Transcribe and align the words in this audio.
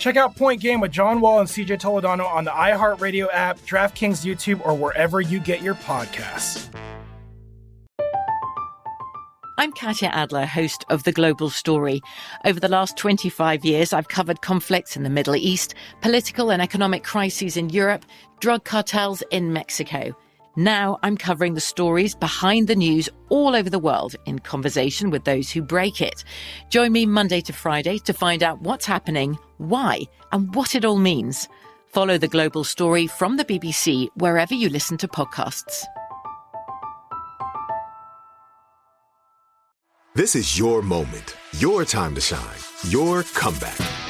Check 0.00 0.16
out 0.16 0.34
Point 0.34 0.62
Game 0.62 0.80
with 0.80 0.92
John 0.92 1.20
Wall 1.20 1.40
and 1.40 1.48
CJ 1.48 1.78
Toledano 1.78 2.24
on 2.24 2.44
the 2.44 2.50
iHeartRadio 2.50 3.28
app, 3.34 3.58
DraftKings 3.60 4.24
YouTube, 4.24 4.64
or 4.66 4.74
wherever 4.74 5.20
you 5.20 5.38
get 5.38 5.60
your 5.60 5.74
podcasts. 5.74 6.74
I'm 9.58 9.72
Katya 9.72 10.08
Adler, 10.08 10.46
host 10.46 10.86
of 10.88 11.02
The 11.02 11.12
Global 11.12 11.50
Story. 11.50 12.00
Over 12.46 12.58
the 12.58 12.68
last 12.68 12.96
25 12.96 13.62
years, 13.62 13.92
I've 13.92 14.08
covered 14.08 14.40
conflicts 14.40 14.96
in 14.96 15.02
the 15.02 15.10
Middle 15.10 15.36
East, 15.36 15.74
political 16.00 16.50
and 16.50 16.62
economic 16.62 17.04
crises 17.04 17.58
in 17.58 17.68
Europe, 17.68 18.06
drug 18.40 18.64
cartels 18.64 19.22
in 19.30 19.52
Mexico. 19.52 20.16
Now 20.56 20.98
I'm 21.02 21.18
covering 21.18 21.52
the 21.52 21.60
stories 21.60 22.14
behind 22.14 22.68
the 22.68 22.74
news 22.74 23.10
all 23.28 23.54
over 23.54 23.68
the 23.68 23.78
world 23.78 24.16
in 24.24 24.38
conversation 24.38 25.10
with 25.10 25.24
those 25.24 25.50
who 25.50 25.60
break 25.60 26.00
it. 26.00 26.24
Join 26.70 26.92
me 26.92 27.04
Monday 27.04 27.42
to 27.42 27.52
Friday 27.52 27.98
to 27.98 28.14
find 28.14 28.42
out 28.42 28.62
what's 28.62 28.86
happening, 28.86 29.38
why, 29.60 30.00
and 30.32 30.54
what 30.54 30.74
it 30.74 30.84
all 30.84 30.96
means. 30.96 31.48
Follow 31.86 32.18
the 32.18 32.28
global 32.28 32.64
story 32.64 33.06
from 33.06 33.36
the 33.36 33.44
BBC 33.44 34.08
wherever 34.16 34.54
you 34.54 34.68
listen 34.68 34.96
to 34.98 35.08
podcasts. 35.08 35.84
This 40.14 40.34
is 40.34 40.58
your 40.58 40.82
moment, 40.82 41.36
your 41.58 41.84
time 41.84 42.14
to 42.16 42.20
shine, 42.20 42.58
your 42.88 43.22
comeback. 43.22 44.09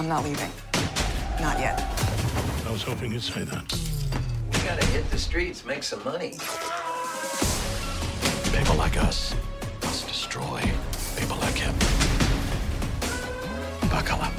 I'm 0.00 0.08
not 0.08 0.24
leaving. 0.24 0.50
Not 1.42 1.58
yet. 1.58 1.78
I 2.66 2.72
was 2.72 2.82
hoping 2.82 3.12
you'd 3.12 3.22
say 3.22 3.44
that. 3.44 3.70
We 4.50 4.58
gotta 4.66 4.86
hit 4.86 5.10
the 5.10 5.18
streets, 5.18 5.62
make 5.66 5.82
some 5.82 6.02
money. 6.04 6.38
People 8.50 8.76
like 8.76 8.96
us 8.96 9.34
must 9.82 10.08
destroy 10.08 10.62
people 11.18 11.36
like 11.36 11.54
him. 11.54 11.74
Buckle 13.90 14.22
up. 14.22 14.32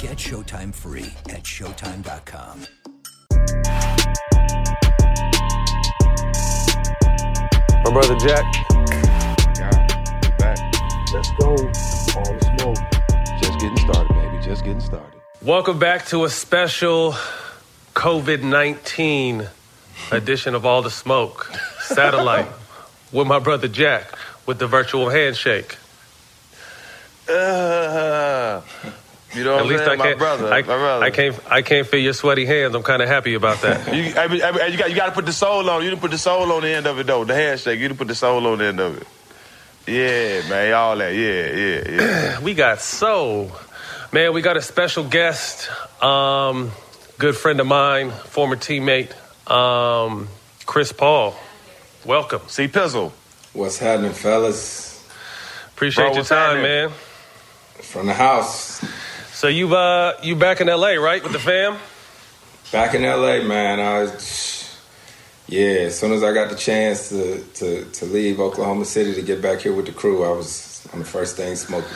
Get 0.00 0.18
Showtime 0.18 0.74
free 0.74 1.14
at 1.28 1.44
Showtime.com. 1.44 2.66
My 7.84 7.92
brother 7.92 8.16
Jack. 8.16 8.73
Yeah, 11.14 11.20
back. 11.20 11.28
Let's 11.28 11.30
go. 11.38 11.50
All 12.18 12.34
the 12.34 12.56
smoke. 12.58 13.40
Just 13.40 13.60
getting 13.60 13.76
started, 13.78 14.14
baby. 14.14 14.44
Just 14.44 14.64
getting 14.64 14.80
started. 14.80 15.20
Welcome 15.42 15.78
back 15.78 16.06
to 16.06 16.24
a 16.24 16.30
special 16.30 17.14
COVID 17.94 18.42
19 18.42 19.48
edition 20.10 20.54
of 20.54 20.66
All 20.66 20.82
the 20.82 20.90
Smoke 20.90 21.50
Satellite 21.80 22.48
with 23.12 23.26
my 23.26 23.38
brother 23.38 23.68
Jack 23.68 24.10
with 24.46 24.58
the 24.58 24.66
virtual 24.66 25.08
handshake. 25.08 25.76
Uh, 27.28 28.60
you 29.32 29.44
know 29.44 29.52
what 29.52 29.60
At 29.60 29.62
I'm 29.62 29.68
least 29.68 29.84
saying? 29.84 30.00
I 30.00 30.04
can't, 30.04 30.18
my 30.18 30.24
brother. 30.24 30.46
I, 30.46 30.60
my 30.60 30.62
brother. 30.62 31.04
I 31.04 31.10
can't. 31.10 31.40
I 31.50 31.62
can't 31.62 31.86
feel 31.86 32.00
your 32.00 32.12
sweaty 32.12 32.44
hands. 32.44 32.74
I'm 32.74 32.82
kind 32.82 33.02
of 33.02 33.08
happy 33.08 33.34
about 33.34 33.62
that. 33.62 33.86
You, 33.94 34.14
I 34.16 34.28
mean, 34.28 34.42
I 34.42 34.52
mean, 34.52 34.72
you 34.72 34.78
got 34.78 34.90
you 34.90 34.96
got 34.96 35.06
to 35.06 35.12
put 35.12 35.26
the 35.26 35.32
soul 35.32 35.68
on. 35.70 35.82
You 35.82 35.90
didn't 35.90 36.02
put 36.02 36.10
the 36.10 36.18
soul 36.18 36.52
on 36.52 36.62
the 36.62 36.68
end 36.68 36.86
of 36.86 36.98
it 36.98 37.06
though. 37.06 37.24
The 37.24 37.34
handshake. 37.34 37.78
You 37.78 37.88
didn't 37.88 37.98
put 37.98 38.08
the 38.08 38.14
soul 38.14 38.46
on 38.46 38.58
the 38.58 38.64
end 38.66 38.80
of 38.80 39.00
it. 39.00 39.06
Yeah, 39.86 40.48
man. 40.48 40.72
All 40.72 40.96
that. 40.96 41.14
Yeah, 41.14 41.52
yeah, 41.52 42.02
yeah. 42.02 42.40
we 42.42 42.54
got 42.54 42.80
so, 42.80 43.52
man. 44.12 44.32
We 44.32 44.40
got 44.40 44.56
a 44.56 44.62
special 44.62 45.04
guest, 45.04 45.70
um, 46.02 46.70
good 47.18 47.36
friend 47.36 47.60
of 47.60 47.66
mine, 47.66 48.10
former 48.10 48.56
teammate, 48.56 49.12
um, 49.50 50.28
Chris 50.64 50.92
Paul. 50.92 51.34
Welcome. 52.04 52.42
See, 52.48 52.68
Pizzle. 52.68 53.12
What's 53.52 53.78
happening, 53.78 54.12
fellas? 54.12 55.06
Appreciate 55.74 56.06
Bro, 56.06 56.14
your 56.14 56.24
time, 56.24 56.56
happening? 56.56 56.62
man. 56.62 56.90
From 57.82 58.06
the 58.06 58.14
house. 58.14 58.82
So 59.32 59.48
you 59.48 59.74
uh 59.76 60.14
you 60.22 60.34
back 60.36 60.60
in 60.60 60.68
LA, 60.68 60.92
right, 60.94 61.22
with 61.22 61.32
the 61.32 61.38
fam? 61.38 61.76
Back 62.72 62.94
in 62.94 63.02
LA, 63.02 63.42
man. 63.46 63.80
I 63.80 64.02
was, 64.02 64.63
yeah, 65.54 65.86
as 65.86 65.98
soon 65.98 66.12
as 66.12 66.22
I 66.22 66.32
got 66.32 66.50
the 66.50 66.56
chance 66.56 67.08
to, 67.10 67.38
to, 67.58 67.84
to 67.84 68.04
leave 68.06 68.40
Oklahoma 68.40 68.84
City 68.84 69.14
to 69.14 69.22
get 69.22 69.40
back 69.40 69.60
here 69.60 69.72
with 69.72 69.86
the 69.86 69.92
crew, 69.92 70.24
I 70.24 70.30
was 70.30 70.86
on 70.92 70.98
the 70.98 71.04
first 71.04 71.36
thing 71.36 71.54
smoking. 71.56 71.88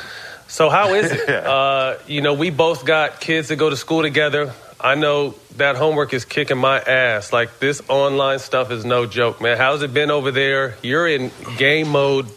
So 0.46 0.70
how 0.70 0.94
is 0.94 1.10
it? 1.10 1.28
uh, 1.28 1.96
you 2.06 2.20
know, 2.22 2.34
we 2.34 2.50
both 2.50 2.84
got 2.84 3.20
kids 3.20 3.48
that 3.48 3.56
go 3.56 3.68
to 3.68 3.76
school 3.76 4.02
together. 4.02 4.52
I 4.80 4.94
know 4.94 5.34
that 5.56 5.74
homework 5.76 6.14
is 6.14 6.24
kicking 6.24 6.56
my 6.58 6.78
ass. 6.78 7.32
Like 7.32 7.58
this 7.58 7.82
online 7.88 8.38
stuff 8.38 8.70
is 8.70 8.84
no 8.84 9.06
joke, 9.06 9.40
man. 9.40 9.56
How's 9.56 9.82
it 9.82 9.92
been 9.92 10.10
over 10.10 10.30
there? 10.30 10.76
You're 10.82 11.08
in 11.08 11.32
game 11.56 11.88
mode 11.88 12.28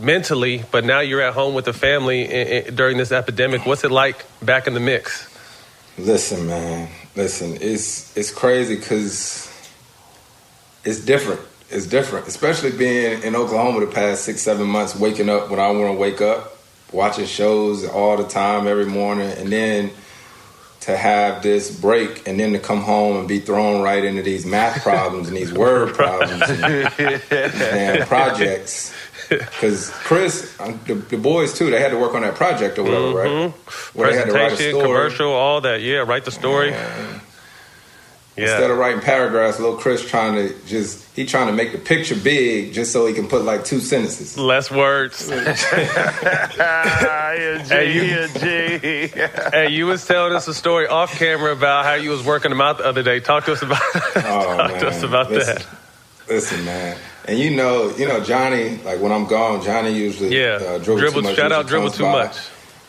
mentally, 0.00 0.64
but 0.72 0.84
now 0.84 1.00
you're 1.00 1.20
at 1.20 1.34
home 1.34 1.54
with 1.54 1.66
the 1.66 1.74
family 1.74 2.26
i- 2.26 2.56
i- 2.66 2.70
during 2.70 2.96
this 2.96 3.12
epidemic. 3.12 3.66
What's 3.66 3.84
it 3.84 3.90
like 3.90 4.24
back 4.40 4.66
in 4.66 4.72
the 4.72 4.80
mix? 4.80 5.28
Listen, 5.98 6.46
man. 6.46 6.88
Listen, 7.16 7.58
it's 7.60 8.16
it's 8.16 8.30
crazy 8.30 8.76
because 8.76 9.49
it's 10.84 11.04
different. 11.04 11.40
It's 11.70 11.86
different, 11.86 12.26
especially 12.26 12.72
being 12.72 13.22
in 13.22 13.36
Oklahoma 13.36 13.80
the 13.80 13.92
past 13.92 14.24
six, 14.24 14.40
seven 14.42 14.66
months, 14.66 14.96
waking 14.96 15.28
up 15.28 15.50
when 15.50 15.60
I 15.60 15.70
want 15.70 15.94
to 15.94 15.98
wake 15.98 16.20
up, 16.20 16.58
watching 16.92 17.26
shows 17.26 17.86
all 17.86 18.16
the 18.16 18.26
time, 18.26 18.66
every 18.66 18.86
morning, 18.86 19.30
and 19.30 19.52
then 19.52 19.90
to 20.80 20.96
have 20.96 21.42
this 21.42 21.70
break 21.78 22.26
and 22.26 22.40
then 22.40 22.52
to 22.54 22.58
come 22.58 22.80
home 22.80 23.18
and 23.18 23.28
be 23.28 23.38
thrown 23.38 23.82
right 23.82 24.02
into 24.04 24.22
these 24.22 24.46
math 24.46 24.82
problems 24.82 25.28
and 25.28 25.36
these 25.36 25.52
word 25.52 25.94
problems 25.94 26.42
and, 26.48 26.90
and 27.30 28.08
projects. 28.08 28.92
Because 29.28 29.90
Chris, 29.90 30.58
um, 30.58 30.80
the, 30.86 30.94
the 30.94 31.18
boys 31.18 31.56
too, 31.56 31.70
they 31.70 31.80
had 31.80 31.90
to 31.90 31.98
work 31.98 32.14
on 32.14 32.22
that 32.22 32.34
project 32.34 32.78
or 32.78 32.82
whatever, 32.84 33.12
right? 33.12 33.50
Where 33.94 34.10
they 34.10 34.16
had 34.16 34.26
to 34.26 34.32
write 34.32 34.40
a 34.44 34.56
Presentation, 34.56 34.80
story. 34.80 34.86
commercial, 34.88 35.30
all 35.32 35.60
that. 35.60 35.82
Yeah, 35.82 35.98
write 35.98 36.24
the 36.24 36.32
story. 36.32 36.70
Yeah. 36.70 37.20
Instead 38.42 38.70
of 38.70 38.78
writing 38.78 39.00
paragraphs, 39.00 39.58
little 39.58 39.76
Chris 39.76 40.08
trying 40.08 40.34
to 40.34 40.54
just 40.66 41.04
he 41.16 41.26
trying 41.26 41.46
to 41.48 41.52
make 41.52 41.72
the 41.72 41.78
picture 41.78 42.14
big 42.16 42.72
just 42.72 42.92
so 42.92 43.06
he 43.06 43.14
can 43.14 43.26
put 43.28 43.44
like 43.44 43.64
two 43.64 43.80
sentences. 43.80 44.38
Less 44.38 44.70
words. 44.70 45.28
hey, 46.60 47.92
you- 47.94 48.02
you, 48.02 48.28
hey, 49.52 49.68
you 49.70 49.86
was 49.86 50.06
telling 50.06 50.32
us 50.32 50.48
a 50.48 50.54
story 50.54 50.86
off 50.86 51.18
camera 51.18 51.52
about 51.52 51.84
how 51.84 51.94
you 51.94 52.10
was 52.10 52.24
working 52.24 52.50
them 52.50 52.60
out 52.60 52.78
the 52.78 52.84
other 52.86 53.02
day. 53.02 53.20
Talk 53.20 53.44
to 53.46 53.52
us 53.52 53.62
about 53.62 53.80
Oh, 53.94 54.56
talk 54.56 54.78
to 54.80 54.88
us 54.88 55.02
about 55.02 55.30
listen, 55.30 55.54
that. 55.56 55.66
Listen, 56.28 56.64
man. 56.64 56.96
And 57.26 57.38
you 57.38 57.54
know, 57.56 57.94
you 57.96 58.06
know, 58.08 58.22
Johnny. 58.22 58.78
Like 58.78 59.00
when 59.00 59.12
I'm 59.12 59.26
gone, 59.26 59.62
Johnny 59.62 59.92
usually 59.92 60.36
Yeah, 60.38 60.54
uh, 60.56 60.78
dribble, 60.78 60.98
dribble. 61.00 61.20
too 61.22 61.28
much. 61.28 61.36
shout 61.36 61.52
out, 61.52 61.66
dribble 61.66 61.90
too 61.90 62.04
by. 62.04 62.24
much. 62.26 62.36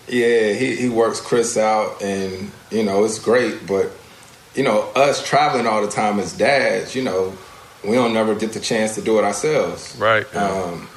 Yeah, 0.07 0.53
he, 0.53 0.75
he 0.75 0.89
works 0.89 1.21
Chris 1.21 1.57
out, 1.57 2.01
and 2.01 2.51
you 2.71 2.83
know 2.83 3.03
it's 3.05 3.19
great. 3.19 3.65
But 3.67 3.91
you 4.55 4.63
know, 4.63 4.81
us 4.95 5.25
traveling 5.25 5.67
all 5.67 5.81
the 5.81 5.91
time 5.91 6.19
as 6.19 6.33
dads, 6.33 6.95
you 6.95 7.03
know, 7.03 7.33
we 7.83 7.93
don't 7.93 8.13
never 8.13 8.35
get 8.35 8.53
the 8.53 8.59
chance 8.59 8.95
to 8.95 9.01
do 9.01 9.17
it 9.17 9.23
ourselves. 9.23 9.95
Right. 9.97 10.33
Um, 10.35 10.87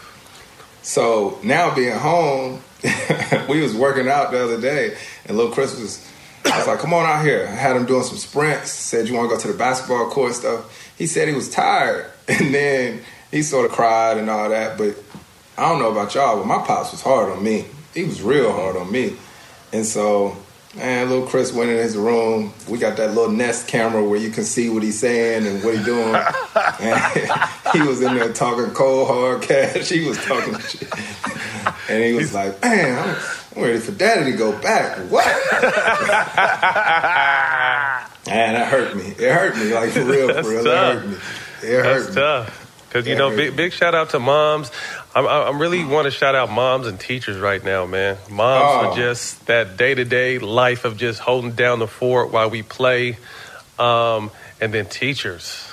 so 0.82 1.38
now 1.42 1.74
being 1.74 1.96
home, 1.96 2.60
we 3.48 3.60
was 3.60 3.74
working 3.74 4.08
out 4.08 4.30
the 4.30 4.42
other 4.42 4.60
day, 4.60 4.96
and 5.26 5.36
little 5.36 5.52
Chris 5.52 5.78
was. 5.78 6.10
I 6.44 6.58
was 6.58 6.66
like, 6.66 6.78
"Come 6.78 6.92
on 6.92 7.06
out 7.06 7.24
here." 7.24 7.46
I 7.48 7.54
had 7.54 7.74
him 7.74 7.86
doing 7.86 8.02
some 8.02 8.18
sprints. 8.18 8.70
Said, 8.70 9.08
"You 9.08 9.14
want 9.14 9.30
to 9.30 9.36
go 9.36 9.40
to 9.40 9.48
the 9.48 9.56
basketball 9.56 10.10
court 10.10 10.28
and 10.28 10.36
stuff?" 10.36 10.94
He 10.98 11.06
said 11.06 11.26
he 11.26 11.34
was 11.34 11.48
tired, 11.48 12.10
and 12.28 12.54
then 12.54 13.00
he 13.30 13.42
sort 13.42 13.64
of 13.64 13.72
cried 13.72 14.18
and 14.18 14.28
all 14.28 14.50
that. 14.50 14.76
But 14.76 14.96
I 15.56 15.70
don't 15.70 15.78
know 15.78 15.90
about 15.90 16.14
y'all, 16.14 16.36
but 16.36 16.46
my 16.46 16.58
pops 16.58 16.90
was 16.90 17.00
hard 17.00 17.30
on 17.30 17.42
me. 17.42 17.64
He 17.94 18.04
was 18.04 18.20
real 18.20 18.52
hard 18.52 18.76
on 18.76 18.92
me, 18.92 19.16
and 19.72 19.86
so 19.86 20.36
man, 20.76 21.08
little 21.08 21.26
Chris 21.26 21.52
went 21.52 21.70
in 21.70 21.76
his 21.76 21.96
room. 21.96 22.52
We 22.68 22.78
got 22.78 22.96
that 22.96 23.14
little 23.14 23.30
Nest 23.30 23.68
camera 23.68 24.02
where 24.06 24.18
you 24.18 24.30
can 24.30 24.44
see 24.44 24.68
what 24.68 24.82
he's 24.82 24.98
saying 24.98 25.46
and 25.46 25.62
what 25.62 25.74
he's 25.76 25.84
doing. 25.84 26.14
and 26.80 27.40
he 27.72 27.82
was 27.82 28.02
in 28.02 28.14
there 28.14 28.32
talking 28.32 28.72
cold 28.74 29.08
hard 29.08 29.42
cash. 29.42 29.90
He 29.94 30.06
was 30.06 30.18
talking 30.24 30.58
shit, 30.58 30.88
and 31.88 32.02
he 32.02 32.12
was 32.14 32.34
like, 32.34 32.60
"Man, 32.62 32.98
I'm, 32.98 33.16
I'm 33.56 33.62
ready 33.62 33.78
for 33.78 33.92
Daddy 33.92 34.32
to 34.32 34.36
go 34.36 34.52
back." 34.60 34.98
What? 35.10 35.24
Man, 38.26 38.54
that 38.54 38.68
hurt 38.68 38.96
me. 38.96 39.04
It 39.04 39.32
hurt 39.32 39.56
me, 39.56 39.72
like 39.74 39.90
for 39.90 40.04
real, 40.04 40.42
for 40.42 40.48
real. 40.50 40.64
tough. 40.64 40.94
It 40.94 41.00
hurt 41.00 41.06
me. 41.06 41.16
It 41.68 41.84
hurt 41.84 41.98
That's 41.98 42.08
me. 42.08 42.14
tough. 42.14 42.60
Because 42.88 43.06
you 43.08 43.16
know, 43.16 43.30
big 43.34 43.56
big 43.56 43.72
shout 43.72 43.94
out 43.94 44.10
to 44.10 44.18
moms. 44.18 44.70
I'm, 45.14 45.26
I'm 45.26 45.58
really 45.60 45.84
want 45.84 46.06
to 46.06 46.10
shout 46.10 46.34
out 46.34 46.50
moms 46.50 46.86
and 46.86 46.98
teachers 46.98 47.38
right 47.38 47.62
now, 47.64 47.86
man. 47.86 48.16
Moms 48.30 48.64
Oh. 48.66 48.90
for 48.90 48.96
just 48.96 49.46
that 49.46 49.76
day 49.76 49.94
to 49.94 50.04
day 50.04 50.38
life 50.38 50.84
of 50.84 50.96
just 50.96 51.20
holding 51.20 51.52
down 51.52 51.78
the 51.78 51.86
fort 51.86 52.30
while 52.32 52.50
we 52.50 52.62
play, 52.62 53.16
um, 53.78 54.30
and 54.60 54.72
then 54.74 54.86
teachers. 54.86 55.70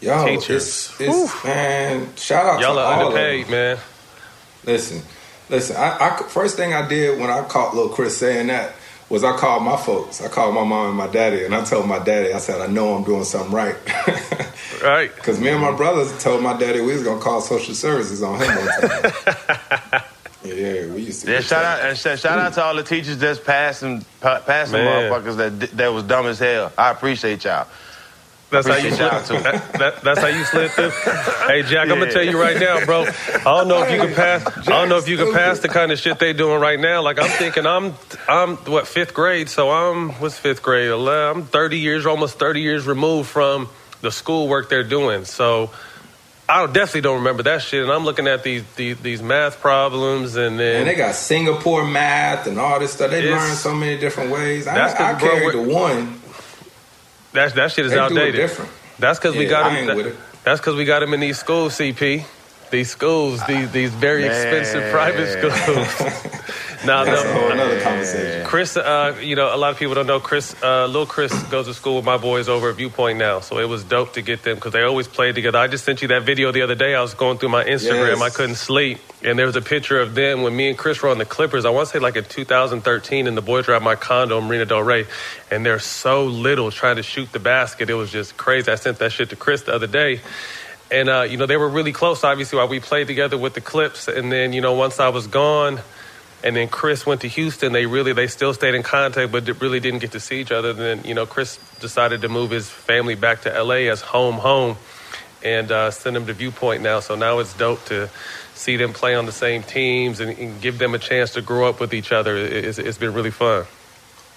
Yo, 0.00 0.24
Teachers. 0.26 0.92
it's, 0.98 1.00
it's 1.00 1.44
man, 1.44 2.14
shout 2.16 2.44
out 2.46 2.60
Y'all 2.60 2.74
to 2.74 2.80
are 2.80 2.84
all 3.00 3.06
underpaid, 3.06 3.42
of 3.44 3.48
them. 3.50 3.76
man. 3.76 3.78
Listen, 4.66 5.02
listen. 5.48 5.76
I, 5.76 5.98
I 6.10 6.22
first 6.28 6.56
thing 6.56 6.74
I 6.74 6.86
did 6.86 7.18
when 7.18 7.30
I 7.30 7.42
caught 7.44 7.74
little 7.74 7.90
Chris 7.90 8.16
saying 8.18 8.48
that 8.48 8.74
was 9.10 9.22
I 9.24 9.36
called 9.36 9.62
my 9.62 9.76
folks. 9.76 10.22
I 10.22 10.28
called 10.28 10.54
my 10.54 10.64
mom 10.64 10.88
and 10.88 10.96
my 10.96 11.06
daddy, 11.06 11.44
and 11.44 11.54
I 11.54 11.64
told 11.64 11.86
my 11.88 11.98
daddy, 11.98 12.32
I 12.32 12.38
said, 12.38 12.60
I 12.60 12.66
know 12.66 12.94
I'm 12.94 13.04
doing 13.04 13.24
something 13.24 13.52
right. 13.52 13.76
Right. 14.82 15.14
Because 15.14 15.40
me 15.40 15.48
and 15.48 15.60
my 15.62 15.72
brothers 15.74 16.22
told 16.22 16.42
my 16.42 16.58
daddy 16.58 16.80
we 16.80 16.92
was 16.92 17.02
gonna 17.02 17.20
call 17.20 17.40
social 17.40 17.74
services 17.74 18.22
on 18.22 18.38
him 18.38 18.48
one 18.48 18.66
time. 18.66 19.12
yeah, 20.44 20.86
we 20.92 21.02
used 21.02 21.24
to. 21.24 21.32
Yeah, 21.32 21.40
shout 21.40 21.64
out 21.64 21.80
and 21.88 21.96
sh- 21.96 22.20
shout 22.20 22.38
out 22.38 22.52
to 22.54 22.62
all 22.62 22.74
the 22.74 22.82
teachers 22.82 23.16
that's 23.16 23.40
passing 23.40 24.04
pa- 24.20 24.40
passing 24.40 24.74
Man. 24.84 25.10
motherfuckers 25.10 25.36
that 25.36 25.70
that 25.76 25.88
was 25.88 26.02
dumb 26.04 26.26
as 26.26 26.38
hell. 26.38 26.70
I 26.76 26.90
appreciate 26.90 27.44
y'all. 27.44 27.66
That's 28.50 28.68
how 28.68 28.76
you 28.76 28.90
slid. 28.90 29.10
That, 29.42 29.72
that- 29.78 30.00
that's 30.02 30.20
how 30.20 30.26
you 30.28 30.44
slid 30.44 30.70
through. 30.72 30.90
Hey 31.44 31.62
Jack, 31.62 31.88
I'm 31.90 31.98
gonna 31.98 32.10
tell 32.10 32.22
you 32.24 32.40
right 32.40 32.58
now, 32.58 32.84
bro. 32.86 33.02
I 33.04 33.42
don't 33.44 33.68
know 33.68 33.82
if 33.84 33.90
you 33.90 33.98
can 33.98 34.14
pass. 34.14 34.46
I 34.66 34.70
don't 34.70 34.88
know 34.88 34.96
if 34.96 35.08
you 35.08 35.16
can 35.18 35.32
pass 35.32 35.58
the 35.60 35.68
kind 35.68 35.92
of 35.92 35.98
shit 35.98 36.18
they 36.18 36.32
doing 36.32 36.58
right 36.60 36.80
now. 36.80 37.02
Like 37.02 37.18
I'm 37.20 37.28
thinking, 37.28 37.66
I'm 37.66 37.94
I'm 38.28 38.56
what 38.56 38.86
fifth 38.86 39.12
grade, 39.12 39.48
so 39.50 39.70
I'm 39.70 40.10
what's 40.20 40.38
fifth 40.38 40.62
grade? 40.62 40.90
I'm 40.90 41.44
30 41.44 41.78
years, 41.78 42.06
almost 42.06 42.38
30 42.38 42.60
years 42.62 42.86
removed 42.86 43.28
from 43.28 43.68
the 44.00 44.10
schoolwork 44.10 44.68
they're 44.70 44.84
doing. 44.84 45.24
So 45.26 45.70
I 46.48 46.64
definitely 46.66 47.02
don't 47.02 47.18
remember 47.18 47.42
that 47.44 47.60
shit. 47.62 47.82
And 47.82 47.92
I'm 47.92 48.04
looking 48.04 48.26
at 48.26 48.42
these 48.42 48.64
these, 48.74 48.98
these 49.00 49.22
math 49.22 49.60
problems, 49.60 50.36
and 50.36 50.58
then 50.58 50.76
And 50.80 50.88
they 50.88 50.94
got 50.94 51.14
Singapore 51.14 51.84
math 51.84 52.46
and 52.46 52.58
all 52.58 52.80
this 52.80 52.94
stuff. 52.94 53.10
They 53.10 53.30
learn 53.30 53.54
so 53.54 53.74
many 53.74 53.98
different 53.98 54.30
ways. 54.30 54.66
I, 54.66 54.76
I 54.94 55.14
carried 55.20 55.52
the 55.54 55.62
one. 55.74 56.20
That 57.34 57.54
that 57.54 57.72
shit 57.72 57.84
is 57.86 57.92
They 57.92 57.96
do 57.98 58.02
it 58.02 58.10
outdated. 58.12 58.34
different. 58.36 58.70
That's 58.98 59.18
because 59.18 59.36
we 59.36 59.46
got 59.46 59.70
I 59.70 59.76
ain't 59.78 59.86
them. 59.86 59.96
with. 59.96 60.42
That's 60.44 60.60
because 60.60 60.76
we 60.76 60.84
got 60.84 61.00
them 61.00 61.14
in 61.14 61.20
these 61.20 61.38
schools, 61.38 61.74
CP. 61.78 62.24
These 62.70 62.90
schools, 62.90 63.44
these 63.46 63.70
these 63.70 63.90
very 63.92 64.24
expensive 64.24 64.90
private 64.90 65.28
schools. 65.30 66.10
now, 66.84 67.04
That's 67.04 67.24
no, 67.24 67.54
nother 67.54 67.80
conversation. 67.80 68.46
Chris, 68.46 68.76
uh, 68.76 69.18
you 69.20 69.36
know, 69.36 69.54
a 69.54 69.56
lot 69.56 69.72
of 69.72 69.78
people 69.78 69.94
don't 69.94 70.06
know 70.06 70.20
Chris. 70.20 70.54
Uh, 70.62 70.86
little 70.86 71.06
Chris 71.06 71.32
goes 71.44 71.66
to 71.66 71.74
school 71.74 71.96
with 71.96 72.04
my 72.04 72.16
boys 72.16 72.48
over 72.48 72.70
at 72.70 72.76
Viewpoint 72.76 73.18
now, 73.18 73.40
so 73.40 73.58
it 73.58 73.68
was 73.68 73.84
dope 73.84 74.14
to 74.14 74.22
get 74.22 74.42
them 74.42 74.56
because 74.56 74.72
they 74.72 74.82
always 74.82 75.08
played 75.08 75.34
together. 75.34 75.58
I 75.58 75.66
just 75.68 75.84
sent 75.84 76.02
you 76.02 76.08
that 76.08 76.22
video 76.22 76.52
the 76.52 76.62
other 76.62 76.74
day. 76.74 76.94
I 76.94 77.02
was 77.02 77.14
going 77.14 77.38
through 77.38 77.50
my 77.50 77.64
Instagram, 77.64 78.18
Yes. 78.18 78.22
I 78.22 78.30
couldn't 78.30 78.56
sleep, 78.56 78.98
and 79.22 79.38
there 79.38 79.46
was 79.46 79.56
a 79.56 79.62
picture 79.62 80.00
of 80.00 80.14
them 80.14 80.42
when 80.42 80.54
me 80.54 80.68
and 80.68 80.78
Chris 80.78 81.02
were 81.02 81.08
on 81.08 81.18
the 81.18 81.24
Clippers. 81.24 81.64
I 81.64 81.70
want 81.70 81.88
to 81.88 81.92
say 81.92 81.98
like 81.98 82.16
in 82.16 82.24
2013, 82.24 83.26
and 83.26 83.36
the 83.36 83.42
boys 83.42 83.66
were 83.66 83.74
at 83.74 83.82
my 83.82 83.96
condo 83.96 84.38
in 84.38 84.44
Marina 84.44 84.66
Del 84.66 84.82
Rey, 84.82 85.06
and 85.50 85.64
they're 85.64 85.78
so 85.78 86.24
little 86.24 86.70
trying 86.70 86.96
to 86.96 87.02
shoot 87.02 87.32
the 87.32 87.38
basket. 87.38 87.90
It 87.90 87.94
was 87.94 88.10
just 88.12 88.36
crazy. 88.36 88.70
I 88.70 88.76
sent 88.76 88.98
that 88.98 89.12
shit 89.12 89.30
to 89.30 89.36
Chris 89.36 89.62
the 89.62 89.74
other 89.74 89.86
day. 89.86 90.20
And 90.90 91.08
uh, 91.08 91.22
you 91.22 91.38
know 91.38 91.46
they 91.46 91.56
were 91.56 91.68
really 91.68 91.92
close, 91.92 92.22
obviously, 92.22 92.58
while 92.58 92.68
we 92.68 92.78
played 92.78 93.06
together 93.06 93.38
with 93.38 93.54
the 93.54 93.60
Clips. 93.60 94.06
And 94.06 94.30
then 94.30 94.52
you 94.52 94.60
know 94.60 94.74
once 94.74 95.00
I 95.00 95.08
was 95.08 95.26
gone, 95.26 95.80
and 96.44 96.54
then 96.54 96.68
Chris 96.68 97.04
went 97.06 97.22
to 97.22 97.28
Houston. 97.28 97.72
They 97.72 97.86
really 97.86 98.12
they 98.12 98.28
still 98.28 98.54
stayed 98.54 98.74
in 98.76 98.82
contact, 98.84 99.32
but 99.32 99.48
really 99.60 99.80
didn't 99.80 100.00
get 100.00 100.12
to 100.12 100.20
see 100.20 100.40
each 100.40 100.52
other. 100.52 100.72
Then 100.72 101.02
you 101.04 101.14
know 101.14 101.26
Chris 101.26 101.58
decided 101.80 102.20
to 102.22 102.28
move 102.28 102.50
his 102.52 102.68
family 102.70 103.16
back 103.16 103.40
to 103.42 103.62
LA 103.62 103.90
as 103.90 104.00
home 104.02 104.34
home, 104.36 104.76
and 105.42 105.72
uh, 105.72 105.90
send 105.90 106.14
them 106.14 106.26
to 106.26 106.34
Viewpoint 106.34 106.82
now. 106.82 107.00
So 107.00 107.16
now 107.16 107.38
it's 107.40 107.54
dope 107.54 107.84
to 107.86 108.08
see 108.54 108.76
them 108.76 108.92
play 108.92 109.14
on 109.16 109.26
the 109.26 109.32
same 109.32 109.62
teams 109.64 110.20
and, 110.20 110.38
and 110.38 110.60
give 110.60 110.78
them 110.78 110.94
a 110.94 110.98
chance 110.98 111.32
to 111.32 111.42
grow 111.42 111.68
up 111.68 111.80
with 111.80 111.92
each 111.92 112.12
other. 112.12 112.36
It- 112.36 112.64
It's, 112.66 112.78
it's 112.78 112.98
been 112.98 113.12
really 113.14 113.32
fun. 113.32 113.64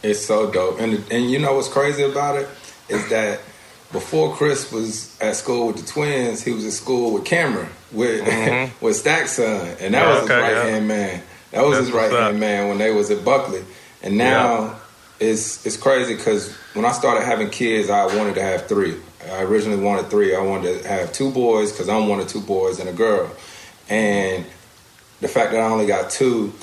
It's 0.02 0.26
so 0.26 0.50
dope. 0.52 0.80
And 0.80 1.04
and 1.12 1.30
you 1.30 1.40
know 1.40 1.54
what's 1.56 1.68
crazy 1.68 2.04
about 2.04 2.38
it 2.38 2.48
is 2.90 3.10
that 3.10 3.40
before 3.92 4.34
Chris 4.36 4.72
was 4.72 5.18
at 5.22 5.36
school 5.36 5.68
with 5.68 5.78
the 5.78 5.86
twins, 5.92 6.42
he 6.44 6.52
was 6.52 6.66
at 6.66 6.74
school 6.74 7.14
with 7.14 7.26
Cameron 7.26 7.70
with 7.92 8.22
with 8.82 8.96
Stack's 8.96 9.34
son, 9.34 9.76
and 9.82 9.94
that 9.94 10.02
Yeah, 10.04 10.10
was 10.10 10.22
his 10.22 10.30
okay, 10.32 10.40
right 10.42 10.52
yeah. 10.54 10.64
hand 10.72 10.88
man. 10.88 11.22
That 11.52 11.64
was 11.64 11.78
That's 11.78 11.88
his 11.88 11.96
right 11.96 12.12
hand 12.12 12.40
man 12.40 12.68
when 12.70 12.78
they 12.78 12.92
was 12.92 13.10
at 13.12 13.24
Buckley. 13.24 13.64
And 14.04 14.18
now 14.18 14.76
it's 15.20 15.66
it's 15.66 15.78
crazy 15.78 16.16
because 16.16 16.54
when 16.74 16.86
I 16.86 16.92
started 16.92 17.24
having 17.26 17.50
kids, 17.50 17.90
I 17.90 18.06
wanted 18.18 18.36
to 18.36 18.42
have 18.42 18.68
three. 18.68 18.96
I 19.32 19.42
originally 19.44 19.82
wanted 19.84 20.10
three. 20.10 20.36
I 20.36 20.42
wanted 20.42 20.84
to 20.84 20.88
have 20.88 21.12
two 21.12 21.32
boys 21.32 21.72
because 21.72 21.90
I'm 21.90 22.08
one 22.08 22.20
of 22.20 22.28
two 22.28 22.42
boys 22.42 22.80
and 22.80 22.88
a 22.88 22.94
girl. 22.94 23.30
And 23.90 24.46
the 25.22 25.28
fact 25.28 25.52
that 25.52 25.60
I 25.60 25.66
only 25.70 25.86
got 25.88 26.10
two, 26.12 26.54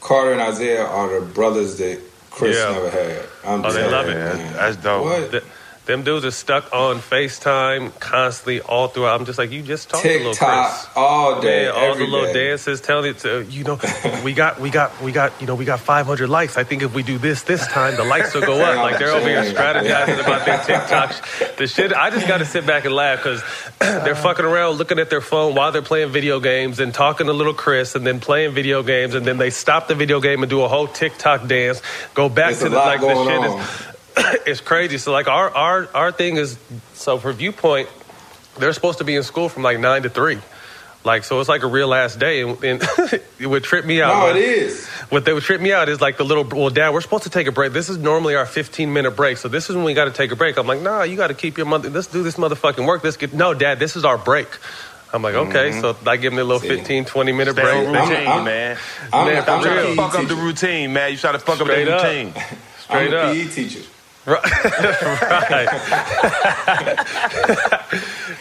Carter 0.00 0.32
and 0.32 0.40
Isaiah 0.40 0.84
are 0.84 1.20
the 1.20 1.24
brothers 1.26 1.76
that 1.78 2.00
Chris 2.30 2.56
Yeah. 2.56 2.72
never 2.72 2.90
had. 2.90 3.22
I'm 3.44 3.64
Oh, 3.64 3.72
they 3.72 3.88
love 3.90 4.08
it. 4.08 4.14
man. 4.14 4.52
That's 4.54 4.76
dope. 4.76 5.04
What? 5.04 5.44
Th- 5.86 5.96
them 5.96 6.02
dudes 6.04 6.24
are 6.24 6.30
stuck 6.32 6.72
on 6.72 6.96
FaceTime 6.98 7.98
constantly 8.00 8.60
all 8.60 8.88
throughout. 8.88 9.20
I'm 9.20 9.24
just 9.26 9.38
like, 9.38 9.50
you 9.52 9.62
just 9.62 9.88
talk 9.88 10.02
to 10.02 10.08
little 10.08 10.34
Chris. 10.34 10.86
All 10.96 11.40
day, 11.40 11.66
Man, 11.66 11.74
all 11.74 11.84
every 11.92 12.06
the 12.06 12.10
little 12.12 12.32
day. 12.32 12.48
dances, 12.48 12.80
telling 12.80 13.10
it 13.10 13.18
to 13.18 13.44
you 13.48 13.64
know, 13.64 13.78
we 14.24 14.32
got, 14.32 14.60
we 14.60 14.68
got, 14.70 15.00
we 15.00 15.12
got, 15.12 15.40
you 15.40 15.46
know, 15.46 15.54
we 15.54 15.64
got 15.64 15.78
500 15.80 16.28
likes. 16.28 16.56
I 16.56 16.64
think 16.64 16.82
if 16.82 16.92
we 16.92 17.02
do 17.02 17.18
this 17.18 17.42
this 17.42 17.66
time, 17.68 17.94
the 17.96 18.04
likes 18.04 18.34
will 18.34 18.42
go 18.42 18.60
up. 18.60 18.76
Like 18.76 18.98
they're 18.98 19.10
over 19.12 19.28
here 19.28 19.44
strategizing 19.44 20.20
about 20.20 20.44
their 20.44 20.58
TikToks. 20.58 21.56
The 21.56 21.66
shit, 21.66 21.92
I 21.92 22.10
just 22.10 22.26
got 22.26 22.38
to 22.38 22.44
sit 22.44 22.66
back 22.66 22.84
and 22.84 22.94
laugh 22.94 23.18
because 23.22 23.42
they're 23.78 24.14
fucking 24.16 24.44
around, 24.44 24.76
looking 24.78 24.98
at 24.98 25.08
their 25.08 25.20
phone 25.20 25.54
while 25.54 25.72
they're 25.72 25.82
playing 25.82 26.10
video 26.10 26.40
games 26.40 26.80
and 26.80 26.92
talking 26.92 27.26
to 27.28 27.32
little 27.32 27.54
Chris, 27.54 27.94
and 27.94 28.06
then 28.06 28.20
playing 28.20 28.52
video 28.54 28.82
games, 28.82 29.14
and 29.14 29.24
then 29.24 29.38
they 29.38 29.50
stop 29.50 29.86
the 29.88 29.94
video 29.94 30.20
game 30.20 30.42
and 30.42 30.50
do 30.50 30.62
a 30.62 30.68
whole 30.68 30.88
TikTok 30.88 31.46
dance, 31.46 31.80
go 32.14 32.28
back 32.28 32.48
There's 32.50 32.58
to 32.64 32.68
the 32.70 32.76
like 32.76 33.00
the 33.00 33.14
shit 33.24 33.38
on. 33.38 33.60
is 33.60 33.95
it's 34.46 34.60
crazy. 34.60 34.98
So 34.98 35.12
like 35.12 35.28
our 35.28 35.50
our 35.50 35.88
our 35.94 36.12
thing 36.12 36.36
is 36.36 36.58
so 36.94 37.18
for 37.18 37.32
viewpoint, 37.32 37.88
they're 38.58 38.72
supposed 38.72 38.98
to 38.98 39.04
be 39.04 39.14
in 39.16 39.22
school 39.22 39.48
from 39.48 39.62
like 39.62 39.78
nine 39.78 40.02
to 40.02 40.08
three. 40.08 40.38
Like 41.04 41.22
so, 41.22 41.38
it's 41.38 41.48
like 41.48 41.62
a 41.62 41.68
real 41.68 41.86
last 41.86 42.18
day, 42.18 42.42
and, 42.42 42.62
and 42.64 42.82
it 43.38 43.46
would 43.46 43.62
trip 43.62 43.84
me 43.84 44.02
out. 44.02 44.14
No, 44.18 44.20
What- 44.26 44.36
it 44.36 44.42
is. 44.44 44.88
What 45.08 45.24
they 45.24 45.32
would 45.32 45.44
trip 45.44 45.60
me 45.60 45.72
out 45.72 45.88
is 45.88 46.00
like 46.00 46.16
the 46.16 46.24
little. 46.24 46.42
Well, 46.42 46.68
Dad, 46.70 46.90
we're 46.92 47.00
supposed 47.00 47.22
to 47.24 47.30
take 47.30 47.46
a 47.46 47.52
break. 47.52 47.72
This 47.72 47.88
is 47.88 47.96
normally 47.96 48.34
our 48.34 48.44
15 48.46 48.92
minute 48.92 49.12
break, 49.12 49.36
so 49.36 49.46
this 49.48 49.70
is 49.70 49.76
when 49.76 49.84
we 49.84 49.94
got 49.94 50.06
to 50.06 50.10
take 50.10 50.32
a 50.32 50.36
break. 50.36 50.56
I'm 50.58 50.66
like, 50.66 50.80
Nah, 50.80 51.04
you 51.04 51.14
got 51.16 51.28
to 51.28 51.34
keep 51.34 51.56
your 51.58 51.66
mother. 51.66 51.90
Let's 51.90 52.08
do 52.08 52.24
this 52.24 52.34
motherfucking 52.34 52.84
work. 52.84 53.04
Let's 53.04 53.16
get. 53.16 53.32
No, 53.32 53.54
Dad, 53.54 53.78
this 53.78 53.94
is 53.94 54.04
our 54.04 54.18
break. 54.18 54.48
I'm 55.12 55.22
like, 55.22 55.36
okay, 55.36 55.70
Mm-hmm. 55.70 55.80
so 55.80 55.96
I 56.10 56.16
give 56.16 56.32
them 56.32 56.40
a 56.40 56.44
little 56.44 56.58
See. 56.60 56.68
15, 56.76 57.04
20 57.04 57.32
minute 57.32 57.52
Stay 57.52 57.62
break. 57.62 57.86
routine, 57.86 58.26
I'm- 58.26 58.44
man. 58.44 58.76
I'm, 59.12 59.26
Man, 59.28 59.36
I'm, 59.36 59.42
Stop 59.44 59.60
a 59.60 59.64
trying 59.64 59.86
to 59.86 59.94
fuck 59.94 60.14
up 60.16 60.26
the 60.28 60.34
routine, 60.34 60.92
man. 60.92 61.12
You 61.12 61.18
try 61.18 61.30
to 61.30 61.38
fuck 61.38 61.54
Straight 61.60 61.86
up 61.86 62.00
up. 62.00 62.02
the 62.02 62.08
routine. 62.08 62.32
Straight 62.80 63.08
I'm 63.08 63.12
a 63.14 63.16
up. 63.16 63.32
PE 63.36 63.44
teacher. 63.46 63.80
Right. 64.26 64.42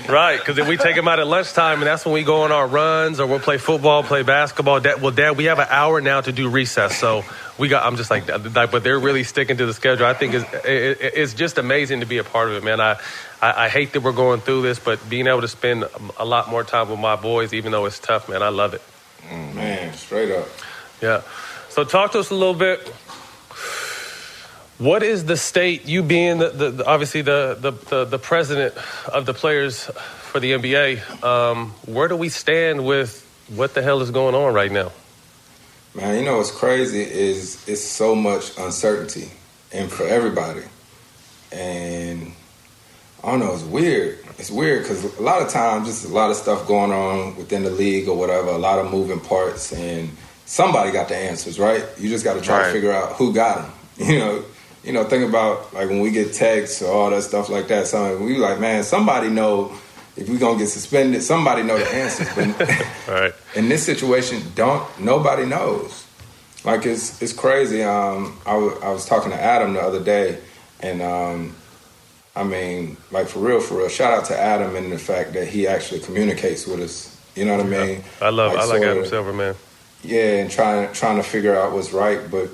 right. 0.10 0.40
Because 0.40 0.58
if 0.58 0.68
we 0.68 0.78
take 0.78 0.96
them 0.96 1.08
out 1.08 1.20
at 1.20 1.28
lunchtime, 1.28 1.78
and 1.78 1.84
that's 1.84 2.04
when 2.06 2.16
we 2.16 2.24
go 2.24 2.42
on 2.42 2.52
our 2.52 2.66
runs, 2.66 3.20
or 3.20 3.28
we'll 3.28 3.40
play 3.40 3.60
football, 3.60 4.02
play 4.02 4.24
basketball. 4.24 4.80
Dad, 4.80 5.00
well, 5.00 5.12
Dad, 5.12 5.38
we 5.38 5.46
have 5.46 5.60
an 5.60 5.68
hour 5.70 6.02
now 6.02 6.22
to 6.22 6.32
do 6.32 6.50
recess, 6.50 6.98
so 6.98 7.24
we 7.60 7.68
got. 7.68 7.86
I'm 7.86 7.98
just 7.98 8.10
like, 8.10 8.28
like 8.28 8.72
but 8.72 8.84
they're 8.84 9.00
really 9.00 9.24
sticking 9.24 9.58
to 9.58 9.68
the 9.68 9.76
schedule. 9.76 10.08
I 10.08 10.16
think 10.16 10.34
it's, 10.34 10.52
it, 10.66 10.98
it's 11.02 11.36
just 11.36 11.60
amazing 11.60 12.00
to 12.00 12.08
be 12.08 12.18
a 12.18 12.24
part 12.24 12.50
of 12.50 12.56
it, 12.56 12.64
man. 12.64 12.82
I, 12.82 12.94
I, 13.40 13.66
I 13.66 13.70
hate 13.70 13.94
that 13.94 14.02
we're 14.02 14.12
going 14.12 14.42
through 14.42 14.64
this, 14.64 14.80
but 14.80 15.08
being 15.08 15.28
able 15.28 15.42
to 15.42 15.48
spend 15.48 15.86
a 16.18 16.26
lot 16.26 16.50
more 16.50 16.64
time 16.64 16.90
with 16.90 17.00
my 17.00 17.16
boys, 17.16 17.54
even 17.54 17.72
though 17.72 17.86
it's 17.86 18.00
tough, 18.00 18.28
man, 18.28 18.42
I 18.42 18.50
love 18.50 18.74
it. 18.74 18.82
Mm, 19.30 19.54
man, 19.54 19.94
straight 19.94 20.32
up. 20.32 20.48
Yeah. 21.00 21.22
So 21.70 21.84
talk 21.84 22.14
to 22.14 22.20
us 22.20 22.32
a 22.32 22.36
little 22.36 22.56
bit. 22.56 22.92
What 24.78 25.04
is 25.04 25.26
the 25.26 25.38
state? 25.38 25.86
You 25.86 26.04
being 26.04 26.40
the, 26.40 26.50
the, 26.50 26.86
obviously 26.86 27.22
the, 27.22 27.58
the 27.60 27.72
the 27.72 28.06
the 28.06 28.20
president 28.20 28.74
of 29.08 29.26
the 29.26 29.34
players 29.34 29.86
for 29.86 30.40
the 30.42 30.52
NBA. 30.52 31.24
Um, 31.24 31.72
where 31.86 32.08
do 32.10 32.16
we 32.18 32.28
stand 32.30 32.86
with 32.86 33.22
what 33.56 33.74
the 33.74 33.82
hell 33.82 34.02
is 34.02 34.12
going 34.12 34.36
on 34.36 34.54
right 34.54 34.72
now? 34.72 34.92
Man, 35.94 36.20
you 36.20 36.26
know 36.26 36.38
what's 36.38 36.52
crazy 36.52 37.02
is 37.04 37.66
it's 37.70 37.84
so 37.84 38.16
much 38.16 38.58
uncertainty, 38.58 39.32
and 39.72 39.90
for 39.90 40.06
everybody. 40.06 40.64
And 41.54 42.34
I 43.24 43.32
don't 43.32 43.40
know, 43.40 43.54
it's 43.54 43.64
weird. 43.64 44.20
it's 44.38 44.52
weird 44.52 44.84
because 44.84 45.18
a 45.18 45.22
lot 45.22 45.42
of 45.42 45.48
times 45.48 45.88
just 45.88 46.04
a 46.04 46.10
lot 46.10 46.32
of 46.32 46.36
stuff 46.36 46.68
going 46.68 46.92
on 46.92 47.38
within 47.38 47.64
the 47.64 47.70
league 47.70 48.10
or 48.10 48.18
whatever, 48.18 48.50
a 48.50 48.58
lot 48.58 48.78
of 48.80 48.92
moving 48.92 49.22
parts, 49.22 49.72
and 49.72 50.10
somebody 50.46 50.92
got 50.92 51.08
the 51.08 51.16
answers, 51.16 51.58
right? 51.60 51.86
You 51.98 52.10
just 52.10 52.26
got 52.26 52.34
to 52.34 52.42
try 52.42 52.60
Right. 52.60 52.66
to 52.68 52.74
figure 52.74 52.92
out 52.92 53.14
who 53.14 53.34
got 53.34 53.62
them. 53.62 53.72
You 53.98 54.20
know, 54.20 54.44
you 54.86 54.94
know, 54.94 55.04
think 55.04 55.28
about 55.28 55.74
like 55.74 55.90
when 55.90 56.00
we 56.00 56.12
get 56.12 56.34
texts 56.34 56.82
or 56.82 56.92
all 56.94 57.10
that 57.10 57.24
stuff 57.24 57.50
like 57.50 57.68
that. 57.70 57.88
Something 57.88 58.24
we 58.26 58.38
like, 58.38 58.60
man, 58.60 58.84
somebody 58.84 59.30
know 59.30 59.74
if 60.16 60.30
we 60.30 60.38
gonna 60.38 60.58
get 60.60 60.68
suspended. 60.68 61.24
Somebody 61.24 61.64
know 61.64 61.78
the 61.78 61.90
answers, 61.94 62.30
but 62.36 62.70
Right. 63.08 63.34
in 63.56 63.68
this 63.68 63.84
situation, 63.84 64.42
don't 64.56 64.88
nobody 65.00 65.46
knows. 65.46 66.06
Like 66.64 66.86
it's 66.86 67.22
it's 67.22 67.34
crazy. 67.34 67.84
Um, 67.84 68.40
I 68.46 68.54
I 68.54 68.90
was 68.92 69.06
talking 69.06 69.32
to 69.32 69.42
Adam 69.42 69.74
the 69.74 69.82
other 69.82 70.04
day, 70.04 70.40
and 70.80 71.02
um, 71.02 71.56
I 72.36 72.44
mean, 72.44 72.98
like 73.12 73.28
for 73.28 73.40
real, 73.40 73.60
for 73.62 73.78
real. 73.80 73.90
Shout 73.90 74.14
out 74.14 74.26
to 74.26 74.40
Adam 74.40 74.76
and 74.76 74.92
the 74.92 74.98
fact 75.00 75.34
that 75.34 75.48
he 75.48 75.68
actually 75.68 76.00
communicates 76.02 76.66
with 76.68 76.80
us. 76.82 77.12
You 77.36 77.46
know 77.46 77.58
what 77.58 77.66
I 77.66 77.70
mean? 77.70 78.04
I 78.22 78.30
love. 78.30 78.52
I 78.54 78.66
like 78.66 78.68
sorta- 78.82 78.92
Adam 78.92 79.06
Silver, 79.06 79.34
man. 79.34 79.56
Yeah, 80.04 80.38
and 80.42 80.52
trying 80.52 80.94
trying 80.94 81.18
to 81.18 81.24
figure 81.24 81.56
out 81.56 81.72
what's 81.74 81.92
right, 81.92 82.20
but 82.32 82.50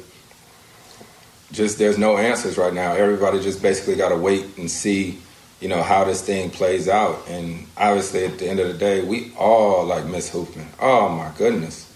just 1.52 1.78
there's 1.78 1.98
no 1.98 2.18
answers 2.18 2.58
right 2.58 2.74
now. 2.74 2.94
Everybody 2.94 3.42
just 3.42 3.62
basically 3.62 3.96
got 3.96 4.10
to 4.10 4.16
wait 4.18 4.58
and 4.58 4.70
see, 4.70 5.20
you 5.60 5.68
know, 5.68 5.84
how 5.84 6.04
this 6.04 6.22
thing 6.22 6.50
plays 6.50 6.88
out. 6.88 7.28
And 7.28 7.68
obviously, 7.78 8.26
at 8.26 8.38
the 8.40 8.48
end 8.50 8.60
of 8.60 8.68
the 8.68 8.74
day, 8.78 9.04
we 9.04 9.32
all 9.38 9.86
like 9.86 10.06
Miss 10.06 10.30
Hoopman. 10.32 10.66
Oh 10.80 11.10
my 11.10 11.32
goodness! 11.38 11.92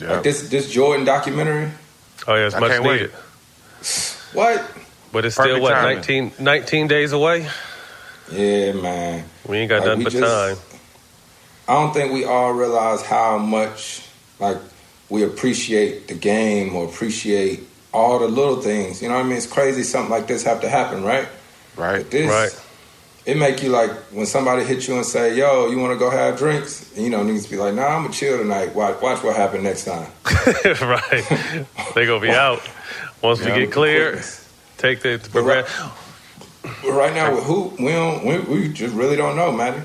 Like 0.00 0.22
this 0.22 0.48
this 0.48 0.70
Jordan 0.70 1.04
documentary. 1.04 1.70
Oh 2.26 2.34
yeah, 2.34 2.46
it's 2.46 2.54
I 2.54 2.60
much 2.60 2.70
can't 2.72 2.84
wait. 2.84 3.10
What? 4.32 4.70
But 5.12 5.24
it's 5.24 5.34
still 5.36 5.46
Perfect 5.46 5.62
what 5.62 5.70
timing. 5.72 5.96
19, 5.96 6.32
19 6.38 6.86
days 6.88 7.12
away. 7.12 7.48
Yeah, 8.30 8.72
man. 8.72 9.24
We 9.46 9.56
ain't 9.58 9.70
got 9.70 9.78
Like, 9.80 9.86
nothing 9.98 10.04
but 10.04 10.12
just- 10.12 10.24
time. 10.24 10.56
I 11.66 11.74
don't 11.74 11.92
think 11.94 12.12
we 12.12 12.24
all 12.24 12.52
realize 12.52 13.02
how 13.02 13.38
much 13.38 14.02
like 14.38 14.56
we 15.10 15.22
appreciate 15.22 16.08
the 16.08 16.14
game 16.14 16.74
or 16.74 16.84
appreciate 16.86 17.67
all 17.92 18.18
the 18.18 18.28
little 18.28 18.60
things. 18.60 19.02
You 19.02 19.08
know 19.08 19.14
what 19.14 19.24
I 19.24 19.28
mean? 19.28 19.36
It's 19.36 19.46
crazy 19.46 19.82
something 19.82 20.10
like 20.10 20.26
this 20.26 20.44
have 20.44 20.60
to 20.60 20.68
happen, 20.68 21.02
right? 21.02 21.28
Right. 21.76 21.98
But 21.98 22.10
this, 22.10 22.30
Right. 22.30 22.64
It 23.26 23.36
make 23.36 23.62
you 23.62 23.68
like 23.68 23.90
when 24.10 24.24
somebody 24.24 24.64
hits 24.64 24.88
you 24.88 24.96
and 24.96 25.04
say, 25.04 25.36
"Yo, 25.36 25.68
you 25.68 25.78
want 25.78 25.92
to 25.92 25.98
go 25.98 26.08
have 26.08 26.38
drinks?" 26.38 26.90
And, 26.96 27.04
you 27.04 27.10
know, 27.10 27.22
niggas 27.22 27.50
be 27.50 27.58
like, 27.58 27.74
"Nah, 27.74 27.88
I'm 27.88 28.02
gonna 28.04 28.14
chill 28.14 28.38
tonight. 28.38 28.74
Watch, 28.74 29.02
watch 29.02 29.22
what 29.22 29.36
happen 29.36 29.62
next 29.62 29.84
time." 29.84 30.06
right. 30.80 31.62
They 31.94 32.06
gonna 32.06 32.20
be 32.20 32.30
out 32.30 32.62
once 33.20 33.40
we 33.40 33.46
get 33.46 33.70
clear. 33.70 34.16
the 34.16 34.38
Take 34.78 35.00
the 35.00 35.28
But 35.30 35.42
right, 35.42 35.66
but 36.62 36.92
right 36.92 37.12
now, 37.12 37.34
with 37.34 37.44
who 37.44 37.74
we 37.78 37.92
don't, 37.92 38.24
we, 38.24 38.38
we 38.38 38.68
just 38.72 38.94
really 38.94 39.16
don't 39.16 39.36
know, 39.36 39.52
man. 39.52 39.84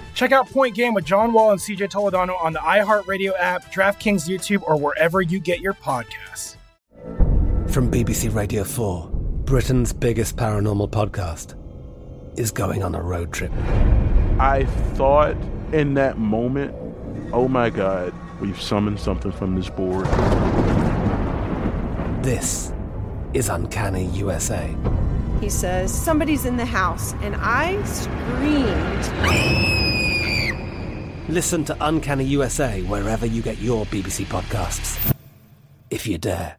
Check 0.13 0.31
out 0.31 0.49
Point 0.49 0.75
Game 0.75 0.93
with 0.93 1.05
John 1.05 1.33
Wall 1.33 1.51
and 1.51 1.59
CJ 1.59 1.89
Toledano 1.89 2.41
on 2.41 2.53
the 2.53 2.59
iHeartRadio 2.59 3.33
app, 3.39 3.71
DraftKings 3.71 4.27
YouTube, 4.27 4.63
or 4.63 4.77
wherever 4.77 5.21
you 5.21 5.39
get 5.39 5.61
your 5.61 5.73
podcasts. 5.73 6.57
From 7.69 7.89
BBC 7.89 8.33
Radio 8.33 8.63
4, 8.63 9.09
Britain's 9.45 9.93
biggest 9.93 10.35
paranormal 10.35 10.89
podcast 10.89 11.55
is 12.37 12.51
going 12.51 12.83
on 12.83 12.95
a 12.95 13.01
road 13.01 13.31
trip. 13.31 13.51
I 14.39 14.65
thought 14.93 15.35
in 15.71 15.93
that 15.95 16.17
moment, 16.17 16.75
oh 17.33 17.47
my 17.47 17.69
God, 17.69 18.13
we've 18.41 18.61
summoned 18.61 18.99
something 18.99 19.31
from 19.31 19.55
this 19.55 19.69
board. 19.69 20.05
This 22.23 22.73
is 23.33 23.49
Uncanny 23.49 24.05
USA. 24.07 24.75
He 25.39 25.49
says, 25.49 25.91
Somebody's 25.91 26.45
in 26.45 26.57
the 26.57 26.65
house. 26.65 27.13
And 27.21 27.35
I 27.35 27.81
screamed. 27.83 29.90
Listen 31.31 31.63
to 31.63 31.77
Uncanny 31.79 32.25
USA 32.25 32.81
wherever 32.81 33.25
you 33.25 33.41
get 33.41 33.57
your 33.59 33.85
BBC 33.85 34.25
podcasts, 34.25 34.99
if 35.89 36.05
you 36.05 36.17
dare. 36.17 36.57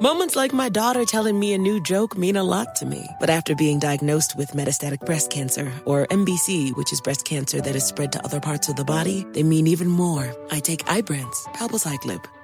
Moments 0.00 0.34
like 0.34 0.54
my 0.54 0.70
daughter 0.70 1.04
telling 1.04 1.38
me 1.38 1.52
a 1.52 1.58
new 1.58 1.78
joke 1.78 2.16
mean 2.16 2.36
a 2.36 2.42
lot 2.42 2.74
to 2.76 2.86
me. 2.86 3.06
But 3.20 3.28
after 3.28 3.54
being 3.54 3.78
diagnosed 3.78 4.34
with 4.34 4.52
metastatic 4.52 5.00
breast 5.00 5.30
cancer, 5.30 5.70
or 5.84 6.06
MBC, 6.06 6.74
which 6.78 6.90
is 6.90 7.02
breast 7.02 7.26
cancer 7.26 7.60
that 7.60 7.76
is 7.76 7.84
spread 7.84 8.12
to 8.12 8.24
other 8.24 8.40
parts 8.40 8.70
of 8.70 8.76
the 8.76 8.84
body, 8.84 9.26
they 9.32 9.42
mean 9.42 9.66
even 9.66 9.88
more. 9.88 10.34
I 10.50 10.60
take 10.60 10.86
Ibrance, 10.86 11.44
palbociclib. 11.54 12.24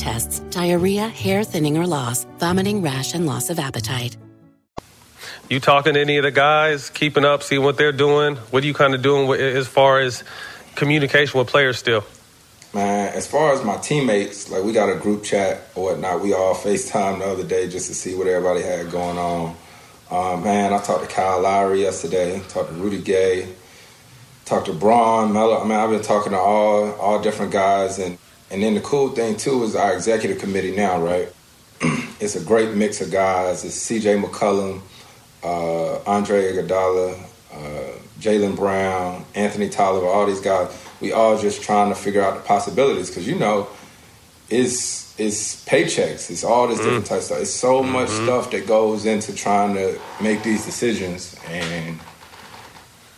tests, 0.00 0.40
diarrhea, 0.50 1.08
hair 1.08 1.44
thinning 1.44 1.76
or 1.78 1.86
loss, 1.86 2.26
vomiting, 2.38 2.82
rash, 2.82 3.14
and 3.14 3.26
loss 3.26 3.50
of 3.50 3.58
appetite. 3.58 4.16
You 5.48 5.60
talking 5.60 5.94
to 5.94 6.00
any 6.00 6.16
of 6.16 6.22
the 6.22 6.30
guys, 6.30 6.90
keeping 6.90 7.24
up, 7.24 7.42
seeing 7.42 7.62
what 7.62 7.76
they're 7.76 7.92
doing? 7.92 8.36
What 8.36 8.62
are 8.62 8.66
you 8.66 8.74
kind 8.74 8.94
of 8.94 9.02
doing 9.02 9.26
with, 9.26 9.40
as 9.40 9.66
far 9.66 10.00
as 10.00 10.24
communication 10.76 11.38
with 11.38 11.48
players 11.48 11.76
still? 11.76 12.04
Man, 12.72 13.12
as 13.12 13.26
far 13.26 13.52
as 13.52 13.64
my 13.64 13.76
teammates, 13.78 14.48
like 14.48 14.62
we 14.62 14.72
got 14.72 14.88
a 14.88 14.94
group 14.94 15.24
chat 15.24 15.62
or 15.74 15.90
whatnot. 15.90 16.20
We 16.20 16.32
all 16.32 16.54
FaceTime 16.54 17.18
the 17.18 17.24
other 17.24 17.42
day 17.42 17.68
just 17.68 17.88
to 17.88 17.94
see 17.94 18.14
what 18.14 18.28
everybody 18.28 18.62
had 18.62 18.92
going 18.92 19.18
on. 19.18 19.56
Um, 20.08 20.44
man, 20.44 20.72
I 20.72 20.78
talked 20.78 21.08
to 21.08 21.12
Kyle 21.12 21.40
Lowry 21.40 21.82
yesterday, 21.82 22.40
talked 22.48 22.68
to 22.68 22.74
Rudy 22.76 23.02
Gay, 23.02 23.52
talked 24.44 24.66
to 24.66 24.72
Bron, 24.72 25.32
Melo. 25.32 25.60
I 25.60 25.64
mean, 25.64 25.72
I've 25.72 25.90
been 25.90 26.02
talking 26.02 26.30
to 26.30 26.38
all 26.38 26.92
all 26.92 27.20
different 27.20 27.50
guys, 27.50 27.98
and 27.98 28.18
and 28.50 28.62
then 28.62 28.74
the 28.74 28.80
cool 28.80 29.10
thing 29.10 29.36
too 29.36 29.62
is 29.62 29.76
our 29.76 29.94
executive 29.94 30.38
committee 30.38 30.74
now, 30.74 31.00
right? 31.00 31.32
it's 32.20 32.36
a 32.36 32.44
great 32.44 32.74
mix 32.74 33.00
of 33.00 33.10
guys. 33.10 33.64
It's 33.64 33.74
C.J. 33.74 34.16
McCollum, 34.16 34.80
uh, 35.42 35.98
Andre 36.02 36.52
Iguodala, 36.52 37.18
uh, 37.52 37.98
Jaylen 38.18 38.56
Brown, 38.56 39.24
Anthony 39.34 39.68
Tolliver, 39.68 40.06
all 40.06 40.26
these 40.26 40.40
guys. 40.40 40.76
We 41.00 41.12
all 41.12 41.38
just 41.38 41.62
trying 41.62 41.88
to 41.88 41.94
figure 41.94 42.22
out 42.22 42.34
the 42.34 42.40
possibilities 42.40 43.08
because 43.08 43.26
you 43.26 43.38
know, 43.38 43.68
it's 44.50 45.18
it's 45.18 45.64
paychecks, 45.66 46.30
it's 46.30 46.44
all 46.44 46.66
this 46.68 46.78
different 46.78 47.06
type 47.06 47.18
of 47.18 47.24
stuff. 47.24 47.40
It's 47.40 47.50
so 47.50 47.82
much 47.82 48.08
stuff 48.08 48.50
that 48.50 48.66
goes 48.66 49.06
into 49.06 49.34
trying 49.34 49.74
to 49.74 49.98
make 50.20 50.42
these 50.42 50.64
decisions, 50.64 51.36
and 51.48 51.98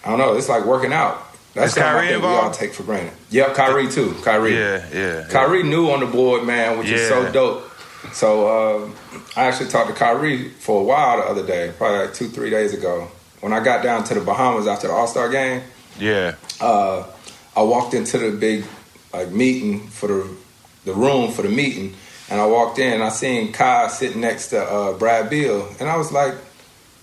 I 0.05 0.11
don't 0.11 0.19
know. 0.19 0.35
It's 0.37 0.49
like 0.49 0.65
working 0.65 0.93
out. 0.93 1.32
That's 1.55 1.75
Kyrie 1.75 2.09
something 2.09 2.09
I 2.09 2.09
think 2.09 2.23
we 2.23 2.29
all 2.29 2.51
take 2.51 2.73
for 2.75 2.83
granted. 2.83 3.13
Yep, 3.31 3.55
Kyrie 3.55 3.89
too. 3.91 4.15
Kyrie. 4.23 4.55
Yeah, 4.55 4.87
yeah. 4.93 5.27
Kyrie 5.29 5.63
new 5.63 5.91
on 5.91 6.01
the 6.01 6.07
board, 6.07 6.45
man, 6.47 6.79
which 6.79 6.89
is 6.89 7.09
so 7.09 7.31
dope. 7.31 7.69
So 8.13 8.47
uh, 8.49 8.91
I 9.37 9.45
actually 9.47 9.69
talked 9.71 9.89
to 9.89 9.95
Kyrie 9.95 10.49
for 10.49 10.81
a 10.81 10.85
while 10.85 11.19
the 11.19 11.25
other 11.25 11.47
day, 11.47 11.73
probably 11.77 11.99
like 12.07 12.15
two, 12.15 12.29
three 12.29 12.51
days 12.51 12.73
ago. 12.75 13.09
When 13.41 13.53
I 13.53 13.61
got 13.63 13.83
down 13.83 14.05
to 14.05 14.15
the 14.15 14.21
Bahamas 14.21 14.67
after 14.67 14.89
the 14.89 14.93
All 14.95 15.07
Star 15.07 15.29
game, 15.29 15.63
Yeah. 15.99 16.35
uh, 16.61 17.05
I 17.57 17.63
walked 17.63 17.93
into 17.95 18.19
the 18.19 18.31
big 18.37 18.65
like 19.13 19.31
meeting 19.31 19.89
for 19.89 20.07
the 20.09 20.27
the 20.85 20.95
room 20.95 21.31
for 21.33 21.43
the 21.43 21.49
meeting, 21.49 21.95
and 22.31 22.41
I 22.41 22.47
walked 22.47 22.79
in 22.79 22.95
and 22.95 23.03
I 23.05 23.11
seen 23.11 23.53
Kai 23.53 23.89
sitting 23.89 24.21
next 24.21 24.49
to 24.49 24.61
uh, 24.63 24.93
Brad 24.95 25.29
Beal, 25.31 25.69
and 25.79 25.89
I 25.89 25.97
was 25.97 26.11
like, 26.13 26.35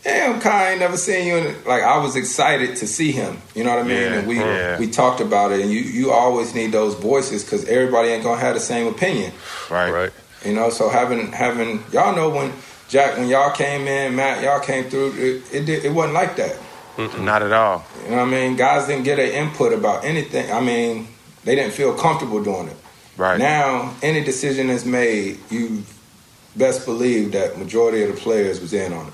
"Damn, 0.03 0.39
Kai, 0.39 0.67
I 0.67 0.71
ain't 0.71 0.79
never 0.79 0.97
seen 0.97 1.27
you." 1.27 1.37
In 1.37 1.63
like 1.65 1.83
I 1.83 1.97
was 1.97 2.15
excited 2.15 2.75
to 2.77 2.87
see 2.87 3.11
him. 3.11 3.37
You 3.55 3.63
know 3.63 3.71
what 3.71 3.79
I 3.79 3.87
mean? 3.87 3.97
Yeah, 3.97 4.13
and 4.13 4.27
we 4.27 4.39
yeah. 4.39 4.79
we 4.79 4.89
talked 4.89 5.21
about 5.21 5.51
it, 5.51 5.61
and 5.61 5.71
you 5.71 5.79
you 5.79 6.11
always 6.11 6.55
need 6.55 6.71
those 6.71 6.95
voices 6.95 7.43
because 7.43 7.65
everybody 7.65 8.09
ain't 8.09 8.23
gonna 8.23 8.39
have 8.39 8.55
the 8.55 8.61
same 8.61 8.87
opinion. 8.87 9.31
Right. 9.69 9.91
Right. 9.91 10.11
You 10.45 10.53
know, 10.53 10.69
so 10.69 10.89
having 10.89 11.31
having 11.31 11.83
y'all 11.91 12.15
know 12.15 12.29
when 12.29 12.53
Jack 12.87 13.17
when 13.17 13.27
y'all 13.27 13.51
came 13.51 13.87
in, 13.87 14.15
Matt, 14.15 14.43
y'all 14.43 14.59
came 14.59 14.85
through. 14.85 15.13
It 15.13 15.53
it, 15.53 15.65
did, 15.65 15.85
it 15.85 15.93
wasn't 15.93 16.13
like 16.13 16.35
that. 16.37 16.57
Not 17.17 17.41
at 17.41 17.53
all. 17.53 17.85
You 18.03 18.11
know 18.11 18.17
what 18.17 18.23
I 18.23 18.31
mean? 18.31 18.57
Guys 18.57 18.87
didn't 18.87 19.03
get 19.03 19.19
an 19.19 19.29
input 19.29 19.71
about 19.71 20.03
anything. 20.03 20.51
I 20.51 20.59
mean, 20.59 21.07
they 21.45 21.55
didn't 21.55 21.71
feel 21.71 21.93
comfortable 21.93 22.43
doing 22.43 22.67
it. 22.67 22.75
Right. 23.15 23.39
Now, 23.39 23.93
any 24.01 24.23
decision 24.23 24.69
is 24.69 24.85
made, 24.85 25.39
you 25.49 25.83
best 26.55 26.85
believe 26.85 27.31
that 27.33 27.57
majority 27.57 28.03
of 28.03 28.13
the 28.13 28.19
players 28.19 28.59
was 28.59 28.73
in 28.73 28.91
on 28.91 29.07
it. 29.07 29.13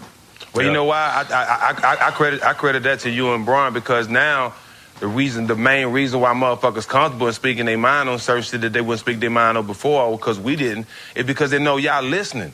Well, 0.56 0.66
you 0.66 0.72
know 0.72 0.86
why? 0.86 1.26
I, 1.30 1.34
I, 1.34 1.94
I, 1.94 2.08
I 2.08 2.12
credit 2.12 2.44
I 2.44 2.54
credit 2.54 2.84
that 2.84 3.02
to 3.02 3.10
you 3.10 3.34
and 3.34 3.46
Brian 3.46 3.74
because 3.74 4.08
now 4.08 4.54
the 5.00 5.08
reason, 5.08 5.48
the 5.48 5.56
main 5.56 5.88
reason 5.88 6.22
why 6.22 6.34
motherfuckers 6.34 6.88
comfortable 6.88 7.28
in 7.28 7.34
speaking 7.34 7.66
their 7.66 7.78
mind 7.78 8.08
on 8.08 8.18
certain 8.20 8.44
shit 8.44 8.62
that 8.62 8.72
they 8.72 8.82
wouldn't 8.82 9.02
speak 9.02 9.20
their 9.20 9.30
mind 9.30 9.58
on 9.58 9.68
before 9.68 10.18
because 10.18 10.40
we 10.40 10.56
didn't, 10.56 10.88
is 11.16 11.26
because 11.26 11.52
they 11.52 11.60
know 11.60 11.78
y'all 11.78 12.02
listening. 12.02 12.54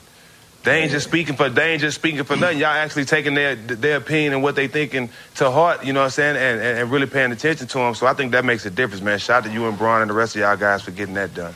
They 0.64 0.80
ain't 0.80 0.92
just 0.92 1.08
speaking 1.08 1.34
for 1.34 1.48
they 1.48 1.72
ain't 1.72 1.80
just 1.80 1.96
speaking 1.96 2.22
for 2.22 2.36
nothing. 2.36 2.58
Y'all 2.58 2.68
actually 2.68 3.04
taking 3.04 3.34
their 3.34 3.56
their 3.56 3.96
opinion 3.96 4.32
and 4.32 4.42
what 4.42 4.54
they 4.54 4.68
thinking 4.68 5.10
to 5.36 5.50
heart. 5.50 5.84
You 5.84 5.92
know 5.92 6.00
what 6.00 6.04
I'm 6.06 6.10
saying? 6.10 6.36
And, 6.36 6.60
and, 6.60 6.78
and 6.78 6.90
really 6.90 7.06
paying 7.06 7.32
attention 7.32 7.66
to 7.66 7.78
them. 7.78 7.94
So 7.94 8.06
I 8.06 8.14
think 8.14 8.32
that 8.32 8.44
makes 8.44 8.64
a 8.64 8.70
difference, 8.70 9.02
man. 9.02 9.18
Shout 9.18 9.44
out 9.44 9.48
to 9.48 9.52
you 9.52 9.66
and 9.66 9.76
Brian 9.76 10.02
and 10.02 10.10
the 10.10 10.14
rest 10.14 10.36
of 10.36 10.40
y'all 10.42 10.56
guys 10.56 10.82
for 10.82 10.92
getting 10.92 11.14
that 11.14 11.34
done. 11.34 11.54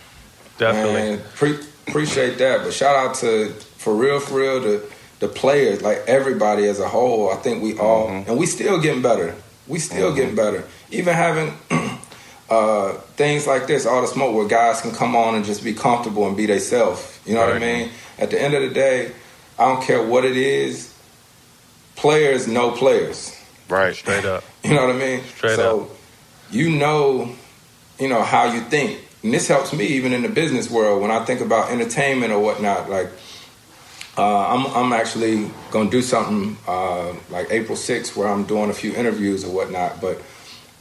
Man, 0.94 1.20
pre- 1.34 1.58
appreciate 1.86 2.38
that. 2.38 2.64
But 2.64 2.72
shout 2.72 2.96
out 2.96 3.14
to 3.16 3.50
for 3.50 3.94
real, 3.94 4.18
for 4.18 4.38
real, 4.40 4.60
the 4.60 4.92
the 5.20 5.28
players, 5.28 5.82
like 5.82 5.98
everybody 6.06 6.66
as 6.66 6.80
a 6.80 6.88
whole. 6.88 7.30
I 7.30 7.36
think 7.36 7.62
we 7.62 7.78
all, 7.78 8.08
and 8.08 8.38
we 8.38 8.46
still 8.46 8.80
getting 8.80 9.02
better. 9.02 9.34
We 9.66 9.78
still 9.78 10.14
getting 10.14 10.36
better. 10.36 10.64
Even 10.90 11.14
having 11.14 11.52
uh, 12.50 12.92
things 13.16 13.46
like 13.46 13.66
this, 13.66 13.86
all 13.86 14.00
the 14.02 14.06
smoke, 14.06 14.34
where 14.34 14.46
guys 14.46 14.80
can 14.80 14.92
come 14.92 15.16
on 15.16 15.34
and 15.34 15.44
just 15.44 15.64
be 15.64 15.74
comfortable 15.74 16.26
and 16.26 16.36
be 16.36 16.46
themselves. 16.46 17.20
You 17.26 17.34
know 17.34 17.40
what 17.40 17.56
I 17.56 17.58
mean? 17.58 17.90
At 18.18 18.30
the 18.30 18.40
end 18.40 18.54
of 18.54 18.62
the 18.62 18.70
day, 18.70 19.12
I 19.58 19.64
don't 19.64 19.82
care 19.82 20.02
what 20.02 20.24
it 20.24 20.36
is. 20.36 20.92
Players 21.96 22.46
know 22.46 22.70
players. 22.72 23.34
Right. 23.68 23.94
Straight 23.94 24.24
up. 24.24 24.44
You 24.66 24.74
know 24.74 24.84
what 24.84 24.96
I 24.96 24.98
mean? 24.98 25.22
Straight 25.22 25.54
so 25.54 25.88
you 26.50 26.70
know, 26.70 27.34
you 27.98 28.08
know 28.08 28.22
how 28.22 28.52
you 28.52 28.60
think, 28.62 29.00
and 29.22 29.32
this 29.32 29.48
helps 29.48 29.72
me 29.72 29.86
even 29.86 30.12
in 30.12 30.22
the 30.22 30.28
business 30.28 30.70
world 30.70 31.02
when 31.02 31.10
I 31.10 31.24
think 31.24 31.40
about 31.40 31.70
entertainment 31.70 32.32
or 32.32 32.40
whatnot. 32.40 32.88
Like, 32.88 33.10
uh, 34.18 34.48
I'm 34.48 34.66
I'm 34.74 34.92
actually 34.92 35.50
gonna 35.70 35.90
do 35.90 36.02
something 36.02 36.56
uh, 36.66 37.12
like 37.30 37.48
April 37.50 37.76
6th 37.76 38.16
where 38.16 38.28
I'm 38.28 38.44
doing 38.44 38.70
a 38.70 38.74
few 38.74 38.94
interviews 38.94 39.44
or 39.44 39.50
whatnot. 39.50 40.00
But 40.00 40.22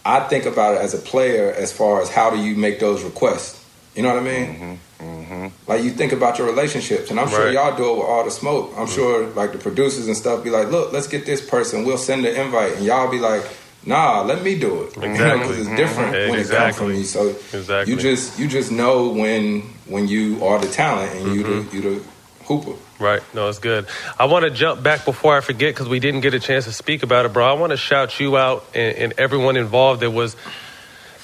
I 0.06 0.22
think 0.22 0.46
about 0.46 0.75
it 0.75 0.82
as 0.82 0.94
a 0.94 0.98
player 1.00 1.51
as 1.51 1.72
far 1.72 2.01
as 2.01 2.10
how 2.10 2.30
do 2.30 2.38
you 2.38 2.56
make 2.56 2.80
those 2.80 3.04
requests. 3.04 3.62
You 3.96 4.04
know 4.04 4.10
what 4.13 4.24
I 4.24 4.25
mean? 4.25 4.80
Mm-hmm, 5.00 5.04
mm-hmm. 5.06 5.48
Like 5.72 5.84
you 5.84 5.89
think 5.92 6.12
about 6.12 6.38
your 6.38 6.48
relationships, 6.48 7.10
and 7.12 7.20
I'm 7.20 7.30
sure 7.30 7.46
Right. 7.46 7.54
y'all 7.54 7.75
do 7.75 7.89
it 7.92 7.98
with 7.98 8.06
all 8.06 8.24
the 8.24 8.32
smoke. 8.32 8.74
I'm 8.77 8.86
mm-hmm. 8.86 8.96
sure 8.96 9.27
like 9.27 9.51
the 9.54 9.58
producers 9.58 10.08
and 10.08 10.15
stuff 10.18 10.44
be 10.44 10.50
like, 10.50 10.70
"Look, 10.70 10.92
let's 10.94 11.08
get 11.08 11.25
this 11.25 11.42
person. 11.42 11.86
We'll 11.86 11.98
send 11.98 12.24
the 12.25 12.42
invite," 12.42 12.74
and 12.75 12.86
y'all 12.86 13.09
be 13.09 13.20
like, 13.20 13.44
"Nah, 13.86 14.22
let 14.22 14.44
me 14.44 14.57
do 14.59 14.83
it." 14.83 14.96
You 14.96 15.01
know, 15.01 15.07
'cause 15.07 15.57
Exactly. 15.57 15.57
it's 15.57 15.70
different 15.81 16.12
when 16.29 16.40
it 16.40 16.48
comes 16.50 16.75
from 16.77 16.92
Exactly. 16.92 16.98
you. 16.98 17.03
So 17.05 17.36
Exactly. 17.57 17.94
you 17.94 18.00
just 18.00 18.38
you 18.40 18.48
just 18.48 18.72
know 18.72 19.07
when 19.09 19.62
when 19.88 20.07
you 20.07 20.44
are 20.46 20.59
the 20.59 20.68
talent 20.68 21.12
and 21.16 21.36
you 21.36 21.44
the 21.44 21.75
you 21.75 21.81
the 21.81 22.01
hooper. 22.46 22.74
Right. 23.00 23.22
No, 23.34 23.50
it's 23.50 23.60
good. 23.60 23.88
I 24.18 24.25
want 24.25 24.46
to 24.46 24.51
jump 24.51 24.81
back 24.81 25.03
before 25.03 25.36
I 25.38 25.42
forget 25.42 25.74
because 25.74 25.90
we 25.90 26.00
didn't 26.00 26.22
get 26.22 26.34
a 26.34 26.40
chance 26.40 26.66
to 26.66 26.72
speak 26.72 27.03
about 27.03 27.25
it, 27.25 27.34
bro. 27.34 27.46
I 27.46 27.53
want 27.53 27.72
to 27.72 27.77
shout 27.77 28.20
you 28.20 28.38
out 28.38 28.66
and, 28.74 28.98
and 28.98 29.14
everyone 29.18 29.58
involved 29.58 30.01
that 30.01 30.12
was 30.12 30.36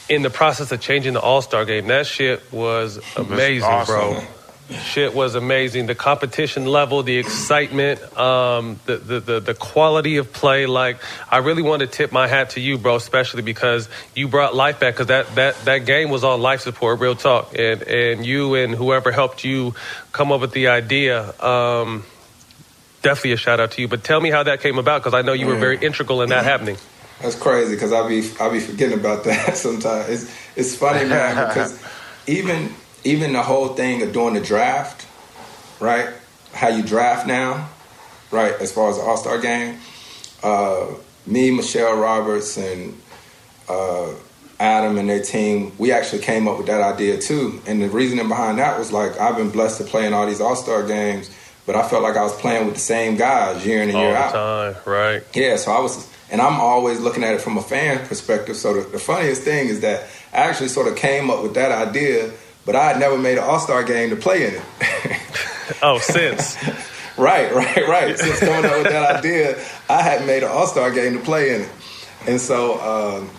in 0.10 0.22
the 0.22 0.30
process 0.30 0.72
of 0.74 0.82
changing 0.82 1.14
the 1.14 1.22
All 1.22 1.42
Star 1.42 1.64
game. 1.64 1.88
That 1.88 2.06
shit 2.06 2.52
was 2.52 3.00
amazing, 3.16 3.70
bro. 3.86 4.22
Shit 4.72 5.14
was 5.14 5.36
amazing. 5.36 5.86
The 5.86 5.96
competition 5.96 6.66
level, 6.66 7.04
the 7.04 7.18
excitement, 7.18 8.02
um, 8.18 8.80
the, 8.86 8.98
the, 8.98 9.20
the, 9.20 9.40
the 9.40 9.54
quality 9.54 10.18
of 10.18 10.32
play. 10.32 10.66
Like, 10.66 10.98
I 11.30 11.38
really 11.38 11.62
want 11.62 11.82
to 11.82 11.88
tip 11.88 12.12
my 12.12 12.28
hat 12.28 12.52
to 12.52 12.62
you, 12.62 12.78
bro, 12.78 12.96
especially 12.96 13.42
because 13.42 13.90
you 14.16 14.28
brought 14.28 14.56
life 14.56 14.80
back 14.80 14.94
because 14.94 15.08
that, 15.08 15.34
that, 15.36 15.56
that 15.66 15.80
game 15.86 16.10
was 16.10 16.24
on 16.24 16.42
life 16.42 16.62
support, 16.62 17.00
real 17.00 17.16
talk. 17.16 17.58
And, 17.58 17.82
and 17.84 18.26
you 18.26 18.56
and 18.56 18.74
whoever 18.74 19.12
helped 19.12 19.44
you 19.44 19.76
come 20.12 20.32
up 20.32 20.42
with 20.42 20.52
the 20.52 20.68
idea, 20.68 21.34
um, 21.42 22.04
definitely 23.02 23.34
a 23.34 23.38
shout 23.38 23.60
out 23.60 23.72
to 23.72 23.82
you. 23.82 23.88
But 23.88 24.04
tell 24.04 24.22
me 24.22 24.30
how 24.30 24.44
that 24.44 24.62
came 24.62 24.78
about 24.78 25.02
because 25.02 25.14
I 25.14 25.22
know 25.22 25.34
you 25.34 25.48
were 25.48 25.58
very 25.58 25.78
integral 25.78 26.22
in 26.22 26.30
that 26.30 26.46
happening. 26.46 26.78
That's 27.22 27.36
crazy 27.36 27.76
because 27.76 27.94
I 27.94 28.08
be 28.08 28.28
I 28.40 28.50
be 28.50 28.60
forgetting 28.60 29.00
about 29.00 29.24
that 29.26 29.56
sometimes. 29.58 30.10
It's 30.10 30.36
it's 30.56 30.76
funny, 30.76 31.08
man, 31.08 31.48
because 31.48 31.82
even 32.26 32.74
even 33.04 33.34
the 33.34 33.42
whole 33.42 33.70
thing 33.70 34.02
of 34.02 34.14
doing 34.14 34.34
the 34.34 34.42
draft, 34.42 35.08
right? 35.80 36.10
How 36.54 36.68
you 36.70 36.84
draft 36.84 37.28
now, 37.28 37.70
right? 38.32 38.54
As 38.60 38.72
far 38.72 38.90
as 38.90 38.98
the 38.98 39.04
All 39.04 39.18
Star 39.18 39.40
game, 39.40 39.78
uh, 40.44 40.88
me, 41.26 41.52
Michelle 41.52 41.96
Roberts, 41.98 42.58
and 42.58 43.00
uh, 43.70 44.10
Adam 44.60 44.98
and 44.98 45.10
their 45.10 45.22
team, 45.22 45.72
we 45.78 45.92
actually 45.92 46.22
came 46.22 46.48
up 46.48 46.58
with 46.58 46.68
that 46.68 46.82
idea 46.82 47.18
too. 47.18 47.62
And 47.66 47.82
the 47.82 47.90
reasoning 47.90 48.28
behind 48.28 48.60
that 48.60 48.78
was 48.78 48.92
like 48.92 49.20
I've 49.20 49.36
been 49.38 49.50
blessed 49.52 49.78
to 49.80 49.84
play 49.86 50.06
in 50.06 50.14
all 50.14 50.28
these 50.28 50.42
All 50.42 50.56
Star 50.56 50.86
games, 50.86 51.30
but 51.66 51.76
I 51.76 51.88
felt 51.88 52.04
like 52.04 52.18
I 52.18 52.24
was 52.24 52.36
playing 52.36 52.66
with 52.66 52.76
the 52.76 52.82
same 52.82 53.16
guys 53.18 53.66
year 53.66 53.82
in 53.82 53.90
and 53.90 53.98
All 53.98 54.04
year 54.04 54.14
the 54.14 54.20
out. 54.20 54.32
time, 54.34 54.76
right? 54.86 55.24
Yeah, 55.34 55.56
so 55.56 55.72
I 55.72 55.80
was, 55.80 56.08
and 56.30 56.42
I'm 56.42 56.60
always 56.60 57.00
looking 57.00 57.24
at 57.24 57.34
it 57.34 57.42
from 57.42 57.58
a 57.58 57.62
fan 57.62 58.06
perspective. 58.08 58.56
So 58.58 58.74
the, 58.82 58.90
the 58.90 59.00
funniest 59.00 59.44
thing 59.44 59.68
is 59.70 59.80
that 59.82 60.08
I 60.34 60.38
actually 60.38 60.70
sort 60.70 60.88
of 60.88 60.96
came 60.96 61.30
up 61.30 61.44
with 61.44 61.54
that 61.56 61.72
idea, 61.72 62.32
but 62.65 62.76
I 62.76 62.88
had 62.89 63.00
never 63.00 63.17
made 63.17 63.38
an 63.38 63.43
All 63.43 63.60
Star 63.60 63.84
game 63.84 64.10
to 64.12 64.15
play 64.15 64.47
in 64.47 64.56
it. 64.56 64.62
Oh, 65.82 66.00
since. 66.00 66.58
right, 67.17 67.54
right, 67.56 67.88
right. 67.88 68.19
Since 68.19 68.39
coming 68.39 68.65
up 68.65 68.78
with 68.84 68.91
that 68.91 69.15
idea, 69.19 69.58
I 69.89 70.02
hadn't 70.02 70.28
made 70.28 70.43
an 70.43 70.50
All 70.50 70.67
Star 70.67 70.91
game 70.91 71.13
to 71.13 71.19
play 71.24 71.56
in 71.56 71.62
it. 71.62 71.69
And 72.28 72.41
so 72.41 72.80
um, 72.82 73.30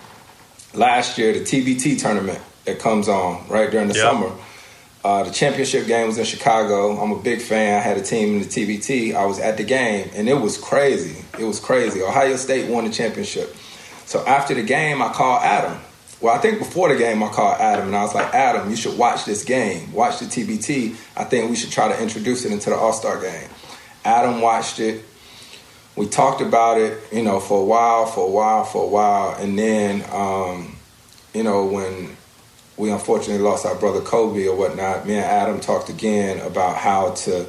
last 0.73 1.17
year, 1.19 1.31
the 1.31 1.41
TBT 1.41 1.99
tournament 2.01 2.39
that 2.65 2.79
comes 2.79 3.07
on 3.07 3.47
right 3.49 3.69
during 3.69 3.87
the 3.87 3.93
Yep. 3.93 4.03
summer, 4.03 4.31
uh, 5.05 5.23
the 5.23 5.31
championship 5.31 5.85
game 5.85 6.07
was 6.07 6.17
in 6.17 6.25
Chicago. 6.25 6.97
I'm 7.01 7.11
a 7.11 7.19
big 7.21 7.39
fan. 7.41 7.77
I 7.77 7.81
had 7.83 7.97
a 7.97 8.01
team 8.01 8.37
in 8.37 8.39
the 8.39 8.45
TBT. 8.47 9.13
I 9.15 9.25
was 9.25 9.39
at 9.39 9.57
the 9.57 9.63
game, 9.63 10.09
and 10.15 10.27
it 10.27 10.39
was 10.41 10.57
crazy. 10.57 11.23
It 11.39 11.43
was 11.43 11.59
crazy. 11.59 12.01
Ohio 12.01 12.35
State 12.35 12.69
won 12.69 12.85
the 12.85 12.89
championship. 12.91 13.55
So 14.05 14.25
after 14.25 14.53
the 14.55 14.63
game, 14.63 15.01
I 15.03 15.09
called 15.13 15.43
Adam. 15.43 15.77
Well, 16.23 16.33
I 16.33 16.37
think 16.37 16.59
before 16.59 16.87
the 16.87 16.95
game, 16.95 17.21
I 17.21 17.27
called 17.27 17.59
Adam, 17.59 17.87
and 17.87 17.95
I 17.97 18.01
was 18.01 18.15
like, 18.15 18.33
Adam, 18.33 18.69
you 18.69 18.77
should 18.77 18.97
watch 18.97 19.25
this 19.25 19.43
game. 19.43 19.91
Watch 19.91 20.19
the 20.19 20.25
TBT. 20.25 20.95
I 21.17 21.25
think 21.25 21.49
we 21.49 21.57
should 21.57 21.69
try 21.69 21.89
to 21.89 22.01
introduce 22.01 22.45
it 22.45 22.53
into 22.53 22.69
the 22.69 22.77
All 22.77 22.93
Star 22.93 23.21
game. 23.21 23.49
Adam 24.05 24.39
watched 24.39 24.79
it. 24.79 25.03
We 25.97 26.07
talked 26.07 26.39
about 26.39 26.79
it, 26.79 26.97
you 27.11 27.23
know, 27.23 27.41
for 27.41 27.61
a 27.61 27.65
while, 27.65 28.05
for 28.05 28.25
a 28.25 28.31
while, 28.31 28.63
for 28.63 28.85
a 28.85 28.87
while, 28.87 29.35
and 29.35 29.59
then, 29.59 30.05
um, 30.13 30.77
you 31.33 31.43
know, 31.43 31.65
when 31.65 32.15
we 32.77 32.89
unfortunately 32.89 33.43
lost 33.43 33.65
our 33.65 33.75
brother 33.75 33.99
Kobe 33.99 34.47
or 34.47 34.55
whatnot, 34.55 35.05
me 35.05 35.15
and 35.15 35.25
Adam 35.25 35.59
talked 35.59 35.89
again 35.89 36.39
about 36.39 36.77
how 36.77 37.11
to 37.11 37.45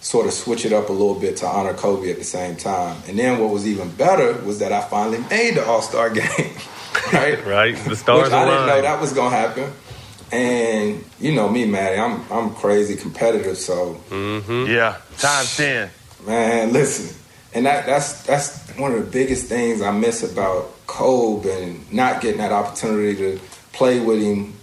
sort 0.00 0.26
of 0.26 0.34
switch 0.34 0.66
it 0.66 0.72
up 0.72 0.90
a 0.90 0.92
little 0.92 1.18
bit 1.18 1.38
to 1.38 1.46
honor 1.46 1.72
Kobe 1.72 2.10
at 2.10 2.18
the 2.18 2.24
same 2.24 2.56
time. 2.56 3.00
And 3.08 3.18
then 3.18 3.40
what 3.40 3.50
was 3.50 3.66
even 3.66 3.88
better 3.90 4.34
was 4.44 4.58
that 4.58 4.70
I 4.70 4.82
finally 4.82 5.18
made 5.30 5.54
the 5.54 5.64
All 5.64 5.80
Star 5.80 6.10
game, 6.14 6.52
right? 7.12 7.44
right. 7.46 7.76
The 7.76 7.96
stars 7.96 8.24
Which 8.24 8.32
I 8.32 8.44
didn't 8.44 8.66
know 8.66 8.82
that 8.82 9.00
was 9.00 9.12
gonna 9.12 9.34
happen. 9.36 9.72
And 10.30 11.04
you 11.20 11.32
know 11.34 11.48
me, 11.48 11.66
Maddie, 11.66 11.98
I'm 12.00 12.24
I'm 12.32 12.54
crazy 12.54 12.96
competitive, 12.96 13.58
so 13.58 14.00
Mm-hmm. 14.10 14.70
Yeah, 14.70 14.96
times 15.18 15.56
ten. 15.56 15.90
Man, 16.26 16.72
listen, 16.72 17.14
and 17.54 17.66
that 17.66 17.84
that's 17.86 18.22
that's 18.22 18.70
one 18.78 18.92
of 18.92 19.04
the 19.04 19.10
biggest 19.10 19.46
things 19.46 19.82
I 19.82 19.90
miss 19.90 20.22
about 20.22 20.70
Kobe 20.86 21.50
and 21.64 21.92
not 21.92 22.20
getting 22.22 22.38
that 22.38 22.52
opportunity 22.52 23.14
to 23.16 23.40
play 23.72 24.00
with 24.00 24.22
him 24.22 24.54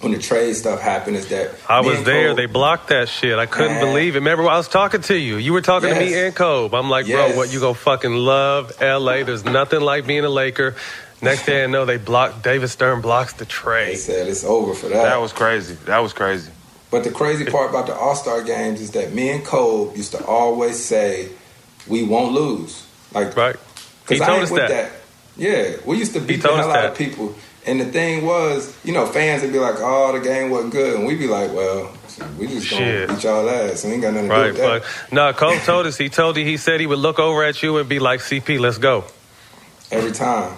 when 0.00 0.12
the 0.12 0.18
trade 0.18 0.54
stuff 0.54 0.80
happened 0.80 1.16
is 1.16 1.28
that 1.28 1.50
I 1.68 1.80
was 1.80 2.02
there. 2.04 2.28
Kobe- 2.30 2.36
They 2.42 2.46
blocked 2.52 2.88
that 2.88 3.08
shit. 3.08 3.38
I 3.38 3.46
couldn't 3.46 3.72
Man. 3.74 3.84
believe 3.86 4.16
it. 4.16 4.20
Remember, 4.20 4.48
I 4.48 4.56
was 4.56 4.68
talking 4.68 5.02
to 5.02 5.16
you. 5.16 5.36
You 5.36 5.52
were 5.52 5.60
talking 5.62 5.90
to 5.90 5.98
me 5.98 6.12
and 6.14 6.34
Kobe. 6.34 6.76
I'm 6.76 6.88
like, 6.90 7.06
Yes. 7.06 7.28
bro, 7.28 7.36
what 7.36 7.52
you 7.52 7.60
gonna 7.60 7.74
fucking 7.74 8.12
love 8.14 8.72
LA? 8.80 9.22
There's 9.24 9.44
nothing 9.44 9.80
like 9.80 10.06
being 10.06 10.24
a 10.24 10.30
Laker. 10.30 10.74
Next 11.22 11.44
day 11.46 11.64
I 11.64 11.66
know 11.66 11.84
they 11.84 11.98
blocked 11.98 12.42
David 12.42 12.68
Stern 12.68 13.00
blocks 13.00 13.34
the 13.34 13.44
trade. 13.44 13.88
They 13.88 13.96
said 13.96 14.26
it's 14.28 14.44
over 14.44 14.74
for 14.74 14.88
that. 14.88 15.02
That 15.02 15.20
was 15.20 15.32
crazy. 15.32 15.74
That 15.86 15.98
was 15.98 16.12
crazy. 16.12 16.50
But 16.90 17.04
the 17.04 17.10
crazy 17.10 17.44
part 17.44 17.70
about 17.70 17.86
the 17.86 17.94
All 17.94 18.14
Star 18.16 18.42
games 18.42 18.80
is 18.80 18.90
that 18.92 19.12
me 19.12 19.30
and 19.30 19.44
Cole 19.44 19.92
used 19.94 20.12
to 20.12 20.24
always 20.24 20.82
say 20.82 21.28
we 21.86 22.02
won't 22.02 22.32
lose. 22.32 22.86
Like, 23.12 23.36
right? 23.36 23.56
He 23.56 23.60
Because 24.16 24.20
I 24.22 24.26
told 24.26 24.36
ain't 24.38 24.44
us 24.44 24.50
with 24.50 24.60
that. 24.68 24.90
that. 24.90 24.92
Yeah, 25.36 25.76
we 25.86 25.98
used 25.98 26.12
to 26.14 26.20
beat 26.20 26.42
the 26.42 26.48
told 26.48 26.60
hell 26.60 26.70
out 26.70 26.74
that. 26.74 26.90
of 26.92 26.98
people. 26.98 27.34
And 27.66 27.78
the 27.80 27.84
thing 27.84 28.24
was, 28.24 28.74
you 28.84 28.92
know, 28.92 29.06
fans 29.06 29.42
would 29.42 29.52
be 29.52 29.58
like, 29.58 29.76
"Oh, 29.78 30.12
the 30.12 30.20
game 30.20 30.50
wasn't 30.50 30.72
good," 30.72 30.96
and 30.96 31.06
we'd 31.06 31.18
be 31.18 31.26
like, 31.28 31.52
"Well, 31.52 31.92
we 32.38 32.46
just 32.46 32.70
gonna 32.70 32.84
Shit. 32.84 33.08
beat 33.10 33.22
y'all 33.22 33.48
ass. 33.48 33.84
We 33.84 33.92
ain't 33.92 34.02
got 34.02 34.14
nothing 34.14 34.30
to 34.30 34.34
do 34.34 34.42
with 34.42 34.56
that." 34.56 34.82
no, 35.12 35.32
Cole 35.34 35.58
told 35.60 35.86
us. 35.86 35.96
He 35.98 36.08
told 36.08 36.36
you. 36.38 36.44
He 36.44 36.56
said 36.56 36.80
he 36.80 36.86
would 36.86 36.98
look 36.98 37.18
over 37.18 37.44
at 37.44 37.62
you 37.62 37.76
and 37.76 37.88
be 37.88 37.98
like, 37.98 38.20
"CP, 38.20 38.58
let's 38.58 38.78
go." 38.78 39.04
Every 39.90 40.10
time, 40.12 40.56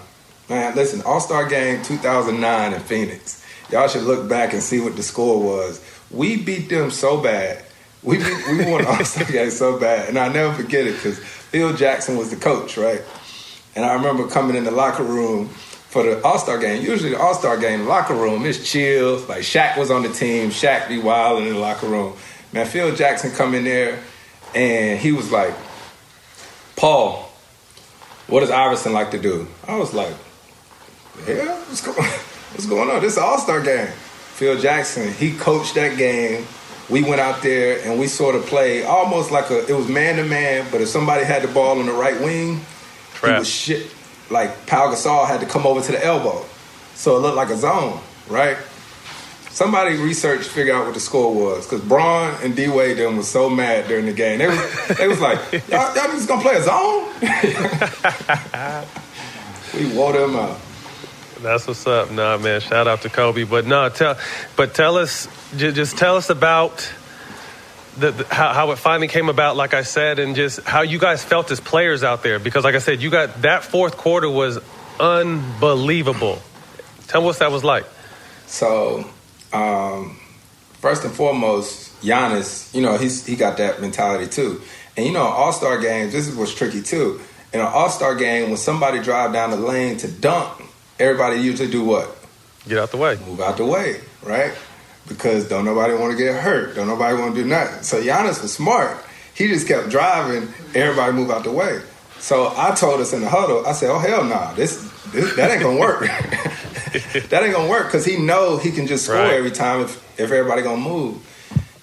man. 0.53 0.75
Listen, 0.75 1.03
All 1.03 1.21
Star 1.21 1.49
Game 1.49 1.83
2009 1.83 2.73
in 2.73 2.81
Phoenix. 2.81 3.45
Y'all 3.71 3.89
should 3.89 4.03
look 4.03 4.29
back 4.29 4.53
and 4.53 4.63
see 4.63 4.81
what 4.81 4.97
the 4.97 5.03
score 5.03 5.43
was. 5.43 5.83
We 6.11 6.37
beat 6.37 6.69
them 6.69 6.91
so 6.91 7.23
bad. 7.23 7.65
We 8.03 8.19
beat, 8.19 8.49
we 8.49 8.71
won 8.71 8.85
All 8.85 9.05
Star 9.05 9.25
Game 9.33 9.51
so 9.51 9.79
bad, 9.79 10.09
and 10.09 10.19
I 10.19 10.29
never 10.29 10.53
forget 10.55 10.87
it 10.87 10.95
because 10.95 11.19
Phil 11.19 11.75
Jackson 11.75 12.17
was 12.17 12.31
the 12.31 12.37
coach, 12.37 12.77
right? 12.77 13.03
And 13.75 13.85
I 13.85 13.95
remember 13.95 14.29
coming 14.29 14.57
in 14.57 14.65
the 14.65 14.71
locker 14.71 15.05
room 15.05 15.49
for 15.49 16.03
the 16.03 16.23
All 16.23 16.39
Star 16.39 16.59
game. 16.59 16.83
Usually 16.83 17.11
the 17.11 17.19
All 17.19 17.35
Star 17.35 17.57
game, 17.57 17.87
locker 17.87 18.15
room 18.15 18.45
is 18.45 18.69
chill. 18.71 19.19
Like 19.21 19.41
Shaq 19.41 19.79
was 19.79 19.91
on 19.91 20.03
the 20.03 20.11
team. 20.11 20.51
Shaq 20.51 20.89
be 20.89 20.99
wild 20.99 21.43
in 21.43 21.49
the 21.49 21.59
locker 21.59 21.87
room. 21.87 22.15
Man, 22.53 22.67
Phil 22.67 22.95
Jackson 22.95 23.31
come 23.31 23.55
in 23.55 23.65
there 23.65 23.99
and 24.55 24.99
he 24.99 25.13
was 25.13 25.33
like, 25.33 25.55
Paul, 26.77 27.31
what 28.27 28.41
does 28.41 28.51
Iverson 28.51 28.93
like 28.93 29.13
to 29.13 29.19
do? 29.19 29.47
I 29.67 29.77
was 29.77 29.95
like, 29.95 30.15
yeah, 31.27 31.59
what's 31.69 31.81
going, 31.81 31.97
what's 32.53 32.67
going 32.67 32.91
on? 32.91 33.01
This 33.01 33.19
All 33.19 33.39
Star 33.39 33.63
game. 33.63 33.89
Phil 33.89 34.59
Jackson, 34.59 35.13
he 35.13 35.37
coached 35.37 35.75
that 35.75 35.97
game. 35.97 36.47
We 36.91 37.03
went 37.03 37.21
out 37.21 37.43
there 37.43 37.81
and 37.87 38.01
we 38.01 38.07
sort 38.09 38.35
of 38.35 38.45
played 38.47 38.85
almost 38.85 39.31
like 39.31 39.51
a, 39.51 39.67
it 39.69 39.73
was 39.73 39.89
man 39.89 40.17
to 40.17 40.25
man, 40.25 40.67
but 40.73 40.81
if 40.81 40.89
somebody 40.89 41.25
had 41.25 41.43
the 41.43 41.49
ball 41.49 41.79
on 41.79 41.87
the 41.87 41.93
right 41.93 42.21
wing, 42.21 42.61
he 43.23 43.31
was 43.31 43.49
shit. 43.49 43.95
Like 44.31 44.67
Pau 44.67 44.91
Gasol 44.93 45.27
had 45.27 45.41
to 45.41 45.47
come 45.47 45.67
over 45.67 45.81
to 45.81 45.93
the 45.93 46.05
elbow, 46.05 46.45
so 46.95 47.17
it 47.17 47.21
looked 47.21 47.37
like 47.37 47.51
a 47.51 47.57
zone, 47.57 48.01
right? 48.29 48.57
Somebody 49.51 49.97
researched, 49.97 50.49
figured 50.49 50.75
out 50.75 50.87
what 50.87 50.95
the 50.95 51.01
score 51.01 51.33
was, 51.33 51.67
because 51.67 51.83
Bron 51.87 52.35
and 52.43 52.57
D 52.57 52.69
Wade 52.69 52.97
them 52.97 53.19
was 53.19 53.29
so 53.29 53.51
mad 53.51 53.87
during 53.87 54.07
the 54.07 54.13
game. 54.13 54.39
They 54.39 54.49
was, 54.49 54.89
they 54.97 55.07
was 55.07 55.21
like, 55.21 55.39
y'all, 55.69 55.95
y'all 55.95 56.11
just 56.13 56.27
gonna 56.27 56.41
play 56.41 56.57
a 56.57 56.63
zone? 56.63 57.05
we 59.91 59.95
wore 59.95 60.15
them 60.15 60.37
out. 60.37 60.59
That's 61.43 61.67
what's 61.67 61.87
up. 61.89 62.13
Nah, 62.13 62.39
man. 62.39 62.61
Shout 62.61 62.87
out 62.87 63.03
to 63.03 63.09
Kobe. 63.09 63.43
But 63.43 63.67
no, 63.67 63.89
tell, 63.89 64.17
but 64.55 64.75
tell 64.75 64.97
us, 64.97 65.27
ju- 65.57 65.73
just 65.73 65.99
tell 65.99 66.17
us 66.17 66.31
about 66.31 66.89
the, 67.99 68.13
the 68.13 68.33
how, 68.33 68.53
how 68.53 68.71
it 68.71 68.79
finally 68.79 69.09
came 69.09 69.29
about. 69.29 69.57
Like 69.57 69.75
I 69.75 69.83
said, 69.83 70.21
and 70.21 70.37
just 70.37 70.63
how 70.63 70.83
you 70.83 71.01
guys 71.01 71.25
felt 71.25 71.51
as 71.51 71.59
players 71.59 72.05
out 72.05 72.23
there. 72.23 72.39
Because, 72.39 72.63
like 72.63 72.77
I 72.77 72.79
said, 72.79 73.03
you 73.03 73.11
got 73.11 73.43
that 73.43 73.65
fourth 73.65 73.97
quarter 73.97 74.31
was 74.31 74.61
unbelievable. 75.01 76.41
Tell 77.09 77.25
what 77.25 77.39
that 77.41 77.51
was 77.51 77.65
like. 77.65 77.87
So, 78.47 79.05
um, 79.53 80.21
first 80.75 81.05
and 81.05 81.13
foremost, 81.13 82.01
Giannis, 82.03 82.73
you 82.73 82.83
know, 82.83 82.97
he's 82.99 83.27
he 83.27 83.35
got 83.35 83.57
that 83.57 83.81
mentality 83.81 84.29
too. 84.29 84.63
And 84.97 85.05
you 85.07 85.13
know, 85.13 85.23
All 85.23 85.53
Star 85.53 85.81
games, 85.81 86.13
this 86.13 86.29
is 86.29 86.37
what's 86.37 86.55
tricky 86.55 86.83
too. 86.83 87.21
In 87.53 87.59
an 87.59 87.67
All 87.67 87.89
Star 87.89 88.15
game, 88.15 88.49
when 88.49 88.59
somebody 88.59 89.03
drive 89.03 89.33
down 89.33 89.51
the 89.51 89.57
lane 89.57 89.97
to 89.99 90.09
dunk, 90.09 90.69
everybody 90.99 91.41
usually 91.41 91.71
do 91.71 91.85
what? 91.85 92.17
Get 92.69 92.79
out 92.79 92.91
the 92.91 92.97
way. 92.97 93.17
Move 93.27 93.41
out 93.41 93.57
the 93.57 93.65
way, 93.65 94.01
right? 94.23 94.53
Because 95.09 95.49
don't 95.49 95.65
nobody 95.65 95.95
want 95.95 96.13
to 96.13 96.19
get 96.19 96.35
hurt. 96.41 96.77
Don't 96.77 96.87
nobody 96.87 97.17
want 97.19 97.35
to 97.35 97.43
do 97.43 97.49
nothing. 97.49 97.83
So 97.83 98.01
Giannis 98.01 98.41
was 98.41 98.53
smart. 98.53 98.97
He 99.35 99.49
just 99.49 99.67
kept 99.67 99.89
driving. 99.89 100.49
Everybody 100.75 101.13
move 101.13 101.31
out 101.31 101.43
the 101.45 101.51
way. 101.51 101.81
So 102.19 102.53
I 102.57 102.73
told 102.75 103.01
us 103.01 103.13
in 103.13 103.21
the 103.21 103.29
huddle. 103.29 103.67
I 103.67 103.73
said, 103.73 103.91
"Oh 103.91 103.99
hell 103.99 104.23
nah, 104.23 104.53
this, 104.55 104.77
this 105.11 105.35
that 105.35 105.51
ain't 105.51 105.63
gonna 105.63 105.81
work. 105.81 106.03
that 106.07 107.41
ain't 107.43 107.53
gonna 107.53 107.69
work 107.69 107.87
because 107.87 108.05
he 108.05 108.17
know 108.19 108.59
he 108.59 108.71
can 108.71 108.87
just 108.87 109.07
score 109.07 109.17
Right. 109.17 109.33
every 109.35 109.51
time 109.51 109.81
if 109.81 109.97
if 110.21 110.31
everybody 110.31 110.63
gonna 110.63 110.77
move." 110.81 111.19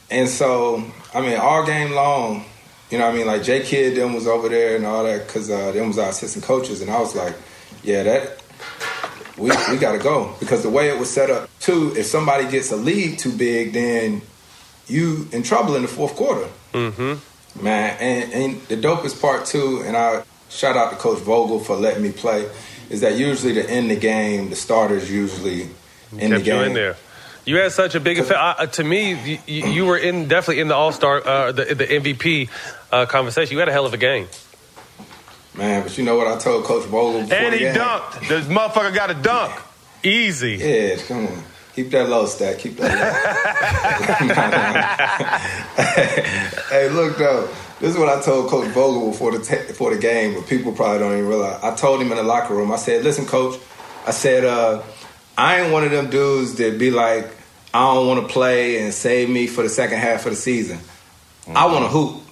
And 0.09 0.29
so 0.29 0.81
I 1.13 1.19
mean, 1.21 1.37
all 1.37 1.65
game 1.65 1.91
long, 1.91 2.45
you 2.89 2.97
know, 2.99 3.05
what 3.07 3.13
I 3.15 3.17
mean, 3.17 3.27
like 3.27 3.43
J 3.43 3.61
Kidd 3.63 3.97
them 3.97 4.13
was 4.13 4.27
over 4.27 4.47
there 4.47 4.77
and 4.77 4.85
all 4.85 5.03
that 5.03 5.27
because 5.27 5.49
uh, 5.49 5.71
them 5.73 5.87
was 5.87 5.97
our 5.97 6.09
assistant 6.09 6.45
coaches, 6.45 6.81
and 6.81 6.89
I 6.89 6.99
was 7.01 7.15
like, 7.15 7.35
"Yeah, 7.83 8.03
that 8.03 8.41
we, 9.39 9.49
we 9.71 9.77
got 9.77 9.93
to 9.93 9.99
go 9.99 10.35
because 10.39 10.61
the 10.63 10.69
way 10.69 10.89
it 10.89 10.99
was 10.99 11.09
set 11.09 11.29
up 11.29 11.49
too 11.59 11.93
if 11.95 12.05
somebody 12.05 12.49
gets 12.49 12.71
a 12.71 12.75
lead 12.75 13.17
too 13.17 13.31
big 13.35 13.73
then 13.73 14.21
you 14.87 15.27
in 15.31 15.43
trouble 15.43 15.75
in 15.75 15.81
the 15.81 15.87
fourth 15.87 16.15
quarter 16.15 16.47
Mm-hmm. 16.73 17.63
man 17.63 17.97
and, 17.99 18.33
and 18.33 18.61
the 18.67 18.75
dopest 18.77 19.19
part 19.19 19.45
too 19.45 19.81
and 19.85 19.97
i 19.97 20.23
shout 20.49 20.77
out 20.77 20.91
to 20.91 20.97
coach 20.97 21.19
vogel 21.19 21.59
for 21.59 21.75
letting 21.75 22.03
me 22.03 22.11
play 22.11 22.47
is 22.91 23.01
that 23.01 23.17
usually 23.17 23.53
to 23.55 23.69
end 23.69 23.89
the 23.89 23.95
game 23.95 24.49
the 24.51 24.55
starters 24.55 25.09
usually 25.11 25.69
in 26.17 26.31
the 26.31 26.37
Kept 26.37 26.47
you 26.47 26.59
in 26.61 26.73
there. 26.73 26.95
You 27.45 27.57
had 27.57 27.71
such 27.71 27.95
a 27.95 27.99
big 27.99 28.19
effect. 28.19 28.39
Uh, 28.39 28.65
to 28.65 28.83
me, 28.83 29.39
you, 29.47 29.67
you 29.67 29.85
were 29.85 29.97
in 29.97 30.27
definitely 30.27 30.61
in 30.61 30.67
the 30.67 30.75
All 30.75 30.91
Star, 30.91 31.25
uh, 31.25 31.51
the, 31.51 31.65
the 31.75 31.85
MVP 31.85 32.49
uh, 32.91 33.05
conversation. 33.05 33.53
You 33.53 33.59
had 33.59 33.69
a 33.69 33.71
hell 33.71 33.85
of 33.85 33.93
a 33.93 33.97
game. 33.97 34.27
Man 35.59 35.83
but 35.83 35.95
you 35.97 36.03
know 36.03 36.15
what 36.15 36.25
i 36.27 36.35
told 36.37 36.63
coach 36.65 36.85
vogel 36.85 37.21
before 37.21 37.37
And 37.37 37.53
he 37.53 37.65
dunked. 37.65 38.27
This 38.27 38.45
motherfucker 38.45 38.93
got 38.95 39.11
a 39.11 39.13
dunk. 39.13 39.53
Easy. 40.01 40.55
Yeah, 40.55 40.95
come 41.07 41.27
on. 41.27 41.43
Keep 41.75 41.91
that 41.91 42.09
low, 42.09 42.25
stat. 42.25 42.57
Keep 42.57 42.77
that 42.77 42.91
low. 42.99 43.11
hey, 46.69 46.89
look 46.89 47.17
though. 47.17 47.47
This 47.79 47.93
is 47.93 47.97
what 47.97 48.09
I 48.09 48.21
told 48.21 48.49
Coach 48.49 48.67
Vogel 48.69 49.11
before 49.11 49.31
the 49.37 49.43
te- 49.43 49.67
before 49.67 49.93
the 49.93 49.99
game, 50.01 50.35
but 50.35 50.47
people 50.47 50.71
probably 50.71 50.99
don't 50.99 51.13
even 51.13 51.27
realize. 51.27 51.61
I 51.63 51.75
told 51.75 52.01
him 52.01 52.11
in 52.11 52.17
the 52.17 52.23
locker 52.23 52.53
room. 52.53 52.71
I 52.71 52.75
said, 52.77 53.03
"Listen, 53.03 53.25
Coach. 53.25 53.59
I 54.05 54.11
said, 54.11 54.45
uh, 54.45 54.81
I 55.37 55.61
ain't 55.61 55.71
one 55.71 55.83
of 55.83 55.91
them 55.91 56.09
dudes 56.09 56.55
that 56.55 56.79
be 56.79 56.89
like, 56.91 57.27
I 57.73 57.93
don't 57.93 58.07
want 58.07 58.27
to 58.27 58.33
play 58.33 58.81
and 58.81 58.93
save 58.93 59.29
me 59.29 59.47
for 59.47 59.63
the 59.63 59.69
second 59.69 59.99
half 59.99 60.25
of 60.25 60.31
the 60.31 60.35
season. 60.37 60.79
I 61.47 61.65
want 61.67 61.85
to 61.85 61.89
hoop. 61.89 62.23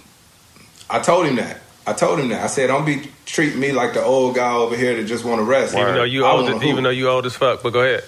I 0.89 0.99
told 0.99 1.27
him 1.27 1.35
that. 1.35 1.59
I 1.87 1.93
told 1.93 2.19
him 2.19 2.27
that. 2.29 2.43
I 2.43 2.47
said, 2.47 2.67
don't 2.67 2.85
be 2.85 3.09
treating 3.25 3.59
me 3.59 3.71
like 3.71 3.93
the 3.93 4.03
old 4.03 4.35
guy 4.35 4.53
over 4.53 4.75
here 4.75 4.95
that 4.97 5.05
just 5.05 5.23
want 5.23 5.39
to 5.39 5.43
rest. 5.43 5.73
Even 5.73 5.95
though 5.95 6.03
you 6.03 6.25
I 6.25 6.31
old, 6.31 6.43
wanna 6.43 6.57
as, 6.57 6.63
even 6.63 6.83
though 6.83 6.89
you 6.89 7.07
old 7.09 7.25
as 7.25 7.35
fuck. 7.35 7.63
But 7.63 7.71
go 7.71 7.79
ahead. 7.79 8.03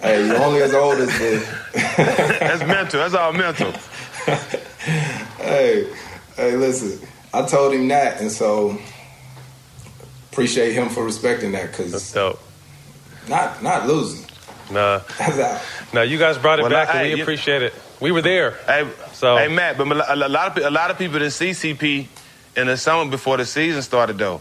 Hey, 0.00 0.24
you 0.26 0.34
only 0.36 0.62
as 0.62 0.72
old 0.72 0.94
as 0.98 1.08
the. 1.18 1.58
That's 1.96 2.60
mental. 2.64 3.00
That's 3.00 3.14
all 3.14 3.32
mental. 3.32 3.72
hey, 5.38 5.88
hey, 6.36 6.56
listen. 6.56 7.06
I 7.34 7.44
told 7.46 7.74
him 7.74 7.88
that, 7.88 8.20
and 8.20 8.30
so 8.30 8.78
appreciate 10.32 10.72
him 10.74 10.88
for 10.88 11.04
respecting 11.04 11.52
that 11.52 11.70
because 11.70 12.12
dope. 12.12 12.40
Not 13.28 13.62
not 13.62 13.86
losing. 13.86 14.24
Nah. 14.70 15.00
That's 15.18 15.38
out. 15.38 15.60
Now 15.92 16.02
you 16.02 16.18
guys 16.18 16.38
brought 16.38 16.58
it 16.58 16.62
Well, 16.62 16.70
back, 16.70 16.88
I- 16.88 17.02
and 17.02 17.10
we 17.12 17.16
you- 17.16 17.22
appreciate 17.22 17.62
it. 17.62 17.74
We 18.00 18.12
were 18.12 18.22
there. 18.22 18.52
Hey, 18.66 18.86
So- 19.12 19.36
hey 19.36 19.48
Matt, 19.48 19.78
but 19.78 19.86
a 19.90 20.14
lot 20.16 20.56
of 20.58 20.64
a 20.64 20.70
lot 20.70 20.90
of 20.90 20.98
people 20.98 21.18
didn't 21.18 21.32
see 21.32 21.50
CP 21.50 22.06
in 22.56 22.66
the 22.66 22.76
summer 22.76 23.10
before 23.10 23.36
the 23.36 23.44
season 23.46 23.82
started 23.82 24.18
though. 24.18 24.40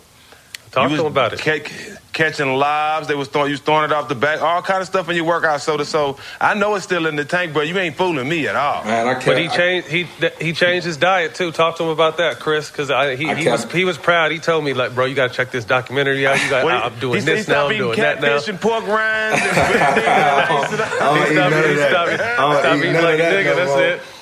Talk 0.72 0.90
you 0.90 0.98
to 0.98 1.04
was 1.04 1.14
them 1.14 1.24
about 1.30 1.34
it. 1.34 1.40
ca- 1.40 1.96
catching 2.12 2.54
lives, 2.54 3.08
they 3.08 3.16
was 3.16 3.30
throwing 3.30 3.48
you 3.48 3.54
was 3.54 3.62
throwing 3.62 3.86
it 3.86 3.94
off 3.94 4.10
the 4.10 4.16
back, 4.16 4.42
all 4.42 4.62
kind 4.62 4.82
of 4.82 4.88
stuff 4.88 5.08
in 5.10 5.16
your 5.16 5.24
workout. 5.24 5.62
So 5.62 5.78
to 5.78 5.86
so, 5.86 6.18
I 6.42 6.54
know 6.54 6.76
it's 6.76 6.84
still 6.84 7.06
in 7.06 7.16
the 7.16 7.24
tank, 7.24 7.54
but 7.54 7.68
you 7.70 7.78
ain't 7.78 7.96
fooling 7.96 8.28
me 8.28 8.46
at 8.50 8.58
all. 8.58 8.84
Man, 8.84 9.08
I 9.08 9.24
But 9.24 9.38
he 9.38 9.48
changed 9.48 9.88
he 9.88 10.04
he 10.42 10.52
changed 10.52 10.86
his 10.86 10.98
diet 10.98 11.34
too. 11.36 11.54
Talk 11.54 11.78
to 11.78 11.84
him 11.84 11.90
about 11.90 12.18
that, 12.18 12.40
Chris, 12.42 12.70
because 12.70 12.90
he, 12.90 12.94
I 12.94 13.16
he 13.16 13.48
was 13.50 13.72
he 13.72 13.86
was 13.86 13.98
proud. 13.98 14.32
He 14.34 14.40
told 14.40 14.66
me 14.66 14.74
like, 14.74 14.94
bro, 14.96 15.06
you 15.06 15.16
got 15.16 15.30
to 15.30 15.34
check 15.34 15.52
this 15.52 15.64
documentary 15.64 16.28
out. 16.28 16.44
You 16.44 16.50
got 16.50 16.66
Well, 16.66 16.84
I'm 16.92 17.00
doing 17.00 17.20
he, 17.22 17.26
this 17.26 17.46
he 17.48 17.54
now. 17.54 17.68
I'm 17.70 17.78
doing 17.78 17.98
that 18.00 18.22
now. 18.22 18.28
catfish 18.28 18.50
and 18.50 18.60
pork 18.60 18.84
rinds. 18.88 19.42
And 19.42 19.52
I 19.56 20.48
don't 21.00 21.32
eat 21.32 21.36
none 21.36 21.54
of 21.54 21.76
that. 21.78 21.94
I 22.22 22.36
don't 22.38 22.60
Stop 22.60 22.76
eat 22.76 22.80
eating 22.80 22.94
none 22.94 23.04
like 23.04 23.14
of 23.14 23.20
a 23.20 23.24
that 23.24 23.46
nigga. 23.46 23.56
That's 23.56 24.04
it. 24.04 24.15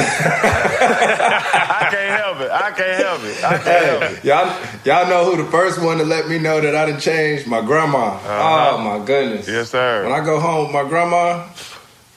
I 0.00 1.88
can't 1.90 2.20
help 2.20 2.40
it. 2.40 2.50
I 2.50 2.70
can't 2.72 3.02
help 3.02 3.22
it. 3.24 3.44
I 3.44 3.58
can't 3.58 3.84
help 3.86 4.02
it. 4.12 4.24
Y'all, 4.24 4.56
y'all 4.84 5.08
know 5.08 5.24
who 5.30 5.42
the 5.42 5.50
first 5.50 5.80
one 5.82 5.98
to 5.98 6.04
let 6.04 6.28
me 6.28 6.38
know 6.38 6.60
that 6.60 6.74
I 6.74 6.90
done 6.90 7.00
changed? 7.00 7.46
My 7.46 7.60
grandma. 7.60 8.14
Uh-huh. 8.14 8.70
Oh 8.74 8.78
my 8.78 9.04
goodness. 9.04 9.48
Yes, 9.48 9.70
sir. 9.70 10.04
When 10.04 10.12
I 10.12 10.24
go 10.24 10.40
home, 10.40 10.66
with 10.66 10.74
my 10.74 10.88
grandma 10.88 11.46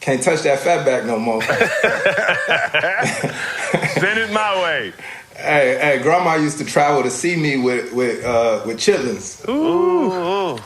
can't 0.01 0.21
touch 0.23 0.41
that 0.41 0.59
fat 0.59 0.83
back 0.83 1.05
no 1.05 1.19
more. 1.19 1.41
Send 4.01 4.17
it 4.19 4.31
my 4.33 4.59
way. 4.63 4.93
hey, 5.35 5.77
hey, 5.79 5.99
grandma 6.01 6.35
used 6.35 6.57
to 6.57 6.65
travel 6.65 7.03
to 7.03 7.11
see 7.11 7.35
me 7.35 7.57
with 7.57 7.93
with 7.93 8.25
uh, 8.25 8.63
with 8.65 8.77
chitlins. 8.77 9.47
Ooh, 9.47 10.11
ooh. 10.11 10.57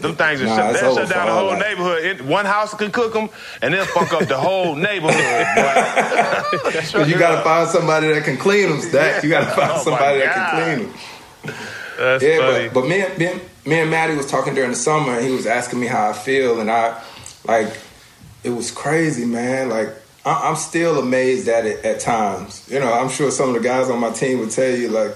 Them 0.00 0.16
things 0.16 0.40
are 0.42 0.46
Nah, 0.46 0.56
shut, 0.56 0.70
it's 0.72 0.80
they'll 0.80 0.96
shut 0.96 1.08
down 1.08 1.26
the 1.26 1.32
whole 1.32 1.56
neighborhood. 1.56 2.04
It, 2.04 2.22
one 2.22 2.44
house 2.46 2.74
can 2.74 2.90
cook 2.90 3.12
them, 3.12 3.28
and 3.62 3.72
they'll 3.72 3.84
fuck 3.86 4.12
up 4.12 4.28
the 4.28 4.36
whole 4.36 4.74
neighborhood. 4.88 5.46
boy. 5.56 6.80
Cause 6.92 7.08
you 7.08 7.18
gotta 7.18 7.42
find 7.42 7.68
somebody 7.68 8.08
that 8.08 8.24
can 8.24 8.36
clean 8.36 8.68
them, 8.70 8.80
Stack. 8.80 9.22
You 9.22 9.30
gotta 9.30 9.54
find 9.54 9.72
Oh, 9.74 9.82
somebody 9.82 10.18
that 10.20 10.34
can 10.34 10.76
clean 10.76 10.88
them. 10.88 11.54
That's 11.98 12.24
yeah, 12.24 12.38
funny. 12.38 12.68
but 12.68 12.74
but 12.82 12.88
me 12.88 13.00
and 13.02 13.18
me, 13.18 13.26
and- 13.26 13.40
me 13.66 13.80
and 13.80 13.90
Maddie 13.90 14.14
was 14.14 14.26
talking 14.30 14.54
during 14.54 14.70
the 14.70 14.76
summer, 14.76 15.12
and 15.16 15.24
he 15.24 15.30
was 15.32 15.46
asking 15.46 15.80
me 15.80 15.86
how 15.86 16.10
I 16.10 16.12
feel, 16.12 16.60
and 16.60 16.70
I 16.70 17.00
like 17.46 17.68
it 18.42 18.50
was 18.50 18.70
crazy, 18.70 19.24
man. 19.24 19.70
Like 19.70 19.88
I, 20.26 20.48
I'm 20.50 20.56
still 20.56 20.98
amazed 20.98 21.48
at 21.48 21.64
it 21.64 21.82
at 21.84 22.00
times. 22.00 22.68
You 22.70 22.78
know, 22.80 22.92
I'm 22.92 23.08
sure 23.08 23.30
some 23.30 23.48
of 23.48 23.54
the 23.54 23.66
guys 23.66 23.88
on 23.88 24.00
my 24.00 24.10
team 24.10 24.40
would 24.40 24.50
tell 24.50 24.68
you 24.70 24.88
like. 24.88 25.14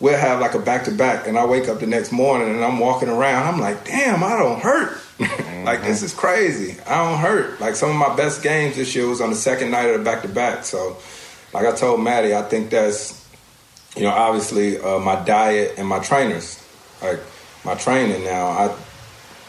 We'll 0.00 0.16
have 0.16 0.40
like 0.40 0.54
a 0.54 0.60
back 0.60 0.84
to 0.84 0.92
back, 0.92 1.26
and 1.26 1.36
I 1.36 1.44
wake 1.44 1.68
up 1.68 1.80
the 1.80 1.86
next 1.86 2.12
morning 2.12 2.50
and 2.50 2.64
I'm 2.64 2.78
walking 2.78 3.08
around. 3.08 3.52
I'm 3.52 3.60
like, 3.60 3.84
damn, 3.84 4.22
I 4.22 4.36
don't 4.36 4.60
hurt. 4.60 4.96
like 5.64 5.82
this 5.82 6.02
is 6.02 6.14
crazy. 6.14 6.80
I 6.82 7.04
don't 7.04 7.18
hurt. 7.18 7.60
Like 7.60 7.74
some 7.74 7.90
of 7.90 7.96
my 7.96 8.14
best 8.14 8.42
games 8.42 8.76
this 8.76 8.94
year 8.94 9.08
was 9.08 9.20
on 9.20 9.30
the 9.30 9.36
second 9.36 9.72
night 9.72 9.86
of 9.86 9.98
the 9.98 10.04
back 10.04 10.22
to 10.22 10.28
back. 10.28 10.64
So, 10.64 10.96
like 11.52 11.66
I 11.66 11.74
told 11.74 12.00
Maddie, 12.00 12.34
I 12.34 12.42
think 12.42 12.70
that's 12.70 13.26
you 13.96 14.02
know 14.02 14.10
obviously 14.10 14.78
uh, 14.78 15.00
my 15.00 15.16
diet 15.24 15.74
and 15.78 15.88
my 15.88 15.98
trainers, 15.98 16.64
like 17.02 17.18
my 17.64 17.74
training 17.74 18.24
now. 18.24 18.46
I 18.46 18.76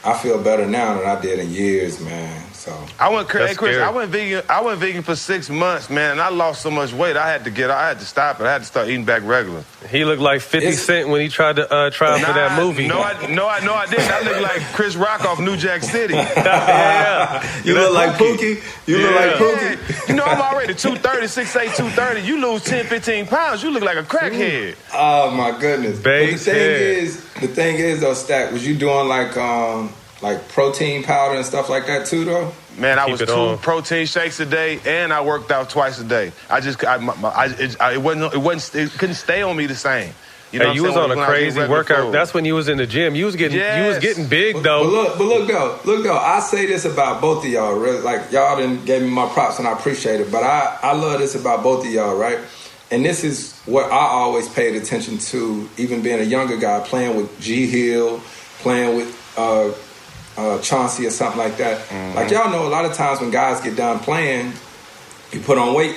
I 0.04 0.18
feel 0.18 0.42
better 0.42 0.66
now 0.66 0.98
than 0.98 1.06
I 1.06 1.22
did 1.22 1.38
in 1.38 1.52
years, 1.52 2.00
man. 2.00 2.49
So 2.60 2.78
I 3.00 3.08
went, 3.08 3.32
hey 3.32 3.32
Chris, 3.32 3.54
scary. 3.54 3.82
I 3.82 3.90
went 3.90 4.12
vegan. 4.12 4.44
I 4.50 4.62
went 4.62 4.80
vegan 4.80 5.02
for 5.02 5.16
six 5.16 5.50
months, 5.50 5.90
man, 5.90 6.12
and 6.12 6.22
I 6.22 6.28
lost 6.28 6.62
so 6.62 6.70
much 6.70 6.92
weight. 6.92 7.16
I 7.16 7.32
had 7.32 7.46
to 7.46 7.52
get. 7.52 7.72
I 7.72 7.88
had 7.88 8.00
to 8.00 8.06
stop 8.06 8.42
it. 8.42 8.46
I 8.46 8.52
had 8.52 8.60
to 8.60 8.66
start 8.66 8.90
eating 8.90 9.06
back 9.06 9.24
regular. 9.24 9.64
He 9.90 10.04
looked 10.04 10.22
like 10.22 10.42
50 10.42 10.74
Cent 10.74 11.08
when 11.08 11.22
he 11.22 11.30
tried 11.30 11.56
to 11.56 11.74
uh, 11.74 11.90
try 11.90 12.12
out 12.12 12.20
for 12.20 12.34
that 12.34 12.60
movie. 12.60 12.86
No, 12.86 13.00
I, 13.02 13.28
no, 13.28 13.48
I, 13.48 13.64
no, 13.64 13.74
I 13.74 13.86
didn't. 13.86 14.12
I 14.12 14.22
looked 14.24 14.42
like 14.42 14.62
Chris 14.74 14.98
Rock 14.98 15.24
off 15.24 15.40
New 15.40 15.56
Jack 15.56 15.84
City. 15.84 16.14
yeah, 16.16 17.64
You 17.64 17.76
look 17.76 17.94
like 17.94 18.18
Pookie. 18.18 18.62
You 18.88 18.98
look 18.98 19.16
like 19.16 19.32
Pookie. 19.36 20.10
You 20.10 20.16
know, 20.16 20.26
I'm 20.26 20.42
already 20.42 20.74
230, 20.74 21.28
6'8", 21.28 21.78
230. 21.78 22.28
You 22.28 22.42
lose 22.42 22.66
10, 22.66 22.88
15 22.88 23.28
pounds, 23.28 23.64
you 23.64 23.72
look 23.72 23.84
like 23.84 23.98
a 23.98 24.04
crackhead. 24.04 24.76
Oh 24.94 25.32
my 25.32 25.58
goodness! 25.58 25.98
But 25.98 26.26
the 26.32 26.36
thing 26.36 26.54
head. 26.56 26.82
is, 26.82 27.24
the 27.36 27.48
thing 27.48 27.78
is 27.78 28.02
though, 28.02 28.14
Stack, 28.14 28.52
was 28.52 28.68
you 28.68 28.76
doing 28.78 29.08
like 29.08 29.38
um 29.38 29.94
like 30.22 30.48
protein 30.50 31.04
powder 31.04 31.36
and 31.36 31.46
stuff 31.46 31.70
like 31.70 31.88
that 31.88 32.06
too 32.08 32.26
though? 32.26 32.52
Man, 32.78 32.98
I 33.00 33.06
Keep 33.06 33.12
was 33.12 33.22
it 33.22 33.28
two 33.28 33.34
on. 33.34 33.58
protein 33.58 34.06
shakes 34.06 34.40
a 34.40 34.46
day, 34.46 34.80
and 34.86 35.12
I 35.12 35.22
worked 35.22 35.52
out 35.52 35.70
twice 35.70 36.00
a 36.00 36.04
day. 36.04 36.32
I 36.50 36.62
just, 36.62 36.84
I, 36.86 36.98
my, 36.98 37.16
my- 37.16 37.30
I, 37.30 37.46
it, 37.48 37.82
I, 37.82 37.94
it 37.94 38.02
wasn't, 38.02 38.34
it 38.34 38.38
wasn't, 38.38 38.76
it 38.94 38.98
couldn't 38.98 39.16
stay 39.16 39.42
on 39.42 39.58
me 39.58 39.66
the 39.66 39.76
same. 39.76 40.14
You 40.52 40.58
know, 40.60 40.70
hey, 40.70 40.76
you 40.76 40.84
was 40.84 40.96
on 40.98 41.12
a 41.12 41.16
When 41.16 41.20
I 41.20 41.26
crazy 41.28 41.60
workout. 41.60 42.06
food. 42.06 42.14
That's 42.14 42.34
when 42.34 42.44
you 42.44 42.56
was 42.56 42.70
in 42.70 42.78
the 42.78 42.88
gym. 42.88 43.14
You 43.14 43.26
was 43.26 43.36
getting 43.36 43.58
you 43.60 43.88
was 43.88 44.00
getting 44.00 44.26
big 44.28 44.64
though. 44.64 44.84
But 44.84 44.90
look, 44.90 45.18
but 45.20 45.24
look 45.26 45.48
though, 45.48 45.80
look 45.86 46.04
though. 46.04 46.18
I 46.18 46.40
say 46.40 46.66
this 46.66 46.86
about 46.86 47.22
both 47.22 47.46
of 47.46 47.52
y'all. 47.52 47.78
Really, 47.78 48.00
like 48.02 48.32
y'all 48.32 48.58
didn't 48.58 48.84
gave 48.86 49.04
me 49.04 49.10
my 49.10 49.28
props 49.30 49.60
and 49.60 49.68
I 49.68 49.74
appreciate 49.74 50.22
it. 50.22 50.32
But 50.32 50.42
I 50.44 50.80
I 50.82 50.94
love 50.94 51.20
this 51.20 51.36
about 51.36 51.62
both 51.62 51.86
of 51.86 51.92
y'all, 51.92 52.16
right? 52.16 52.40
And 52.90 53.06
this 53.06 53.24
is 53.24 53.60
what 53.68 53.92
I 53.92 54.08
always 54.08 54.50
paid 54.50 54.76
attention 54.76 55.20
to, 55.20 55.70
even 55.78 56.02
being 56.02 56.20
a 56.20 56.24
younger 56.24 56.58
guy, 56.58 56.80
playing 56.80 57.16
with 57.16 57.40
G 57.40 57.68
Hill, 57.68 58.20
playing 58.62 58.96
with 58.98 59.34
uh, 59.38 59.72
uh, 60.40 60.60
Chauncey 60.62 61.06
or 61.06 61.12
something 61.12 61.38
like 61.38 61.58
that. 61.58 62.16
Like 62.16 62.32
y'all 62.32 62.50
know, 62.50 62.68
a 62.68 62.70
lot 62.72 62.86
of 62.86 62.94
times 62.94 63.20
when 63.22 63.30
guys 63.32 63.60
get 63.62 63.76
done 63.76 64.00
playing, 64.00 64.54
you 65.32 65.40
put 65.42 65.58
on 65.58 65.74
weight. 65.74 65.96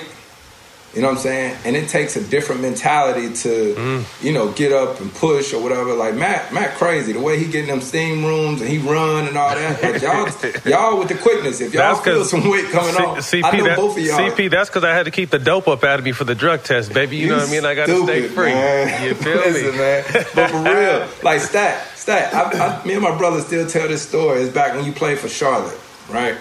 You 0.93 1.01
know 1.01 1.07
what 1.07 1.17
I'm 1.17 1.21
saying? 1.23 1.57
And 1.65 1.75
it 1.75 1.89
takes 1.89 2.15
a 2.15 2.23
different 2.23 2.61
mentality 2.61 3.33
to, 3.33 3.73
mm. 3.75 4.23
you 4.23 4.31
know, 4.31 4.51
get 4.51 4.71
up 4.71 5.01
and 5.01 5.11
push 5.11 5.51
or 5.51 5.61
whatever. 5.63 5.95
Like 5.95 6.13
Matt, 6.13 6.53
Matt 6.53 6.75
crazy. 6.75 7.13
The 7.13 7.19
way 7.19 7.39
he 7.39 7.51
get 7.51 7.63
in 7.63 7.67
them 7.69 7.81
steam 7.81 8.23
rooms 8.23 8.61
and 8.61 8.69
he 8.69 8.77
run 8.77 9.27
and 9.27 9.35
all 9.35 9.55
that. 9.55 9.81
Like 9.81 10.01
y'all, 10.03 10.27
y'all 10.71 10.99
with 10.99 11.07
the 11.07 11.15
quickness. 11.15 11.61
If 11.61 11.73
y'all 11.73 11.95
That's 11.95 12.05
feel 12.05 12.23
some 12.25 12.47
weight 12.47 12.65
coming 12.65 12.93
C- 12.93 13.03
off, 13.03 13.17
CP, 13.17 13.43
I 13.43 13.57
know 13.57 13.63
that- 13.63 13.75
both 13.77 13.97
of 13.97 14.03
y'all. 14.03 14.19
CP, 14.19 14.51
that's 14.51 14.69
because 14.69 14.83
I 14.83 14.93
had 14.93 15.05
to 15.05 15.11
keep 15.11 15.31
the 15.31 15.39
dope 15.39 15.67
up 15.67 15.83
out 15.83 15.97
of 15.97 16.05
me 16.05 16.11
for 16.11 16.25
the 16.25 16.35
drug 16.35 16.61
test, 16.63 16.93
baby. 16.93 17.17
You, 17.17 17.27
know 17.29 17.37
what 17.37 17.47
I 17.49 17.51
mean? 17.51 17.65
I 17.65 17.73
got 17.73 17.87
to 17.87 18.03
stay 18.03 18.27
free. 18.27 18.51
man. 18.53 19.03
You 19.07 19.15
feel 19.15 19.37
Listen, 19.37 19.71
me? 19.71 19.77
man. 19.79 20.03
But 20.35 20.51
for 20.51 20.57
real, 20.63 21.07
like 21.23 21.41
stat, 21.41 21.87
stat. 21.97 22.35
I, 22.35 22.81
I, 22.81 22.85
me 22.85 22.93
and 22.93 23.01
my 23.01 23.17
brother 23.17 23.41
still 23.41 23.67
tell 23.67 23.87
this 23.87 24.07
story. 24.07 24.41
It's 24.41 24.53
back 24.53 24.75
when 24.75 24.85
you 24.85 24.91
played 24.91 25.17
for 25.17 25.27
Charlotte, 25.27 25.79
right? 26.11 26.35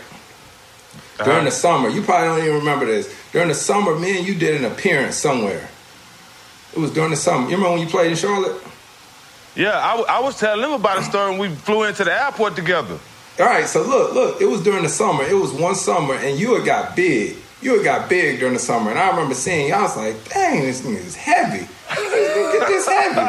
During 1.19 1.31
Uh-huh. 1.31 1.45
the 1.45 1.51
summer, 1.51 1.89
you 1.89 2.03
probably 2.03 2.29
don't 2.29 2.39
even 2.47 2.59
remember 2.59 2.87
this. 2.87 3.13
During 3.33 3.49
the 3.49 3.55
summer, 3.55 3.95
me 3.99 4.19
and 4.19 4.27
you 4.27 4.35
did 4.35 4.57
an 4.63 4.65
appearance 4.71 5.17
somewhere. 5.17 5.69
It 6.75 6.79
was 6.79 6.91
during 6.91 7.11
the 7.11 7.17
summer. 7.17 7.43
You 7.51 7.57
remember 7.57 7.71
when 7.77 7.81
you 7.81 7.87
played 7.87 8.11
in 8.11 8.17
Charlotte? 8.17 8.57
Yeah, 9.55 9.77
I, 9.79 9.91
w- 9.91 10.07
I 10.09 10.21
was 10.21 10.39
telling 10.39 10.63
them 10.63 10.73
about 10.73 10.97
the 10.97 11.03
story 11.05 11.31
when 11.33 11.51
we 11.51 11.55
flew 11.57 11.83
into 11.85 12.05
the 12.05 12.13
airport 12.25 12.57
together. 12.57 12.99
All 13.39 13.47
right, 13.47 13.67
so 13.67 13.83
look, 13.83 14.15
look, 14.15 14.41
it 14.41 14.47
was 14.47 14.63
during 14.63 14.83
the 14.83 14.89
summer. 14.89 15.23
It 15.25 15.35
was 15.35 15.53
one 15.53 15.75
summer, 15.75 16.15
and 16.15 16.39
you 16.39 16.55
had 16.55 16.65
got 16.65 16.97
big. 16.97 17.37
You 17.61 17.77
had 17.77 17.85
got 17.85 18.09
big 18.09 18.39
during 18.41 18.55
the 18.55 18.61
summer, 18.61 18.91
and 18.91 18.99
I 18.99 19.11
remember 19.11 19.35
seeing 19.35 19.69
you. 19.69 19.75
I 19.75 19.83
was 19.83 19.97
like, 19.97 20.29
dang, 20.31 20.63
this 20.63 20.81
nigga 20.81 20.97
is 20.97 21.15
heavy. 21.15 21.69
Get 21.91 22.67
this 22.69 22.89
heavy. 22.89 23.21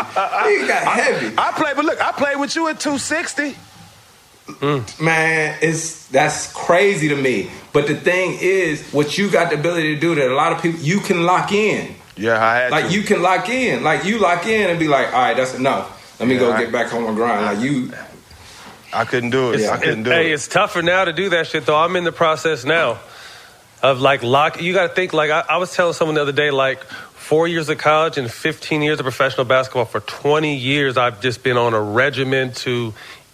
He 0.62 0.68
got 0.68 0.84
heavy. 1.00 1.34
I 1.38 1.52
played, 1.52 1.76
but 1.76 1.86
look, 1.86 2.02
I 2.02 2.12
played 2.14 2.38
with 2.40 2.56
you 2.56 2.68
at 2.70 2.80
260. 2.80 3.56
Man, 5.00 5.58
it's 5.62 6.08
that's 6.08 6.52
crazy 6.54 7.10
to 7.10 7.16
me. 7.16 7.50
But 7.72 7.88
the 7.88 7.96
thing 7.96 8.38
is, 8.42 8.82
what 8.92 9.18
you 9.18 9.30
got 9.32 9.50
the 9.52 9.60
ability 9.60 9.96
to 9.96 10.00
do 10.02 10.16
that 10.16 10.30
a 10.30 10.36
lot 10.36 10.52
of 10.52 10.62
people 10.62 10.80
you 10.82 11.00
can 11.00 11.24
lock 11.26 11.52
in. 11.52 11.96
Yeah, 12.16 12.44
I 12.44 12.56
had 12.58 12.72
Like 12.72 12.88
to. 12.88 12.92
you 12.94 13.04
can 13.04 13.22
lock 13.22 13.50
in. 13.50 13.84
Like 13.84 14.06
you 14.06 14.20
lock 14.20 14.46
in 14.46 14.70
and 14.70 14.78
be 14.80 14.88
like, 14.88 15.08
all 15.08 15.14
right, 15.22 15.36
that's 15.36 15.54
enough. 15.56 16.18
Let 16.20 16.28
me 16.30 16.36
Yeah, 16.36 16.40
go 16.42 16.52
I- 16.52 16.60
get 16.64 16.72
back 16.72 16.94
on 16.94 17.04
my 17.04 17.14
grind. 17.14 17.46
Like 17.46 17.60
you 17.60 17.92
I 18.94 19.06
couldn't 19.06 19.32
do 19.32 19.52
it. 19.52 19.56
It's- 19.62 19.70
I 19.72 19.78
couldn't 19.78 20.02
it- 20.02 20.04
do 20.04 20.10
hey, 20.12 20.22
it. 20.22 20.26
Hey, 20.28 20.32
it's 20.34 20.48
tougher 20.48 20.82
now 20.84 21.06
to 21.06 21.14
do 21.14 21.30
that 21.30 21.48
shit 21.48 21.66
though. 21.66 21.78
I'm 21.78 21.96
in 21.96 22.04
the 22.04 22.12
process 22.12 22.64
now 22.66 23.00
of 23.82 24.02
like 24.02 24.22
lock. 24.24 24.62
You 24.62 24.74
got 24.74 24.88
to 24.90 24.94
think 24.94 25.14
like 25.14 25.32
I, 25.32 25.44
I 25.50 25.58
was 25.58 25.74
telling 25.74 25.94
someone 25.94 26.16
the 26.16 26.22
other 26.22 26.32
day, 26.32 26.52
like 26.52 26.84
four 26.84 27.48
years 27.48 27.70
of 27.70 27.78
college 27.80 28.18
and 28.18 28.30
15 28.30 28.82
years 28.84 29.00
of 29.00 29.04
professional 29.06 29.46
basketball. 29.46 29.86
For 29.86 30.02
20 30.02 30.56
years, 30.56 30.98
I've 30.98 31.22
just 31.22 31.42
been 31.42 31.58
on 31.58 31.74
a 31.74 31.82
regimen 31.82 32.52
to 32.54 32.94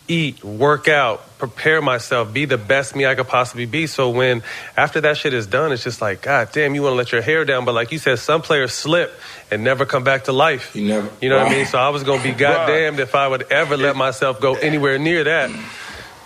eat, 0.10 0.44
work 0.44 0.88
out, 0.88 1.22
prepare 1.38 1.82
myself, 1.82 2.34
be 2.34 2.46
the 2.46 2.58
best 2.58 2.96
me 2.96 3.06
I 3.06 3.16
could 3.16 3.28
possibly 3.28 3.66
be. 3.66 3.88
So 3.88 4.10
when 4.10 4.44
after 4.76 5.00
that 5.02 5.18
shit 5.18 5.34
is 5.34 5.48
done, 5.48 5.72
it's 5.72 5.84
just 5.84 6.02
like, 6.02 6.24
God 6.24 6.50
damn, 6.52 6.76
you 6.76 6.82
want 6.82 6.94
to 6.94 6.98
let 6.98 7.12
your 7.12 7.22
hair 7.22 7.46
down, 7.46 7.64
but 7.64 7.74
like 7.74 7.92
you 7.92 8.00
said, 8.00 8.20
some 8.20 8.42
players 8.42 8.74
slip 8.74 9.14
and 9.52 9.64
never 9.64 9.86
come 9.86 10.04
back 10.04 10.26
to 10.26 10.34
life. 10.34 10.76
You 10.76 10.88
never. 10.88 11.10
You 11.22 11.30
know 11.30 11.38
what 11.38 11.48
I 11.48 11.56
mean? 11.56 11.66
So 11.70 11.78
I 11.78 11.90
was 11.90 12.04
gonna 12.04 12.24
be 12.24 12.32
goddamned 12.32 13.00
if 13.00 13.14
I 13.14 13.28
would 13.28 13.52
ever 13.52 13.78
let 13.78 13.96
myself 13.96 14.42
go 14.42 14.56
anywhere 14.56 14.98
near 14.98 15.24
that. 15.26 15.52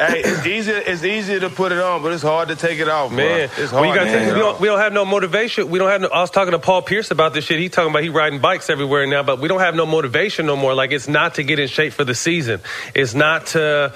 Hey, 0.08 0.22
it's 0.24 0.46
easier. 0.46 0.76
It's 0.86 1.04
easier 1.04 1.39
to 1.39 1.50
put 1.50 1.72
it 1.72 1.80
on, 1.80 2.02
but 2.02 2.12
it's 2.12 2.24
hard 2.24 2.50
to 2.50 2.56
take 2.56 2.80
it 2.80 2.89
off, 2.89 3.12
Man, 3.12 3.50
Bro. 3.50 3.63
It's 3.63 3.72
well, 3.72 3.84
hard. 3.84 3.88
you 3.88 3.96
got 3.96 4.04
to 4.04 4.06
to 4.06 4.12
take 4.12 4.20
think 4.20 4.32
it 4.32 4.34
we 4.34 4.39
don't, 4.39 4.60
we 4.60 4.68
don't 4.68 4.80
have 4.80 4.94
no 4.94 5.06
motivation. 5.06 5.70
We 5.70 5.80
don't 5.80 5.89
have. 5.89 6.02
No, 6.02 6.08
I 6.10 6.22
was 6.22 6.32
talking 6.32 6.52
to 6.52 6.60
Paul 6.60 6.82
Pierce 6.82 7.12
about 7.12 7.34
this 7.34 7.46
shit. 7.46 7.60
He 7.60 7.70
talking 7.70 7.92
about 7.92 8.04
he 8.04 8.10
riding 8.10 8.39
bikes 8.39 8.70
everywhere 8.70 9.06
now, 9.08 9.24
but 9.24 9.39
we 9.39 9.48
don't 9.48 9.62
have 9.62 9.76
no 9.76 9.86
motivation 9.86 10.46
no 10.46 10.56
more. 10.56 10.74
Like 10.74 10.92
it's 10.92 11.08
not 11.08 11.36
to 11.36 11.44
get 11.44 11.60
in 11.60 11.68
shape 11.68 11.94
for 11.94 12.04
the 12.04 12.16
season. 12.16 12.60
It's 12.94 13.13
not 13.13 13.48
to. 13.48 13.94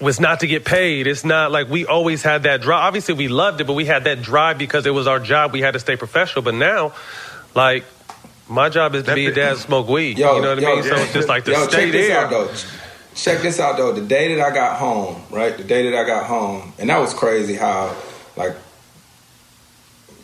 It's 0.00 0.20
not 0.20 0.40
to 0.40 0.46
get 0.46 0.64
paid. 0.64 1.06
It's 1.06 1.24
not 1.24 1.50
like 1.52 1.68
we 1.68 1.86
always 1.86 2.22
had 2.22 2.42
that 2.44 2.60
drive. 2.60 2.84
Obviously, 2.84 3.14
we 3.14 3.28
loved 3.28 3.60
it, 3.60 3.64
but 3.66 3.74
we 3.74 3.84
had 3.84 4.04
that 4.04 4.22
drive 4.22 4.58
because 4.58 4.86
it 4.86 4.94
was 4.94 5.06
our 5.06 5.20
job. 5.20 5.52
We 5.52 5.60
had 5.60 5.72
to 5.72 5.80
stay 5.80 5.96
professional. 5.96 6.42
But 6.42 6.54
now, 6.54 6.92
like. 7.54 7.84
My 8.48 8.68
job 8.68 8.94
is 8.94 9.02
to 9.06 9.14
be 9.16 9.26
a 9.26 9.34
dad 9.34 9.54
and 9.54 9.58
smoke 9.58 9.88
weed. 9.88 10.18
Yo, 10.18 10.36
you 10.36 10.42
know 10.42 10.54
what 10.54 10.62
yo, 10.62 10.70
I 10.70 10.74
mean? 10.76 10.84
So 10.84 10.94
it's 10.94 11.12
just 11.12 11.28
like 11.28 11.44
to 11.46 11.50
yo, 11.50 11.66
stay 11.66 11.86
check 11.86 11.90
this 11.90 12.06
there. 12.06 12.20
out 12.20 12.30
though. 12.30 12.48
Check 13.16 13.40
this 13.40 13.58
out 13.58 13.78
though. 13.78 13.92
The 13.92 14.02
day 14.02 14.34
that 14.34 14.44
I 14.44 14.54
got 14.54 14.78
home, 14.78 15.22
right? 15.30 15.56
The 15.56 15.64
day 15.64 15.90
that 15.90 15.98
I 15.98 16.06
got 16.06 16.26
home, 16.26 16.74
and 16.78 16.90
that 16.90 16.98
was 16.98 17.14
crazy 17.14 17.54
how, 17.54 17.96
like, 18.36 18.54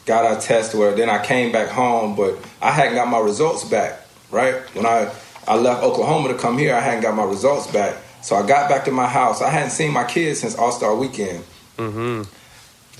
got 0.04 0.26
our 0.26 0.38
test 0.38 0.74
where 0.74 0.94
then 0.94 1.08
I 1.08 1.24
came 1.24 1.52
back 1.52 1.68
home, 1.68 2.14
but 2.14 2.36
I 2.60 2.70
hadn't 2.70 2.94
got 2.94 3.08
my 3.08 3.18
results 3.18 3.64
back, 3.64 3.98
right? 4.30 4.54
When 4.74 4.84
I 4.84 5.10
I 5.48 5.56
left 5.56 5.82
Oklahoma 5.82 6.28
to 6.28 6.34
come 6.34 6.58
here, 6.58 6.74
I 6.74 6.80
hadn't 6.80 7.00
got 7.00 7.16
my 7.16 7.24
results 7.24 7.66
back. 7.72 7.96
So 8.20 8.36
I 8.36 8.46
got 8.46 8.68
back 8.68 8.84
to 8.84 8.92
my 8.92 9.08
house. 9.08 9.42
I 9.42 9.50
hadn't 9.50 9.70
seen 9.70 9.90
my 9.90 10.04
kids 10.04 10.40
since 10.40 10.56
All 10.56 10.70
Star 10.70 10.94
Weekend. 10.94 11.44
Mm-hmm. 11.78 12.22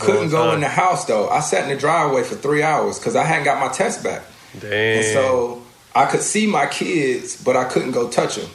Couldn't 0.01 0.31
go 0.31 0.53
in 0.53 0.61
the 0.61 0.69
house 0.69 1.05
though. 1.05 1.29
I 1.29 1.41
sat 1.41 1.65
in 1.65 1.69
the 1.69 1.77
driveway 1.77 2.23
for 2.23 2.35
three 2.35 2.63
hours 2.63 2.99
because 2.99 3.15
I 3.15 3.25
hadn't 3.25 3.45
got 3.45 3.61
my 3.61 3.73
test 3.73 4.03
back. 4.03 4.23
Damn. 4.59 4.73
And 4.73 5.05
so 5.05 5.63
I 5.95 6.07
could 6.07 6.23
see 6.23 6.47
my 6.47 6.67
kids, 6.67 7.43
but 7.43 7.57
I 7.57 7.65
couldn't 7.65 7.93
go 7.93 8.09
touch 8.09 8.37
them. 8.37 8.51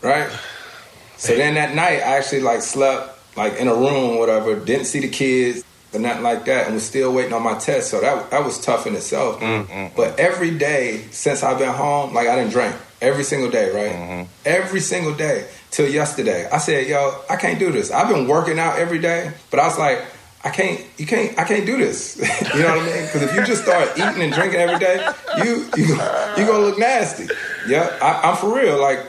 Right? 0.00 0.30
So 1.16 1.36
then 1.36 1.54
that 1.54 1.74
night, 1.74 2.00
I 2.00 2.16
actually 2.16 2.40
like 2.40 2.62
slept 2.62 3.14
like 3.36 3.54
in 3.54 3.68
a 3.68 3.74
room, 3.74 4.16
or 4.16 4.18
whatever. 4.18 4.56
Didn't 4.56 4.86
see 4.86 5.00
the 5.00 5.08
kids 5.08 5.64
or 5.92 6.00
nothing 6.00 6.22
like 6.22 6.44
that, 6.46 6.66
and 6.66 6.74
was 6.74 6.84
still 6.84 7.12
waiting 7.12 7.32
on 7.32 7.42
my 7.42 7.54
test. 7.58 7.90
So 7.90 8.00
that 8.00 8.30
that 8.30 8.44
was 8.44 8.60
tough 8.60 8.86
in 8.86 8.94
itself. 8.94 9.40
Mm, 9.40 9.66
mm, 9.66 9.68
mm. 9.68 9.96
But 9.96 10.18
every 10.18 10.56
day 10.56 11.04
since 11.10 11.42
I've 11.42 11.58
been 11.58 11.72
home, 11.72 12.14
like 12.14 12.28
I 12.28 12.36
didn't 12.36 12.52
drink 12.52 12.74
every 13.00 13.24
single 13.24 13.50
day, 13.50 13.70
right? 13.70 13.92
Mm-hmm. 13.92 14.30
Every 14.44 14.80
single 14.80 15.14
day 15.14 15.48
till 15.70 15.88
yesterday. 15.88 16.48
I 16.50 16.58
said, 16.58 16.86
"Yo, 16.86 17.14
I 17.30 17.36
can't 17.36 17.58
do 17.58 17.72
this. 17.72 17.90
I've 17.90 18.08
been 18.08 18.26
working 18.28 18.58
out 18.58 18.78
every 18.78 18.98
day, 18.98 19.32
but 19.50 19.60
I 19.60 19.66
was 19.66 19.78
like." 19.78 20.00
I 20.46 20.50
can't, 20.50 20.78
you 20.98 21.06
can't, 21.06 21.38
I 21.38 21.44
can't 21.44 21.64
do 21.64 21.78
this. 21.78 22.18
you 22.54 22.60
know 22.60 22.76
what 22.76 22.80
I 22.80 22.84
mean? 22.84 23.06
Because 23.06 23.22
if 23.22 23.34
you 23.34 23.46
just 23.46 23.62
start 23.62 23.88
eating 23.96 24.20
and 24.20 24.30
drinking 24.30 24.60
every 24.60 24.78
day, 24.78 25.08
you 25.38 25.66
you 25.74 25.86
you 26.36 26.46
gonna 26.46 26.58
look 26.58 26.78
nasty. 26.78 27.28
Yeah, 27.66 27.98
I, 28.02 28.28
I'm 28.28 28.36
for 28.36 28.54
real. 28.54 28.78
Like 28.78 29.06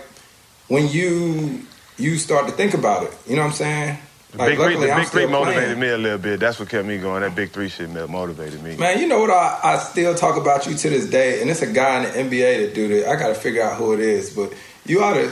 when 0.69 0.87
you 0.87 1.61
you 1.97 2.17
start 2.17 2.47
to 2.47 2.51
think 2.53 2.73
about 2.73 3.03
it, 3.03 3.17
you 3.27 3.35
know 3.35 3.43
what 3.43 3.49
I'm 3.49 3.53
saying? 3.53 3.97
Like, 4.33 4.49
big 4.49 4.57
three, 4.57 4.65
luckily, 4.65 4.87
the 4.87 4.91
I'm 4.93 5.01
big 5.01 5.07
three 5.09 5.25
motivated 5.27 5.63
playing. 5.63 5.79
me 5.79 5.89
a 5.89 5.97
little 5.97 6.17
bit. 6.17 6.39
That's 6.41 6.59
what 6.59 6.67
kept 6.67 6.85
me 6.85 6.97
going. 6.97 7.21
That 7.21 7.35
big 7.35 7.51
three 7.51 7.69
shit 7.69 7.89
motivated 7.89 8.61
me. 8.61 8.75
Man, 8.75 8.99
you 8.99 9.07
know 9.07 9.19
what? 9.21 9.29
I, 9.29 9.59
I 9.63 9.77
still 9.77 10.13
talk 10.13 10.35
about 10.35 10.67
you 10.67 10.75
to 10.75 10.89
this 10.89 11.09
day, 11.09 11.41
and 11.41 11.49
it's 11.49 11.61
a 11.61 11.71
guy 11.71 12.03
in 12.03 12.29
the 12.29 12.37
NBA 12.37 12.65
that 12.65 12.75
do 12.75 12.89
this. 12.89 13.07
I 13.07 13.15
got 13.15 13.29
to 13.29 13.35
figure 13.35 13.63
out 13.63 13.77
who 13.77 13.93
it 13.93 14.01
is, 14.01 14.35
but 14.35 14.53
you 14.85 15.01
ought 15.01 15.13
to, 15.13 15.31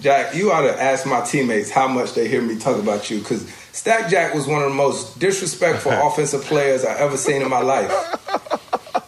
Jack. 0.00 0.34
You 0.36 0.52
ought 0.52 0.62
to 0.62 0.80
ask 0.80 1.06
my 1.06 1.22
teammates 1.22 1.70
how 1.70 1.88
much 1.88 2.14
they 2.14 2.28
hear 2.28 2.40
me 2.40 2.56
talk 2.56 2.80
about 2.80 3.10
you, 3.10 3.18
because 3.18 3.50
Stack 3.72 4.10
Jack 4.10 4.32
was 4.32 4.46
one 4.46 4.62
of 4.62 4.68
the 4.68 4.74
most 4.76 5.18
disrespectful 5.18 5.90
offensive 6.06 6.42
players 6.44 6.84
I 6.84 6.98
ever 7.00 7.16
seen 7.16 7.42
in 7.42 7.50
my 7.50 7.62
life. 7.62 7.90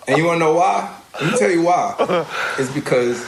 And 0.08 0.18
you 0.18 0.24
want 0.24 0.36
to 0.36 0.46
know 0.46 0.54
why? 0.54 0.94
Let 1.20 1.32
me 1.32 1.38
tell 1.38 1.50
you 1.50 1.62
why. 1.62 1.94
It's 2.58 2.72
because 2.72 3.24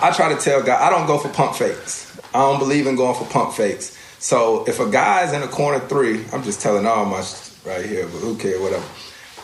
I 0.00 0.12
try 0.12 0.34
to 0.34 0.40
tell 0.40 0.62
guys 0.62 0.80
I 0.80 0.88
don't 0.88 1.06
go 1.06 1.18
for 1.18 1.28
pump 1.28 1.56
fakes. 1.56 2.01
I 2.34 2.38
don't 2.40 2.58
believe 2.58 2.86
in 2.86 2.96
going 2.96 3.14
for 3.14 3.24
pump 3.30 3.52
fakes. 3.54 3.96
So 4.18 4.64
if 4.68 4.78
a 4.80 4.88
guy's 4.90 5.32
in 5.32 5.42
a 5.42 5.48
corner 5.48 5.80
three, 5.80 6.24
I'm 6.32 6.42
just 6.42 6.60
telling 6.60 6.86
all 6.86 7.04
my 7.04 7.24
right 7.64 7.84
here, 7.84 8.04
but 8.06 8.18
who 8.18 8.36
cares, 8.36 8.60
whatever. 8.60 8.84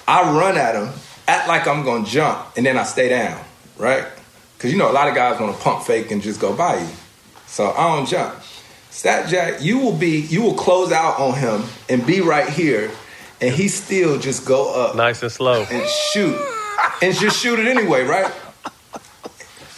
I 0.06 0.22
run 0.32 0.56
at 0.56 0.74
him, 0.74 0.88
act 1.26 1.48
like 1.48 1.66
I'm 1.66 1.84
gonna 1.84 2.06
jump, 2.06 2.56
and 2.56 2.64
then 2.64 2.76
I 2.76 2.84
stay 2.84 3.08
down, 3.08 3.40
right? 3.76 4.04
Because 4.56 4.72
you 4.72 4.78
know 4.78 4.90
a 4.90 4.92
lot 4.92 5.08
of 5.08 5.14
guys 5.14 5.38
want 5.40 5.56
to 5.56 5.62
pump 5.62 5.84
fake 5.84 6.10
and 6.10 6.22
just 6.22 6.40
go 6.40 6.54
by 6.56 6.80
you. 6.80 6.88
So 7.46 7.70
I 7.72 7.96
don't 7.96 8.06
jump. 8.08 8.34
Stat 8.90 9.28
Jack, 9.28 9.62
you 9.62 9.78
will 9.78 9.96
be, 9.96 10.20
you 10.20 10.42
will 10.42 10.54
close 10.54 10.90
out 10.92 11.20
on 11.20 11.34
him 11.34 11.64
and 11.88 12.04
be 12.06 12.20
right 12.20 12.48
here, 12.48 12.90
and 13.40 13.54
he 13.54 13.68
still 13.68 14.18
just 14.18 14.46
go 14.46 14.74
up 14.74 14.96
Nice 14.96 15.22
and 15.22 15.30
slow. 15.30 15.64
and 15.70 15.86
shoot, 16.12 16.36
and 17.02 17.14
just 17.14 17.38
shoot 17.40 17.58
it 17.58 17.66
anyway, 17.68 18.04
right? 18.04 18.32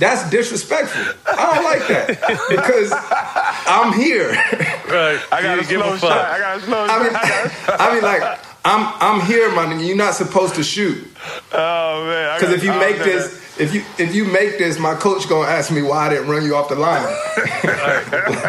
That's 0.01 0.31
disrespectful. 0.31 1.15
I 1.27 1.55
don't 1.55 1.65
like 1.65 1.87
that 1.89 2.49
because 2.49 2.91
I'm 3.67 3.93
here. 3.93 4.31
Right. 4.91 5.21
I 5.31 5.43
got 5.43 5.55
You 5.57 5.61
a 5.61 5.65
give 5.67 5.81
slow 5.81 5.93
a 5.93 5.99
shot. 5.99 6.25
I 6.27 6.39
got 6.39 6.59
a 6.59 6.63
slow 6.63 6.87
I 6.89 7.03
mean, 7.03 7.13
shot. 7.13 7.81
I 7.81 7.95
mean, 7.95 8.03
like 8.03 8.23
I'm 8.65 8.93
I'm 8.99 9.27
here, 9.27 9.55
my 9.55 9.67
nigga. 9.67 9.87
You're 9.87 9.97
not 9.97 10.15
supposed 10.15 10.55
to 10.57 10.65
shoot 10.65 11.07
Oh 11.53 12.05
man! 12.07 12.41
Because 12.41 12.55
if 12.55 12.65
you 12.65 12.73
make 12.73 12.97
was 12.97 13.05
this, 13.05 13.50
if 13.61 13.75
you 13.75 13.85
if 13.99 14.15
you 14.15 14.25
make 14.25 14.59
this, 14.59 14.79
my 14.79 14.95
coach 14.95 15.29
gonna 15.29 15.49
ask 15.49 15.71
me 15.71 15.83
why 15.83 16.07
I 16.07 16.09
didn't 16.11 16.29
run 16.29 16.45
you 16.45 16.57
off 16.57 16.69
the 16.69 16.77
line. 16.77 17.05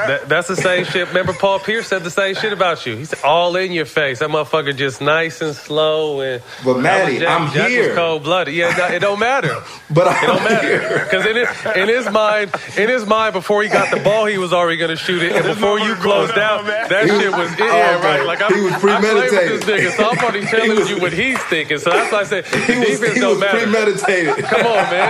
That, 0.01 0.27
that's 0.27 0.47
the 0.47 0.55
same 0.55 0.85
shit. 0.85 1.07
Remember, 1.09 1.33
Paul 1.33 1.59
Pierce 1.59 1.87
said 1.87 2.03
the 2.03 2.09
same 2.09 2.35
shit 2.35 2.53
about 2.53 2.85
you. 2.85 2.95
He's 2.97 3.13
all 3.23 3.55
in 3.55 3.71
your 3.71 3.85
face. 3.85 4.19
That 4.19 4.29
motherfucker 4.29 4.75
just 4.75 4.99
nice 5.01 5.41
and 5.41 5.55
slow. 5.55 6.21
And 6.21 6.41
But 6.65 6.79
Maddie, 6.79 7.19
Jack, 7.19 7.39
I'm 7.39 7.53
Jack 7.53 7.69
here. 7.69 7.93
cold 7.95 8.23
blooded. 8.23 8.53
Yeah, 8.53 8.71
it 8.71 8.77
don't- 8.77 8.93
it 8.93 8.99
don't 8.99 9.19
matter. 9.19 9.55
But 9.91 10.07
It 10.07 10.25
don't 10.25 10.43
matter 10.43 10.99
because 11.03 11.25
in 11.25 11.35
his, 11.35 11.49
in 11.75 11.87
his 11.89 12.09
mind, 12.11 12.51
in 12.77 12.89
his 12.89 13.05
mind, 13.05 13.33
before 13.33 13.61
he 13.61 13.69
got 13.69 13.91
the 13.91 13.99
ball, 14.01 14.25
he 14.25 14.37
was 14.37 14.53
already 14.53 14.77
gonna 14.77 14.95
shoot 14.95 15.21
it, 15.21 15.33
and 15.33 15.43
before 15.45 15.79
you 15.79 15.95
closed 15.95 16.37
out, 16.37 16.65
that 16.65 17.05
He 17.05 17.11
was- 17.11 17.21
shit 17.21 17.31
was 17.31 17.59
yeah, 17.59 17.97
okay. 17.99 18.07
right. 18.19 18.25
Like 18.25 18.41
I'm, 18.41 18.53
He 18.55 18.61
was 18.61 18.73
I 18.73 18.79
play 18.79 18.93
with 18.95 19.01
premeditated. 19.29 19.61
this 19.61 19.69
nigga, 19.69 19.97
so 19.97 20.09
I'm 20.09 20.17
already 20.19 20.45
telling 20.53 20.75
was- 20.77 20.89
you 20.89 20.99
what 20.99 21.13
he's 21.13 21.39
thinking. 21.43 21.77
So 21.77 21.89
that's 21.91 22.11
why 22.11 22.19
I 22.19 22.23
said 22.23 22.45
the 22.45 22.57
He 22.59 22.79
was, 22.79 22.87
defense 22.99 23.13
he 23.15 23.19
don't 23.19 23.31
was 23.31 23.39
matter. 23.39 23.57
premeditated. 23.59 24.45
Come 24.45 24.65
on, 24.67 24.89
man. 24.89 25.00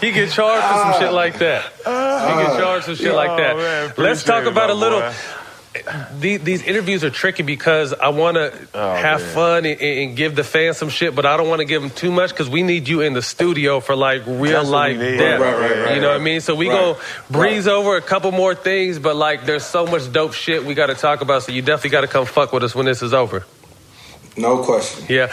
He 0.00 0.10
get 0.12 0.30
charged 0.32 0.66
for 0.66 0.74
some 0.92 1.00
shit 1.00 1.12
like 1.12 1.38
that. 1.38 1.64
He 1.64 1.82
get 1.84 1.86
uh, 1.86 2.58
charged 2.60 2.84
for 2.86 2.94
some 2.96 3.04
shit 3.06 3.14
like 3.14 3.30
oh, 3.30 3.36
that. 3.36 3.52
Oh, 3.54 3.58
man, 3.58 3.92
Let's 3.96 4.24
talk 4.24 4.44
about 4.46 4.70
a 4.70 4.74
little. 4.74 5.00
boy. 5.00 5.12
The, 6.18 6.36
these 6.36 6.62
interviews 6.62 7.02
are 7.02 7.08
tricky 7.08 7.42
because 7.42 7.94
I 7.94 8.08
want 8.10 8.36
to 8.36 8.52
Oh, 8.74 8.94
have 8.94 9.22
man. 9.22 9.34
fun 9.34 9.64
and, 9.64 9.80
and 9.80 10.16
give 10.16 10.36
the 10.36 10.44
fans 10.44 10.76
some 10.76 10.90
shit, 10.90 11.14
but 11.14 11.24
I 11.24 11.38
don't 11.38 11.48
want 11.48 11.60
to 11.60 11.64
give 11.64 11.80
them 11.80 11.90
too 11.90 12.10
much 12.12 12.28
because 12.28 12.50
we 12.50 12.62
need 12.62 12.88
you 12.88 13.00
in 13.00 13.14
the 13.14 13.22
studio 13.22 13.80
for 13.80 13.96
like 13.96 14.26
real 14.26 14.58
That's 14.60 14.68
life 14.68 14.98
we 14.98 15.16
depth. 15.16 15.40
Right, 15.40 15.54
right, 15.58 15.60
right, 15.86 15.94
you 15.94 16.00
know 16.02 16.08
right. 16.08 16.12
what 16.14 16.20
I 16.20 16.24
mean? 16.24 16.40
So 16.42 16.54
we 16.54 16.68
Right. 16.68 16.74
go 16.96 16.98
breeze 17.30 17.66
over 17.66 17.96
a 17.96 18.02
couple 18.02 18.32
more 18.32 18.54
things, 18.54 18.98
but 18.98 19.16
like 19.16 19.46
there's 19.46 19.64
so 19.64 19.86
much 19.86 20.12
dope 20.12 20.34
shit 20.34 20.62
we 20.66 20.74
got 20.74 20.88
to 20.88 20.94
talk 20.94 21.22
about. 21.22 21.44
So 21.44 21.52
you 21.52 21.62
definitely 21.62 21.90
got 21.90 22.02
to 22.02 22.06
come 22.08 22.26
fuck 22.26 22.52
with 22.52 22.64
us 22.64 22.74
when 22.74 22.84
this 22.84 23.00
is 23.00 23.14
over. 23.14 23.46
No 24.36 24.62
question. 24.64 25.06
Yeah. 25.08 25.32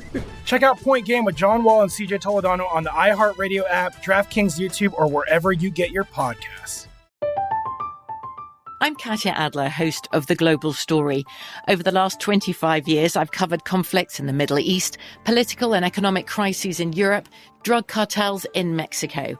Check 0.45 0.63
out 0.63 0.79
Point 0.79 1.05
Game 1.05 1.23
with 1.25 1.35
John 1.35 1.63
Wall 1.63 1.81
and 1.81 1.91
CJ 1.91 2.21
Toledano 2.21 2.71
on 2.73 2.83
the 2.83 2.89
iHeartRadio 2.89 3.63
app, 3.69 4.03
DraftKings 4.03 4.59
YouTube, 4.59 4.93
or 4.93 5.07
wherever 5.07 5.51
you 5.51 5.69
get 5.69 5.91
your 5.91 6.03
podcasts. 6.03 6.87
I'm 8.83 8.95
Katya 8.95 9.33
Adler, 9.33 9.69
host 9.69 10.07
of 10.11 10.25
The 10.25 10.33
Global 10.33 10.73
Story. 10.73 11.23
Over 11.67 11.83
the 11.83 11.91
last 11.91 12.19
25 12.19 12.87
years, 12.87 13.15
I've 13.15 13.31
covered 13.31 13.63
conflicts 13.63 14.19
in 14.19 14.25
the 14.25 14.33
Middle 14.33 14.57
East, 14.57 14.97
political 15.23 15.75
and 15.75 15.85
economic 15.85 16.25
crises 16.25 16.79
in 16.79 16.93
Europe, 16.93 17.29
drug 17.61 17.87
cartels 17.87 18.47
in 18.55 18.75
Mexico. 18.75 19.39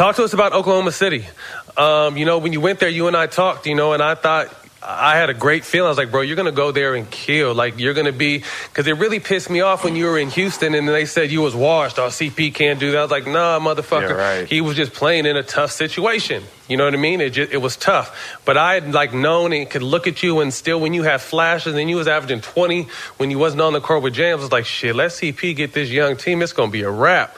Talk 0.00 0.16
to 0.16 0.24
us 0.24 0.32
about 0.32 0.54
Oklahoma 0.54 0.92
City. 0.92 1.26
Um, 1.76 2.16
you 2.16 2.24
know, 2.24 2.38
when 2.38 2.54
you 2.54 2.60
went 2.62 2.80
there, 2.80 2.88
you 2.88 3.06
and 3.06 3.14
I 3.14 3.26
talked, 3.26 3.66
you 3.66 3.74
know, 3.74 3.92
and 3.92 4.02
I 4.02 4.14
thought 4.14 4.48
I 4.82 5.18
had 5.18 5.28
a 5.28 5.34
great 5.34 5.62
feeling. 5.62 5.88
I 5.88 5.90
was 5.90 5.98
like, 5.98 6.10
bro, 6.10 6.22
you're 6.22 6.36
going 6.36 6.46
to 6.46 6.52
go 6.52 6.72
there 6.72 6.94
and 6.94 7.10
kill. 7.10 7.54
Like, 7.54 7.78
you're 7.78 7.92
going 7.92 8.06
to 8.06 8.12
be, 8.12 8.38
because 8.38 8.86
it 8.86 8.94
really 8.94 9.20
pissed 9.20 9.50
me 9.50 9.60
off 9.60 9.84
when 9.84 9.96
you 9.96 10.06
were 10.06 10.16
in 10.16 10.30
Houston 10.30 10.74
and 10.74 10.88
they 10.88 11.04
said 11.04 11.30
you 11.30 11.42
was 11.42 11.54
washed. 11.54 11.98
Oh, 11.98 12.06
CP 12.06 12.54
can't 12.54 12.80
do 12.80 12.92
that. 12.92 12.98
I 12.98 13.02
was 13.02 13.10
like, 13.10 13.26
nah, 13.26 13.58
motherfucker. 13.58 14.08
Yeah, 14.08 14.38
right. 14.38 14.48
He 14.48 14.62
was 14.62 14.74
just 14.74 14.94
playing 14.94 15.26
in 15.26 15.36
a 15.36 15.42
tough 15.42 15.70
situation. 15.70 16.44
You 16.66 16.78
know 16.78 16.86
what 16.86 16.94
I 16.94 16.96
mean? 16.96 17.20
It 17.20 17.34
just, 17.34 17.52
it 17.52 17.58
was 17.58 17.76
tough. 17.76 18.40
But 18.46 18.56
I 18.56 18.72
had 18.72 18.94
like 18.94 19.12
known 19.12 19.52
and 19.52 19.68
could 19.68 19.82
look 19.82 20.06
at 20.06 20.22
you 20.22 20.40
and 20.40 20.50
still 20.50 20.80
when 20.80 20.94
you 20.94 21.02
had 21.02 21.20
flashes 21.20 21.74
and 21.74 21.90
you 21.90 21.96
was 21.96 22.08
averaging 22.08 22.40
20 22.40 22.84
when 23.18 23.30
you 23.30 23.38
wasn't 23.38 23.60
on 23.60 23.74
the 23.74 23.82
court 23.82 24.02
with 24.02 24.14
James, 24.14 24.38
I 24.38 24.42
was 24.44 24.52
like, 24.52 24.64
shit, 24.64 24.96
let 24.96 25.10
CP 25.10 25.54
get 25.54 25.74
this 25.74 25.90
young 25.90 26.16
team. 26.16 26.40
It's 26.40 26.54
going 26.54 26.70
to 26.70 26.72
be 26.72 26.84
a 26.84 26.90
wrap. 26.90 27.36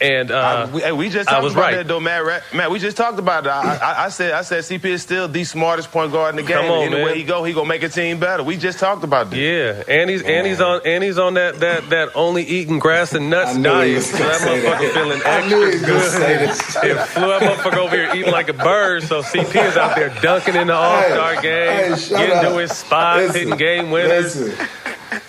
And 0.00 0.30
uh, 0.30 0.68
I, 0.72 0.92
we, 0.92 0.92
we 0.92 1.08
just 1.10 1.28
I 1.28 1.32
talked 1.32 1.44
was 1.44 1.52
about 1.52 1.62
right. 1.62 1.74
that 1.76 1.86
though, 1.88 2.00
Matt. 2.00 2.24
Ra- 2.24 2.38
Matt, 2.54 2.70
we 2.70 2.78
just 2.78 2.96
talked 2.96 3.18
about 3.18 3.44
it. 3.44 3.50
I, 3.50 3.76
I, 3.76 4.04
I 4.04 4.08
said, 4.08 4.32
I 4.32 4.40
said, 4.40 4.64
CP 4.64 4.84
is 4.86 5.02
still 5.02 5.28
the 5.28 5.44
smartest 5.44 5.90
point 5.92 6.10
guard 6.12 6.30
in 6.30 6.36
the 6.36 6.42
game. 6.42 6.56
Come 6.62 6.70
on, 6.70 6.82
Anywhere 6.84 7.06
man. 7.06 7.16
he 7.16 7.22
go, 7.24 7.44
he 7.44 7.52
gonna 7.52 7.68
make 7.68 7.82
a 7.82 7.88
team 7.90 8.18
better. 8.18 8.42
We 8.42 8.56
just 8.56 8.78
talked 8.78 9.04
about 9.04 9.28
this. 9.30 9.38
Yeah, 9.38 9.94
and 9.94 10.08
he's 10.08 10.22
and 10.22 10.46
he's 10.46 10.60
on 10.60 10.80
and 10.86 11.04
he's 11.04 11.18
on 11.18 11.34
that 11.34 11.60
that 11.60 11.90
that 11.90 12.08
only 12.14 12.44
eating 12.44 12.78
grass 12.78 13.12
and 13.12 13.28
nuts 13.28 13.50
I 13.50 13.58
knew 13.58 13.68
he 13.68 13.74
diet. 13.74 13.94
was 13.96 14.10
So 14.10 14.16
that 14.18 14.40
motherfucker 14.40 14.78
that. 14.80 14.92
feeling 14.94 15.20
I 15.24 15.38
extra 15.38 15.58
knew 15.58 15.66
he 15.66 15.72
was 15.72 15.82
good. 15.84 16.10
say 16.12 16.36
this. 16.46 16.76
It 16.76 16.96
flew 17.08 17.26
that 17.28 17.42
motherfucker 17.42 17.76
over 17.76 17.94
here 17.96 18.10
eating 18.14 18.32
like 18.32 18.48
a 18.48 18.54
bird. 18.54 19.02
So 19.02 19.20
CP 19.22 19.68
is 19.68 19.76
out 19.76 19.96
there 19.96 20.08
dunking 20.22 20.54
in 20.56 20.68
the 20.68 20.74
All 20.74 21.02
Star 21.02 21.34
Hey, 21.34 21.42
game, 21.42 21.92
hey, 21.98 22.08
getting 22.08 22.36
up. 22.36 22.42
to 22.52 22.58
his 22.58 22.72
spot, 22.72 23.16
Listen, 23.18 23.34
hitting 23.34 23.56
game 23.58 23.90
winners. 23.90 24.34
Listen. 24.40 24.66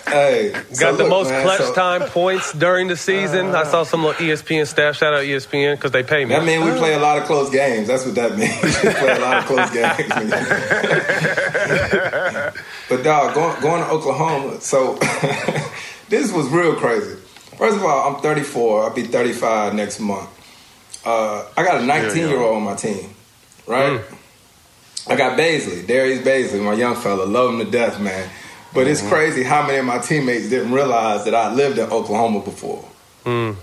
Hey, 0.06 0.52
Got 0.52 0.76
so 0.76 0.92
the 0.96 1.02
look, 1.04 1.10
most 1.10 1.30
man, 1.30 1.42
clutch 1.44 1.60
so- 1.60 1.74
time 1.74 2.02
points 2.10 2.52
during 2.52 2.88
the 2.88 2.96
season. 2.96 3.54
I 3.54 3.64
saw 3.64 3.82
some 3.82 4.04
little 4.04 4.20
ESPN 4.24 4.66
staff. 4.66 4.96
Shout 4.96 5.14
out 5.14 5.24
ESPN 5.24 5.76
because 5.76 5.90
they 5.90 6.02
pay 6.02 6.24
me. 6.24 6.34
That 6.34 6.44
means 6.44 6.64
we 6.64 6.72
play 6.78 6.94
a 6.94 6.98
lot 7.00 7.18
of 7.18 7.24
close 7.24 7.50
games. 7.50 7.88
That's 7.88 8.04
what 8.04 8.14
that 8.14 8.32
means. 8.38 8.62
we 8.62 8.90
play 8.90 9.16
a 9.16 9.20
lot 9.20 9.38
of 9.38 9.44
close 9.46 9.70
games. 9.70 10.08
but 12.88 13.02
dog, 13.02 13.34
going, 13.34 13.60
going 13.60 13.82
to 13.82 13.90
Oklahoma. 13.90 14.60
So 14.60 14.94
this 16.08 16.32
was 16.32 16.48
real 16.48 16.74
crazy. 16.76 17.16
First 17.56 17.76
of 17.76 17.84
all, 17.84 18.14
I'm 18.14 18.20
34. 18.22 18.84
I'll 18.84 18.94
be 18.94 19.02
35 19.04 19.74
next 19.74 20.00
month. 20.00 20.28
Uh, 21.04 21.44
I 21.56 21.64
got 21.64 21.82
a 21.82 21.84
19 21.84 22.28
year 22.28 22.38
old 22.40 22.56
on 22.56 22.62
my 22.62 22.74
team, 22.76 23.10
right? 23.66 24.00
I 25.08 25.16
got 25.16 25.36
Bazley, 25.36 25.84
Darius 25.86 26.24
Bazley, 26.24 26.62
my 26.62 26.74
young 26.74 26.94
fella. 26.94 27.24
Love 27.24 27.54
him 27.54 27.58
to 27.64 27.70
death, 27.70 28.00
man. 28.00 28.30
But 28.74 28.86
it's 28.86 29.02
crazy 29.06 29.42
how 29.42 29.66
many 29.66 29.78
of 29.78 29.84
my 29.84 29.98
teammates 29.98 30.48
didn't 30.48 30.72
realize 30.72 31.24
that 31.26 31.34
I 31.34 31.52
lived 31.52 31.78
in 31.78 31.90
Oklahoma 31.90 32.40
before. 32.40 32.84
Mm. 33.24 33.56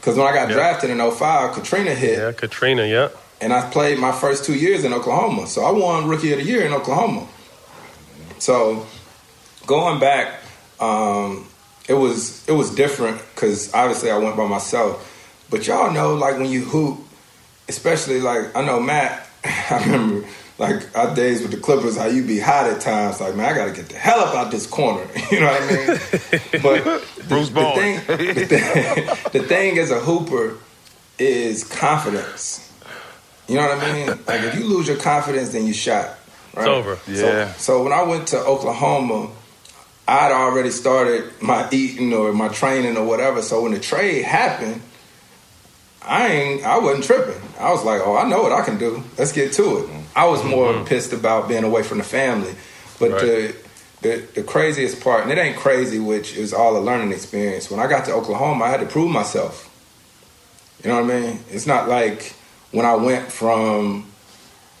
Because 0.00 0.16
when 0.16 0.26
I 0.26 0.32
got 0.32 0.48
Yeah. 0.48 0.54
drafted 0.54 0.90
in 0.90 1.00
05, 1.00 1.52
Katrina 1.54 1.94
hit. 1.94 2.18
Yeah, 2.18 2.32
Katrina. 2.32 2.86
Yeah. 2.86 3.08
And 3.40 3.52
I 3.52 3.68
played 3.70 3.98
my 3.98 4.12
first 4.12 4.44
two 4.44 4.54
years 4.54 4.84
in 4.84 4.94
Oklahoma. 4.94 5.46
So 5.46 5.64
I 5.64 5.70
won 5.70 6.08
Rookie 6.08 6.32
of 6.32 6.38
the 6.38 6.44
Year 6.44 6.64
in 6.64 6.72
Oklahoma. 6.72 7.26
So 8.38 8.86
going 9.66 10.00
back, 10.00 10.40
um, 10.80 11.46
it 11.88 11.94
was 11.94 12.42
it 12.48 12.52
was 12.52 12.70
different 12.70 13.20
because 13.34 13.72
obviously 13.74 14.10
I 14.10 14.16
went 14.16 14.36
by 14.36 14.46
myself. 14.46 15.10
But 15.50 15.66
y'all 15.66 15.90
know, 15.92 16.14
like 16.14 16.38
when 16.38 16.50
you 16.50 16.62
hoop, 16.64 17.00
especially 17.68 18.20
like 18.20 18.54
I 18.56 18.62
know 18.64 18.80
Matt. 18.80 19.26
I 19.44 19.82
remember 19.84 20.26
like 20.58 20.96
our 20.96 21.14
days 21.14 21.42
with 21.42 21.50
the 21.50 21.56
Clippers, 21.56 21.96
how 21.96 22.06
you 22.06 22.24
be 22.24 22.38
hot 22.38 22.66
at 22.70 22.80
times. 22.80 23.20
Like 23.20 23.34
man, 23.34 23.52
I 23.52 23.56
got 23.56 23.64
to 23.66 23.72
get 23.72 23.88
the 23.88 23.96
hell 23.96 24.20
up 24.20 24.34
out 24.34 24.50
this 24.50 24.66
corner. 24.66 25.06
You 25.30 25.40
know 25.40 25.46
what 25.46 25.62
I 25.62 25.66
mean? 25.66 25.86
But 26.62 26.84
the, 26.84 27.24
Bruce 27.28 27.48
the 27.50 27.72
thing, 27.74 28.00
the 28.06 28.46
thing, 28.46 29.06
the 29.32 29.42
thing 29.48 29.78
as 29.78 29.90
a 29.90 29.98
hooper 30.00 30.56
is 31.18 31.64
confidence. 31.64 32.60
You 33.48 33.56
know 33.56 33.66
what 33.68 33.78
I 33.82 33.92
mean? 33.92 34.06
Like 34.26 34.42
if 34.42 34.54
you 34.58 34.64
lose 34.66 34.88
your 34.88 34.96
confidence, 34.96 35.50
then 35.50 35.66
you 35.66 35.72
shot. 35.74 36.18
Right? 36.54 36.66
It's 36.66 36.68
over. 36.68 36.96
So- 36.96 37.12
Yeah. 37.12 37.52
So, 37.54 37.82
when 37.82 37.92
I 37.92 38.02
went 38.04 38.28
to 38.28 38.38
Oklahoma, 38.38 39.30
I'd 40.06 40.32
already 40.32 40.70
started 40.70 41.32
my 41.42 41.68
eating 41.72 42.12
or 42.12 42.32
my 42.32 42.48
training 42.48 42.96
or 42.96 43.04
whatever. 43.06 43.42
So 43.42 43.62
when 43.62 43.72
the 43.72 43.80
trade 43.80 44.22
happened, 44.24 44.82
I 46.06 46.28
ain't 46.28 46.64
I 46.64 46.78
wasn't 46.78 47.04
tripping. 47.04 47.40
I 47.58 47.70
was 47.70 47.84
like, 47.84 48.00
oh, 48.04 48.16
I 48.16 48.28
know 48.28 48.42
what 48.42 48.52
I 48.52 48.62
can 48.64 48.78
do. 48.78 49.02
Let's 49.18 49.32
get 49.32 49.52
to 49.54 49.78
it. 49.78 49.90
I 50.14 50.26
was 50.26 50.44
more 50.44 50.84
pissed 50.84 51.12
about 51.12 51.48
being 51.48 51.64
away 51.64 51.82
from 51.82 51.98
the 51.98 52.04
family. 52.04 52.54
But 53.00 53.10
Right. 53.12 53.20
the, 53.22 53.54
the 54.02 54.16
the 54.34 54.42
craziest 54.42 55.00
part, 55.00 55.22
and 55.22 55.32
it 55.32 55.38
ain't 55.38 55.56
crazy, 55.56 55.98
which 55.98 56.36
is 56.36 56.52
all 56.52 56.76
a 56.76 56.80
learning 56.80 57.12
experience. 57.12 57.70
When 57.70 57.80
I 57.80 57.86
got 57.86 58.04
to 58.06 58.12
Oklahoma, 58.12 58.64
I 58.66 58.68
had 58.70 58.80
to 58.80 58.86
prove 58.86 59.10
myself. 59.10 59.70
You 60.82 60.90
know 60.90 61.02
what 61.02 61.10
I 61.14 61.20
mean? 61.20 61.40
It's 61.50 61.66
not 61.66 61.88
like 61.88 62.34
when 62.70 62.84
I 62.84 62.94
went 62.94 63.32
from 63.32 64.06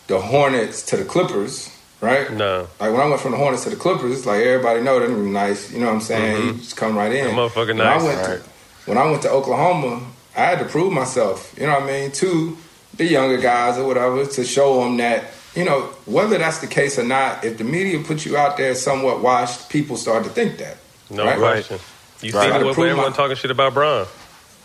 the 0.08 0.20
Hornets 0.20 0.82
to 0.82 0.96
the 0.98 1.04
Clippers, 1.04 1.70
right? 2.02 2.30
No. 2.30 2.68
Like 2.78 2.92
when 2.92 3.00
I 3.00 3.06
went 3.06 3.22
from 3.22 3.30
the 3.32 3.38
Hornets 3.38 3.64
to 3.64 3.70
the 3.70 3.76
Clippers, 3.76 4.12
it's 4.18 4.26
like 4.26 4.42
everybody 4.42 4.82
know 4.82 4.98
they're 5.00 5.08
nice. 5.08 5.72
You 5.72 5.80
know 5.80 5.86
what 5.86 5.94
I'm 5.94 6.00
saying? 6.02 6.36
Mhm. 6.36 6.46
You 6.46 6.52
just 6.60 6.76
come 6.76 6.94
right 6.96 7.10
in. 7.12 7.24
That 7.28 7.34
motherfucker 7.34 7.68
When 7.68 7.78
nice. 7.78 8.02
I 8.02 8.04
went 8.04 8.18
Right. 8.20 8.40
to, 8.42 8.42
when 8.90 8.98
I 8.98 9.10
went 9.10 9.22
to 9.22 9.30
Oklahoma, 9.30 10.02
I 10.36 10.40
had 10.46 10.58
to 10.58 10.64
prove 10.64 10.92
myself. 10.92 11.54
You 11.58 11.66
know 11.66 11.74
what 11.74 11.82
I 11.84 11.86
mean? 11.86 12.12
To 12.12 12.56
the 12.96 13.04
younger 13.04 13.38
guys 13.38 13.78
or 13.78 13.86
whatever 13.86 14.24
to 14.24 14.44
show 14.44 14.82
them 14.84 14.96
that 14.98 15.24
you 15.54 15.64
know 15.64 15.82
whether 16.06 16.38
that's 16.38 16.58
the 16.58 16.66
case 16.66 16.98
or 16.98 17.04
not. 17.04 17.44
If 17.44 17.58
the 17.58 17.64
media 17.64 18.00
put 18.00 18.24
you 18.26 18.36
out 18.36 18.56
there 18.56 18.74
somewhat 18.74 19.20
washed, 19.22 19.68
people 19.70 19.96
start 19.96 20.24
to 20.24 20.30
think 20.30 20.58
that. 20.58 20.76
No 21.10 21.24
right? 21.24 21.38
question. 21.38 21.78
You 22.22 22.32
Right. 22.32 22.44
see 22.44 22.48
Gotta 22.50 22.64
prove 22.64 22.78
everyone 22.78 23.10
my- 23.10 23.16
talking 23.16 23.36
shit 23.36 23.50
about 23.50 23.74
Bron. 23.74 24.06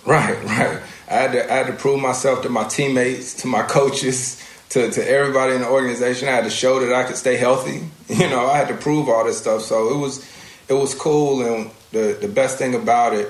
Right, 0.05 0.43
right. 0.45 0.79
I 1.09 1.13
had 1.13 1.31
to 1.33 1.51
I 1.53 1.57
had 1.57 1.67
to 1.67 1.73
prove 1.73 1.99
myself 1.99 2.41
to 2.43 2.49
my 2.49 2.63
teammates, 2.65 3.33
to 3.41 3.47
my 3.47 3.63
coaches, 3.63 4.41
to, 4.69 4.89
to 4.91 5.09
everybody 5.09 5.55
in 5.55 5.61
the 5.61 5.67
organization. 5.67 6.27
I 6.27 6.31
had 6.31 6.43
to 6.45 6.49
show 6.49 6.79
that 6.79 6.93
I 6.93 7.03
could 7.03 7.17
stay 7.17 7.35
healthy. 7.37 7.83
You 8.09 8.27
know, 8.27 8.47
I 8.47 8.57
had 8.57 8.67
to 8.69 8.73
prove 8.75 9.07
all 9.07 9.23
this 9.25 9.37
stuff. 9.37 9.61
So 9.61 9.89
it 9.93 9.97
was 9.97 10.25
it 10.67 10.73
was 10.73 10.95
cool 10.95 11.41
and 11.45 11.69
the 11.91 12.17
the 12.19 12.27
best 12.27 12.57
thing 12.57 12.73
about 12.73 13.13
it 13.13 13.27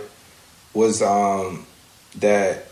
was 0.74 1.02
um, 1.02 1.66
that 2.22 2.66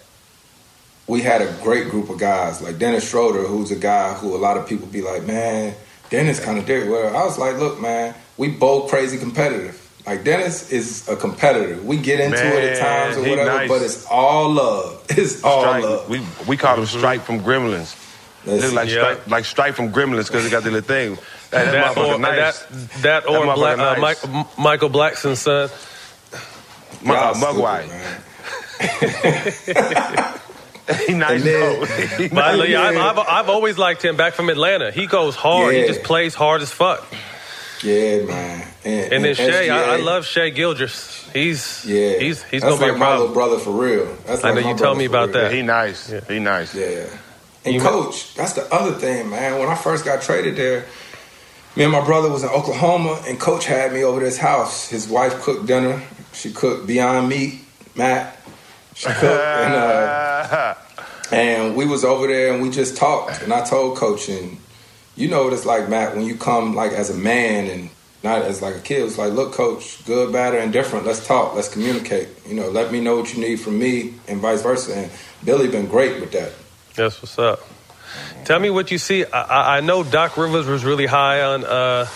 we 1.08 1.22
had 1.22 1.41
a 1.41 1.52
great 1.64 1.89
group 1.89 2.10
of 2.10 2.18
guys. 2.20 2.62
Like 2.62 2.78
Dennis 2.78 3.10
Schroeder, 3.10 3.43
who's 3.43 3.72
a 3.72 3.76
guy 3.76 4.14
who 4.14 4.36
a 4.36 4.38
lot 4.38 4.58
of 4.58 4.68
people 4.68 4.88
be 4.88 5.02
like, 5.02 5.24
Man, 5.26 5.74
Dennis 6.10 6.43
kinda 6.43 6.62
different. 6.62 6.91
Well, 6.91 7.16
I 7.16 7.24
was 7.26 7.38
like, 7.38 7.58
look, 7.58 7.80
man, 7.82 8.14
we 8.38 8.50
both 8.50 8.89
crazy 8.89 9.18
competitive. 9.18 9.84
Like 10.06 10.24
Dennis 10.24 10.72
is 10.72 11.08
a 11.10 11.16
competitor. 11.18 11.82
We 11.82 11.98
get 11.98 12.20
into 12.22 12.38
it 12.38 12.64
at 12.64 12.80
times 12.80 13.18
or 13.18 13.30
whatever, 13.30 13.45
nice. 13.52 13.68
but 13.70 13.82
it's 13.82 14.06
all 14.06 14.50
love. 14.52 15.06
It's 15.10 15.43
all 15.43 15.62
Stripe. 15.62 15.84
love. 15.84 16.10
We 16.10 16.22
we 16.48 16.56
call 16.58 16.78
him 16.78 16.86
Stripe 16.86 17.22
from 17.22 17.41
Gremlins. 17.41 17.95
It 18.45 18.62
look 18.62 18.74
like 18.74 18.88
Yeah. 18.89 18.95
Stripe, 18.95 19.28
like 19.28 19.45
Stripe 19.45 19.76
from 19.76 19.91
Gremlins 19.91 20.28
because 20.28 20.45
he 20.45 20.50
got 20.50 20.64
the 20.64 20.72
little 20.72 20.88
thing. 20.88 21.16
Hey, 21.52 21.66
that, 21.66 21.95
That 21.95 21.98
or, 21.98 22.18
nice. 22.20 22.60
that, 22.64 22.89
that 23.02 23.26
or 23.28 23.45
motherfucker 23.45 23.56
Black, 24.00 24.24
uh. 24.24 24.34
Mike, 24.36 24.58
Michael 24.58 24.89
Blackson's 24.89 25.39
son. 25.39 25.70
Mu- 27.04 27.14
uh, 27.14 27.34
Mogwai. 27.36 27.88
He 31.06 31.14
nice 31.14 31.44
then- 31.44 31.62
oh. 31.80 32.28
But 32.32 32.44
I, 32.44 32.56
nice. 32.56 32.70
yeah, 32.70 32.82
I've, 32.82 32.98
I've, 32.98 33.20
I've 33.20 33.50
always 33.50 33.78
liked 33.78 34.04
him 34.06 34.16
back 34.16 34.34
from 34.34 34.50
Atlanta. 34.50 34.90
He 34.92 35.06
goes 35.06 35.36
hard. 35.36 35.76
He 35.76 35.86
just 35.86 36.04
plays 36.04 36.34
hard 36.34 36.62
as 36.62 36.72
fuck. 36.72 37.06
Yeah, 37.84 38.24
man. 38.24 38.68
And, 38.86 39.14
And 39.14 39.26
then 39.26 39.36
Shai, 39.36 39.68
I, 39.68 39.94
I 39.94 39.96
love 39.98 40.26
Shai 40.26 40.50
Gilgeous. 40.50 41.30
He's 41.34 41.84
Yeah, 41.86 42.18
he's 42.20 42.42
he's 42.44 42.62
That's 42.62 42.74
gonna 42.76 42.78
be 42.78 42.92
like 42.92 42.96
a 42.96 42.98
my 43.00 43.12
little 43.18 43.34
problem. 43.34 43.34
brother 43.34 43.60
for 43.60 43.72
real. 43.72 44.06
That's 44.26 44.44
I 44.44 44.52
like 44.52 44.56
know 44.64 44.70
you 44.72 44.76
told 44.78 44.80
brother 44.80 44.98
me 45.00 45.06
about 45.06 45.30
real. 45.30 45.42
that. 45.44 45.52
he 45.52 45.62
nice. 45.62 46.08
He 46.28 46.40
nice. 46.40 46.74
Yeah. 46.74 47.06
And 47.66 47.76
You- 47.76 47.82
coach, 47.82 48.34
that's 48.36 48.54
the 48.54 48.74
other 48.74 48.94
thing, 48.94 49.30
man. 49.30 49.60
When 49.60 49.68
I 49.68 49.76
first 49.76 50.06
got 50.06 50.22
traded 50.22 50.56
there, 50.56 50.86
me 51.76 51.84
and 51.84 51.92
my 51.92 52.04
brother 52.04 52.30
was 52.30 52.44
in 52.44 52.50
Oklahoma, 52.50 53.22
and 53.28 53.38
coach 53.40 53.66
had 53.66 53.92
me 53.94 54.04
over 54.06 54.22
to 54.22 54.26
his 54.26 54.38
house. 54.38 54.88
His 54.90 55.08
wife 55.08 55.42
cooked 55.42 55.66
dinner. 55.68 56.02
She 56.34 56.54
cooked 56.54 56.88
Beyond 56.88 57.28
Meat, 57.30 57.60
Matt. 57.96 58.37
And 59.06 59.74
uh, 59.76 60.76
and 61.32 61.76
we 61.76 61.86
was 61.86 62.04
over 62.04 62.28
there, 62.28 62.54
and 62.54 62.62
we 62.62 62.70
just 62.70 62.98
talked. 62.98 63.41
And 63.41 63.54
I 63.54 63.64
told 63.66 63.98
coach, 63.98 64.30
and 64.30 64.58
you 65.16 65.28
know 65.28 65.43
what 65.43 65.54
it's 65.54 65.66
like, 65.66 65.89
Matt, 65.89 66.16
when 66.16 66.26
you 66.26 66.36
come 66.36 66.74
like 66.76 66.91
as 66.91 67.10
a 67.10 67.14
man 67.18 67.68
and 67.70 67.89
not 68.24 68.41
as 68.41 68.62
like 68.62 68.76
a 68.76 68.80
kid. 68.80 69.04
It's 69.04 69.18
like, 69.18 69.32
look, 69.34 69.54
coach, 69.54 70.04
good, 70.06 70.34
bad, 70.34 70.54
or 70.56 70.58
indifferent. 70.60 71.06
Let's 71.06 71.26
talk. 71.26 71.54
Let's 71.56 71.70
communicate. 71.70 72.28
You 72.48 72.56
know, 72.56 72.70
let 72.70 72.91
me 72.91 73.00
know 73.00 73.16
what 73.18 73.34
you 73.34 73.39
need 73.41 73.58
from 73.58 73.78
me, 73.78 74.16
and 74.28 74.39
vice 74.41 74.62
versa. 74.64 74.95
And 74.95 75.12
Billy 75.45 75.68
been 75.68 75.88
great 75.88 76.20
with 76.20 76.32
that. 76.32 76.52
That's 76.95 77.22
what's 77.22 77.38
up. 77.38 77.60
Tell 78.45 78.60
me 78.60 78.70
what 78.72 78.89
you 78.89 78.98
see. 78.98 79.24
I, 79.26 79.41
I- 79.41 79.78
I 79.78 79.82
know 79.82 80.04
Doc 80.04 80.36
Rivers 80.38 80.66
was 80.66 80.84
really 80.84 81.06
high 81.06 81.41
on 81.43 81.64
uh, 81.64 82.08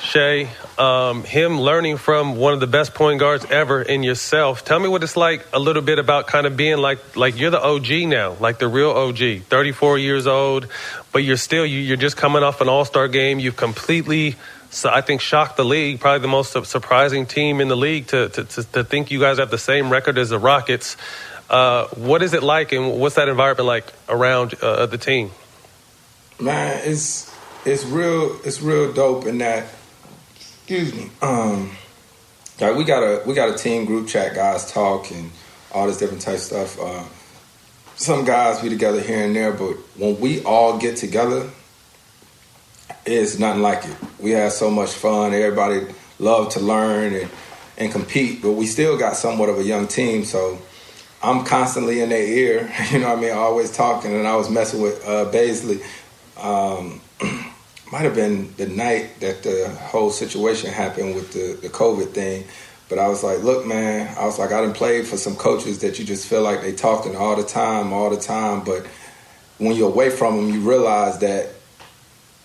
Shai. 0.00 0.48
Um, 0.78 1.24
him 1.24 1.58
learning 1.58 1.96
from 1.96 2.36
one 2.36 2.52
of 2.52 2.60
the 2.60 2.66
best 2.66 2.92
point 2.92 3.18
guards 3.18 3.46
ever 3.46 3.80
in 3.80 4.02
yourself. 4.02 4.62
Tell 4.62 4.78
me 4.78 4.88
what 4.88 5.02
it's 5.02 5.16
like 5.16 5.46
a 5.54 5.58
little 5.58 5.80
bit 5.80 5.98
about 5.98 6.26
kind 6.26 6.46
of 6.46 6.54
being 6.54 6.76
like 6.76 7.16
like 7.16 7.38
you're 7.38 7.50
the 7.50 7.62
OG 7.62 8.08
now, 8.08 8.36
like 8.40 8.58
the 8.58 8.68
real 8.68 8.90
OG, 8.90 9.44
34 9.44 9.98
years 9.98 10.26
old, 10.26 10.66
but 11.12 11.24
you're 11.24 11.38
still 11.38 11.64
you, 11.64 11.80
you're 11.80 11.96
just 11.96 12.18
coming 12.18 12.42
off 12.42 12.60
an 12.60 12.68
All 12.68 12.84
Star 12.84 13.08
game. 13.08 13.38
You've 13.38 13.56
completely. 13.56 14.36
I 14.84 15.00
think 15.00 15.22
shocked 15.22 15.56
the 15.56 15.64
league, 15.64 16.00
probably 16.00 16.18
the 16.20 16.28
most 16.28 16.52
surprising 16.66 17.24
team 17.24 17.62
in 17.62 17.68
the 17.68 17.76
league 17.76 18.08
to, 18.08 18.28
to, 18.28 18.44
to, 18.44 18.62
to 18.72 18.84
think 18.84 19.10
you 19.10 19.20
guys 19.20 19.38
have 19.38 19.50
the 19.50 19.56
same 19.56 19.88
record 19.88 20.18
as 20.18 20.28
the 20.28 20.38
Rockets. 20.38 20.98
Uh, 21.48 21.86
what 21.94 22.20
is 22.20 22.34
it 22.34 22.42
like, 22.42 22.72
and 22.72 23.00
what's 23.00 23.14
that 23.14 23.28
environment 23.28 23.66
like 23.66 23.92
around 24.08 24.54
uh, 24.60 24.84
the 24.84 24.98
team? 24.98 25.30
Man, 26.38 26.80
it's 26.84 27.32
it's 27.64 27.84
real 27.86 28.38
it's 28.44 28.60
real 28.60 28.92
dope 28.92 29.26
in 29.26 29.38
that 29.38 29.66
excuse 30.66 30.92
me 30.96 31.08
um 31.22 31.70
like 32.60 32.74
we 32.74 32.82
got 32.82 33.04
a 33.04 33.22
we 33.24 33.34
got 33.34 33.48
a 33.48 33.56
team 33.56 33.84
group 33.84 34.08
chat 34.08 34.34
guys 34.34 34.72
talk 34.72 35.08
and 35.12 35.30
all 35.70 35.86
this 35.86 35.96
different 35.96 36.20
type 36.20 36.40
stuff 36.40 36.76
uh, 36.80 37.04
some 37.94 38.24
guys 38.24 38.60
be 38.60 38.68
together 38.68 39.00
here 39.00 39.24
and 39.24 39.36
there 39.36 39.52
but 39.52 39.76
when 39.96 40.18
we 40.18 40.42
all 40.42 40.76
get 40.76 40.96
together 40.96 41.48
it's 43.04 43.38
nothing 43.38 43.62
like 43.62 43.84
it 43.84 43.96
we 44.18 44.32
have 44.32 44.50
so 44.50 44.68
much 44.68 44.90
fun 44.90 45.32
everybody 45.32 45.86
love 46.18 46.48
to 46.48 46.58
learn 46.58 47.14
and 47.14 47.30
and 47.78 47.92
compete 47.92 48.42
but 48.42 48.50
we 48.50 48.66
still 48.66 48.98
got 48.98 49.14
somewhat 49.16 49.48
of 49.48 49.60
a 49.60 49.62
young 49.62 49.86
team 49.86 50.24
so 50.24 50.58
I'm 51.22 51.44
constantly 51.44 52.02
in 52.02 52.10
their 52.10 52.22
ear, 52.22 52.72
you 52.90 52.98
know 52.98 53.08
what 53.08 53.18
I 53.18 53.20
mean, 53.20 53.32
always 53.32 53.72
talking. 53.72 54.12
And 54.12 54.28
I 54.28 54.36
was 54.36 54.50
messing 54.50 54.82
with 54.82 55.02
uh, 55.02 55.24
Bazley. 55.32 55.82
Um, 56.36 57.00
might 57.92 58.02
have 58.02 58.14
been 58.14 58.54
the 58.56 58.66
night 58.66 59.20
that 59.20 59.42
the 59.42 59.68
whole 59.68 60.10
situation 60.10 60.70
happened 60.70 61.14
with 61.14 61.32
the, 61.32 61.58
the 61.60 61.72
COVID 61.72 62.10
thing. 62.10 62.44
But 62.88 62.98
I 62.98 63.08
was 63.08 63.24
like, 63.24 63.42
look, 63.42 63.66
man, 63.66 64.14
I 64.16 64.24
was 64.26 64.38
like, 64.38 64.52
I 64.52 64.60
didn't 64.60 64.76
play 64.76 65.02
for 65.02 65.16
some 65.16 65.34
coaches 65.34 65.80
that 65.80 65.98
you 65.98 66.04
just 66.04 66.28
feel 66.28 66.42
like 66.42 66.60
they 66.60 66.72
talking 66.72 67.16
all 67.16 67.34
the 67.34 67.42
time, 67.42 67.92
all 67.92 68.10
the 68.10 68.16
time. 68.16 68.64
But 68.64 68.86
when 69.58 69.76
you're 69.76 69.90
away 69.90 70.10
from 70.10 70.36
them, 70.36 70.54
you 70.54 70.68
realize 70.68 71.18
that, 71.18 71.50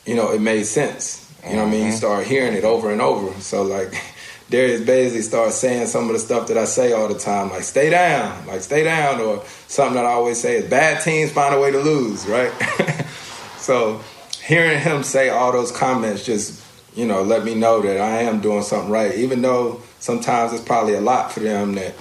you 0.05 0.15
know, 0.15 0.31
it 0.31 0.41
made 0.41 0.63
sense. 0.63 1.31
You 1.43 1.55
know 1.55 1.63
what 1.63 1.67
I 1.67 1.71
mean? 1.71 1.79
You 1.81 1.87
mm-hmm. 1.87 1.97
start 1.97 2.27
hearing 2.27 2.53
it 2.53 2.63
over 2.63 2.91
and 2.91 3.01
over. 3.01 3.39
So, 3.41 3.63
like, 3.63 3.93
Darius 4.51 4.81
Bazley 4.81 5.21
started 5.21 5.53
saying 5.53 5.87
some 5.87 6.07
of 6.07 6.13
the 6.13 6.19
stuff 6.19 6.47
that 6.49 6.57
I 6.57 6.65
say 6.65 6.91
all 6.91 7.07
the 7.07 7.17
time, 7.17 7.49
like 7.51 7.63
stay 7.63 7.89
down, 7.89 8.47
like 8.47 8.61
stay 8.61 8.83
down, 8.83 9.21
or 9.21 9.43
something 9.67 9.95
that 9.95 10.05
I 10.05 10.09
always 10.11 10.41
say 10.41 10.57
is 10.57 10.69
bad 10.69 11.01
teams 11.01 11.31
find 11.31 11.55
a 11.55 11.59
way 11.59 11.71
to 11.71 11.79
lose, 11.79 12.27
right? 12.27 12.51
so 13.57 14.01
hearing 14.45 14.79
him 14.79 15.03
say 15.03 15.29
all 15.29 15.51
those 15.51 15.71
comments 15.71 16.25
just, 16.25 16.63
you 16.95 17.05
know, 17.05 17.23
let 17.23 17.43
me 17.45 17.55
know 17.55 17.81
that 17.81 17.99
I 17.99 18.21
am 18.23 18.41
doing 18.41 18.63
something 18.63 18.89
right, 18.91 19.13
even 19.15 19.41
though 19.41 19.81
sometimes 19.99 20.53
it's 20.53 20.63
probably 20.63 20.93
a 20.95 21.01
lot 21.01 21.31
for 21.31 21.39
them 21.41 21.75
that 21.75 21.93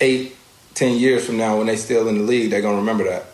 eight, 0.00 0.36
ten 0.74 0.96
years 0.96 1.26
from 1.26 1.36
now 1.36 1.58
when 1.58 1.66
they 1.66 1.76
still 1.76 2.08
in 2.08 2.18
the 2.18 2.24
league, 2.24 2.50
they're 2.50 2.62
gonna 2.62 2.76
remember 2.78 3.04
that. 3.04 3.26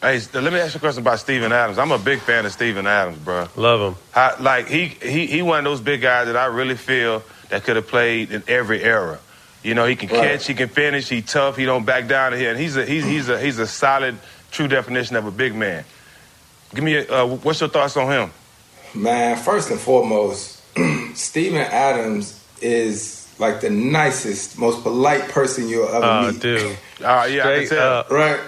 Hey, 0.00 0.20
let 0.34 0.52
me 0.52 0.58
ask 0.60 0.74
you 0.74 0.78
a 0.78 0.80
question 0.80 1.00
about 1.02 1.18
Steven 1.18 1.50
Adams. 1.50 1.78
I'm 1.78 1.90
a 1.90 1.98
big 1.98 2.20
fan 2.20 2.44
of 2.44 2.52
Steven 2.52 2.86
Adams, 2.86 3.16
bro. 3.18 3.48
Love 3.56 3.92
him. 3.94 4.02
How, 4.12 4.36
like 4.38 4.68
he 4.68 4.88
he 4.88 5.26
he 5.26 5.40
one 5.42 5.58
of 5.60 5.64
those 5.64 5.80
big 5.80 6.02
guys 6.02 6.26
that 6.26 6.36
I 6.36 6.46
really 6.46 6.76
feel 6.76 7.22
that 7.48 7.64
could 7.64 7.76
have 7.76 7.86
played 7.88 8.30
in 8.30 8.42
every 8.46 8.82
era. 8.82 9.18
You 9.62 9.72
know, 9.74 9.86
he 9.86 9.96
can 9.96 10.10
Right. 10.10 10.20
catch, 10.32 10.46
he 10.46 10.52
can 10.52 10.68
finish, 10.68 11.08
he 11.08 11.22
tough, 11.22 11.56
he 11.56 11.64
don't 11.64 11.86
back 11.86 12.06
down 12.06 12.34
here, 12.34 12.50
and 12.50 12.60
he's 12.60 12.76
a 12.76 12.84
he's 12.84 13.04
he's 13.06 13.30
a 13.30 13.40
he's 13.40 13.58
a 13.58 13.66
solid, 13.66 14.18
true 14.50 14.68
definition 14.68 15.16
of 15.16 15.24
a 15.26 15.30
big 15.30 15.54
man. 15.54 15.84
Give 16.74 16.84
me 16.84 16.94
a, 16.96 17.22
uh, 17.22 17.26
what's 17.26 17.60
your 17.60 17.68
thoughts 17.70 17.96
on 17.96 18.10
him? 18.10 18.30
Man, 18.94 19.36
first 19.36 19.70
and 19.70 19.80
foremost, 19.80 20.60
Steven 21.14 21.60
Adams 21.62 22.44
is 22.60 23.32
like 23.38 23.60
the 23.60 23.70
nicest, 23.70 24.58
most 24.58 24.82
polite 24.82 25.28
person 25.30 25.68
you'll 25.68 25.88
ever 25.88 26.04
Oh, 26.04 26.30
meet. 26.32 26.40
dude. 26.40 26.76
Uh, 27.02 27.26
yeah, 27.30 27.48
I 27.48 27.58
can 27.60 27.68
tell. 27.68 27.92
up. 27.98 28.10
Right, 28.10 28.40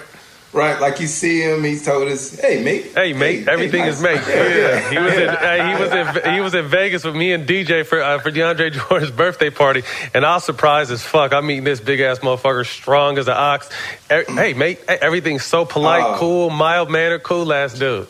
right. 0.53 0.81
Like 0.81 1.01
you 1.01 1.09
see 1.09 1.41
him, 1.43 1.65
he 1.65 1.77
told 1.79 2.07
us, 2.09 2.39
"Hey, 2.39 2.63
mate. 2.63 2.93
Hey, 2.95 3.13
mate. 3.13 3.49
Everything 3.49 3.83
hey, 3.83 3.89
is 3.91 4.01
mate. 4.01 4.15
nice." 4.17 4.29
Yeah, 4.29 4.91
he 4.91 4.99
was 4.99 5.15
in 5.15 5.29
hey, 5.29 5.69
he 5.77 5.83
was 5.83 5.93
in 6.25 6.35
he 6.35 6.41
was 6.41 6.55
in 6.55 6.67
Vegas 6.69 7.03
with 7.05 7.17
me 7.17 7.33
and 7.33 7.47
DJ 7.49 7.85
for 7.85 8.01
uh, 8.01 8.19
for 8.21 8.31
DeAndre 8.31 8.73
Jordan's 8.89 9.11
birthday 9.11 9.51
party, 9.51 9.83
and 10.15 10.25
I 10.25 10.35
was 10.37 10.45
surprised 10.45 10.93
as 10.93 11.03
fuck. 11.03 11.33
I'm 11.33 11.47
meeting 11.47 11.65
this 11.65 11.81
big 11.81 12.01
ass 12.01 12.21
motherfucker, 12.21 12.65
strong 12.65 13.19
as 13.19 13.27
an 13.27 13.35
ox. 13.37 13.69
Hey, 14.09 14.55
mate. 14.55 14.79
Everything's 14.89 15.45
so 15.45 15.65
polite, 15.65 16.05
Oh. 16.05 16.17
cool, 16.19 16.51
mild 16.51 16.91
mannered, 16.91 17.25
cool 17.25 17.53
ass 17.53 17.77
dude. 17.77 18.07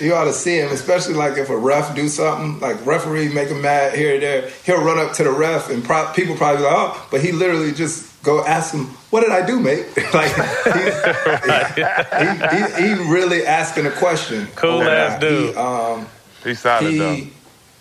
You 0.00 0.14
ought 0.14 0.24
to 0.24 0.32
see 0.32 0.56
him, 0.58 0.70
especially 0.70 1.14
like 1.14 1.36
if 1.38 1.50
a 1.50 1.56
ref 1.56 1.94
do 1.96 2.08
something, 2.08 2.60
like 2.60 2.84
referee 2.86 3.32
make 3.32 3.48
him 3.48 3.62
mad 3.62 3.94
here 3.94 4.14
and 4.14 4.22
there. 4.22 4.50
He'll 4.64 4.80
run 4.82 4.98
up 4.98 5.12
to 5.14 5.24
the 5.24 5.30
ref, 5.32 5.70
and 5.70 5.82
pro- 5.84 6.12
people 6.12 6.36
probably 6.36 6.58
be 6.58 6.62
like, 6.64 6.74
"Oh," 6.76 7.08
but 7.10 7.20
he 7.20 7.32
literally 7.32 7.72
just 7.72 8.22
go 8.22 8.44
ask 8.44 8.72
him, 8.72 8.86
"What 9.10 9.22
did 9.22 9.30
I 9.30 9.44
do, 9.44 9.58
mate?" 9.58 9.86
like 10.14 10.32
he's, 10.64 10.94
he, 12.14 12.82
he, 12.82 12.88
he 12.88 13.10
really 13.12 13.44
asking 13.46 13.86
a 13.86 13.90
question. 13.90 14.46
Cool 14.56 14.82
ass 14.82 15.20
he, 15.22 15.28
dude. 15.28 15.56
um, 15.56 16.06
He's 16.44 16.60
solid 16.60 16.94
though. 16.98 17.16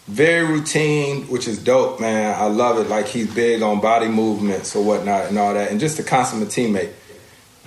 very 0.08 0.46
routine, 0.48 1.24
which 1.28 1.48
is 1.48 1.60
dope, 1.64 2.00
man. 2.00 2.36
I 2.40 2.46
love 2.48 2.80
it. 2.80 2.90
Like 2.90 3.08
he's 3.08 3.34
big 3.34 3.62
on 3.62 3.80
body 3.82 4.08
movements 4.08 4.76
or 4.76 4.84
whatnot 4.84 5.26
and 5.26 5.38
all 5.38 5.54
that, 5.54 5.70
and 5.72 5.80
just 5.80 6.00
a 6.00 6.04
consummate 6.04 6.50
teammate. 6.50 6.94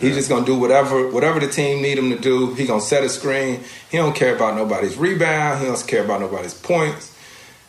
He's 0.01 0.17
just 0.17 0.29
gonna 0.29 0.47
do 0.47 0.59
whatever 0.59 1.09
whatever 1.11 1.41
the 1.41 1.49
team 1.49 1.83
need 1.83 1.99
him 1.99 2.11
to 2.11 2.19
do. 2.19 2.55
He 2.55 2.67
gonna 2.67 2.81
set 2.81 3.05
a 3.05 3.09
screen. 3.09 3.63
He 3.91 3.99
don't 3.99 4.15
care 4.15 4.35
about 4.35 4.57
nobody's 4.57 4.97
rebound. 4.97 5.61
He 5.61 5.67
don't 5.67 5.87
care 5.87 6.05
about 6.05 6.21
nobody's 6.21 6.55
points. 6.55 7.17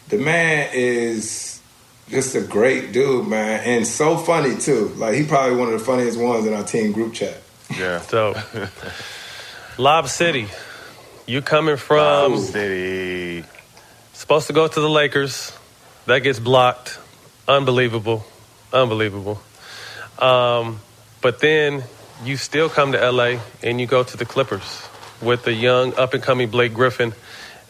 The 0.07 0.17
man 0.17 0.69
is 0.73 1.61
just 2.09 2.36
a 2.36 2.41
great 2.41 2.91
dude, 2.91 3.27
man, 3.27 3.61
and 3.63 3.88
so 3.88 4.17
funny 4.17 4.55
too. 4.57 4.89
Like 4.97 5.15
he 5.15 5.25
probably 5.25 5.57
one 5.57 5.73
of 5.73 5.79
the 5.79 5.86
funniest 5.86 6.19
ones 6.19 6.45
in 6.45 6.53
our 6.53 6.63
team 6.63 6.91
group 6.91 7.13
chat. 7.13 7.38
Yeah. 7.77 8.01
So, 8.07 8.36
Lob 9.77 10.07
City, 10.07 10.47
you 11.25 11.41
coming 11.41 11.77
from 11.77 12.38
City. 12.38 13.45
supposed 14.13 14.47
to 14.47 14.53
go 14.53 14.67
to 14.67 14.79
the 14.82 14.89
Lakers, 14.89 15.57
that 16.05 16.19
gets 16.19 16.39
blocked. 16.39 16.99
Unbelievable, 17.47 18.25
unbelievable. 18.73 19.41
Um, 20.19 20.79
but 21.21 21.39
then 21.39 21.84
you 22.24 22.38
still 22.38 22.69
come 22.69 22.91
to 22.91 23.11
LA 23.11 23.39
and 23.63 23.80
you 23.80 23.88
go 23.88 24.03
to 24.03 24.17
the 24.17 24.26
Clippers 24.26 24.88
with 25.22 25.43
the 25.43 25.53
young 25.53 25.93
up 25.95 26.13
and 26.13 26.24
coming 26.24 26.49
Blake 26.49 26.74
Griffin, 26.74 27.13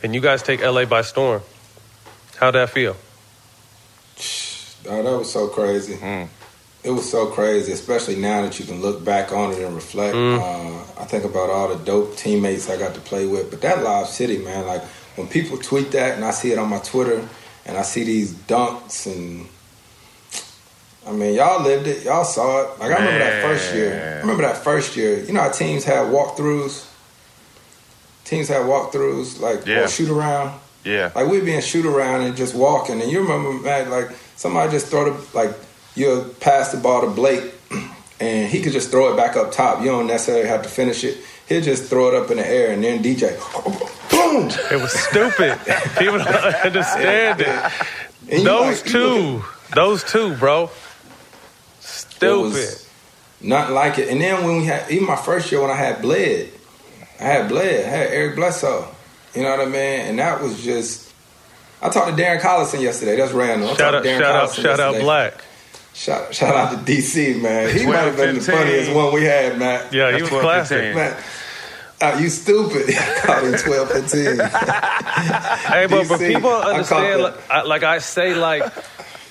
and 0.04 0.16
you 0.16 0.22
guys 0.22 0.42
take 0.42 0.62
LA 0.62 0.86
by 0.86 1.02
storm. 1.02 1.42
How'd 2.38 2.56
that 2.56 2.70
feel? 2.70 2.96
Oh, 4.90 5.04
that 5.04 5.16
was 5.16 5.32
so 5.32 5.48
crazy. 5.48 5.94
It 6.84 6.90
was 6.90 7.08
so 7.08 7.28
crazy, 7.28 7.72
especially 7.72 8.16
now 8.16 8.42
that 8.42 8.60
you 8.60 8.66
can 8.66 8.82
look 8.82 9.06
back 9.06 9.32
on 9.32 9.52
it 9.52 9.60
and 9.60 9.76
reflect. 9.76 10.16
Uh, 10.16 10.80
I 11.00 11.06
think 11.06 11.24
about 11.24 11.52
all 11.52 11.68
the 11.68 11.86
dope 11.86 12.16
teammates 12.18 12.68
I 12.68 12.78
got 12.78 12.96
to 12.96 13.00
play 13.02 13.28
with. 13.28 13.52
But 13.52 13.62
that 13.62 13.84
Lob 13.84 14.08
City, 14.08 14.40
man, 14.40 14.66
like 14.66 14.82
when 15.16 15.28
people 15.28 15.60
tweet 15.60 15.92
that 15.92 16.16
and 16.16 16.26
I 16.26 16.32
see 16.32 16.52
it 16.52 16.58
on 16.58 16.68
my 16.68 16.80
Twitter 16.80 17.30
and 17.68 17.78
I 17.78 17.84
see 17.84 18.04
these 18.04 18.34
dunks 18.34 19.06
and 19.06 19.48
I 21.08 21.12
mean, 21.12 21.34
y'all 21.36 21.62
lived 21.64 21.88
it, 21.88 22.04
y'all 22.04 22.24
saw 22.24 22.62
it. 22.64 22.80
Like 22.80 22.92
I 22.92 22.96
remember 22.96 23.20
that 23.20 23.42
first 23.44 23.74
year. 23.74 24.16
I 24.18 24.20
remember 24.22 24.44
that 24.44 24.58
first 24.58 24.96
year. 24.96 25.24
You 25.24 25.34
know 25.34 25.42
how 25.42 25.50
teams 25.50 25.84
had 25.84 26.08
walkthroughs. 26.08 26.88
Teams 28.24 28.48
had 28.48 28.66
walkthroughs, 28.66 29.40
like 29.40 29.66
Yeah. 29.66 29.88
shoot 29.88 30.10
around. 30.10 30.60
Yeah. 30.84 31.12
Like 31.16 31.28
we'd 31.28 31.44
be 31.46 31.54
in 31.56 31.62
shoot 31.62 31.86
around 31.86 32.22
and 32.22 32.36
just 32.36 32.54
walking, 32.56 33.02
and 33.02 33.12
you 33.12 33.22
remember, 33.22 33.52
man, 33.54 33.90
like 33.90 34.10
somebody 34.36 34.72
just 34.72 34.88
throw 34.88 35.12
the 35.12 35.38
like 35.38 35.52
you 35.96 36.34
pass 36.40 36.72
the 36.72 36.78
ball 36.78 37.02
to 37.02 37.08
Blake, 37.08 37.52
and 38.20 38.48
he 38.50 38.62
could 38.62 38.72
just 38.74 38.92
throw 38.92 39.12
it 39.14 39.18
back 39.18 39.36
up 39.36 39.52
top. 39.52 39.82
You 39.82 39.88
don't 39.88 40.08
necessarily 40.08 40.48
have 40.48 40.62
to 40.64 40.70
finish 40.70 41.04
it. 41.04 41.18
He'll 41.50 41.62
just 41.62 41.86
throw 41.86 42.08
it 42.10 42.16
up 42.16 42.32
in 42.32 42.38
the 42.38 42.48
air, 42.48 42.72
and 42.72 42.84
then 42.84 43.04
DJ, 43.04 43.36
boom. 44.10 44.50
It 44.72 44.82
was 44.82 44.94
stupid. 44.94 45.60
People 45.98 46.20
don't 46.20 46.28
understand 46.66 47.42
it. 47.42 48.44
Those 48.46 48.82
like- 48.82 48.92
two, 48.92 49.44
those 49.76 50.04
two, 50.04 50.36
bro. 50.36 50.70
It 52.22 52.28
Stupid. 52.28 52.54
was 52.54 52.88
Nothing 53.44 53.76
like 53.76 53.98
it. 53.98 54.10
And 54.10 54.22
then 54.22 54.44
when 54.44 54.58
we 54.58 54.66
had, 54.66 54.90
even 54.92 55.08
my 55.08 55.16
first 55.16 55.52
year 55.52 55.62
when 55.62 55.72
I 55.72 55.76
had 55.76 56.02
Bled, 56.02 56.50
I 57.20 57.24
had 57.24 57.50
Bled, 57.50 57.86
I 57.86 57.90
had 57.90 58.08
Eric 58.12 58.36
Bledsoe. 58.36 58.88
You 59.34 59.44
know 59.44 59.50
what 59.52 59.62
I 59.62 59.66
mean? 59.66 59.74
And 60.02 60.20
that 60.20 60.42
was 60.42 60.64
just. 60.64 61.12
I 61.82 61.90
talked 61.90 62.16
to 62.16 62.24
Darren 62.24 62.40
Collison 62.40 62.82
yesterday. 62.82 63.16
That's 63.16 63.32
random. 63.32 63.70
I 63.70 63.74
Shout 63.74 63.96
out, 63.96 64.04
to 64.04 64.10
Darren 64.10 64.20
shout 64.20 64.36
out, 64.36 64.50
Collison 64.50 64.62
shout 64.62 64.80
out. 64.80 65.02
Black. 65.02 65.44
Shout, 65.94 66.34
shout 66.36 66.56
out 66.56 66.86
to 66.86 66.92
DC, 66.92 67.42
man. 67.42 67.76
He 67.76 67.86
might 67.86 67.98
have 67.98 68.16
been 68.16 68.36
the 68.36 68.42
funniest 68.42 68.94
one 68.94 69.14
we 69.14 69.24
had, 69.24 69.58
Matt. 69.58 69.92
Yeah, 69.92 70.08
he 70.08 70.20
That's 70.20 70.22
was 70.22 70.30
12, 70.30 70.44
classic. 70.44 70.78
15. 70.78 70.96
Man, 70.96 71.24
uh, 72.02 72.18
you 72.20 72.30
stupid. 72.30 72.96
I 72.98 73.20
called 73.26 73.44
him 73.48 73.60
12, 73.60 73.92
15. 73.92 74.26
Hey, 75.72 75.86
but, 75.90 76.08
but 76.08 76.20
people 76.20 76.50
understand, 76.50 77.20
that. 77.20 77.36
like 77.36 77.50
I, 77.52 77.62
like 77.64 77.84
I 77.84 77.98
say, 78.00 78.34
like 78.36 78.64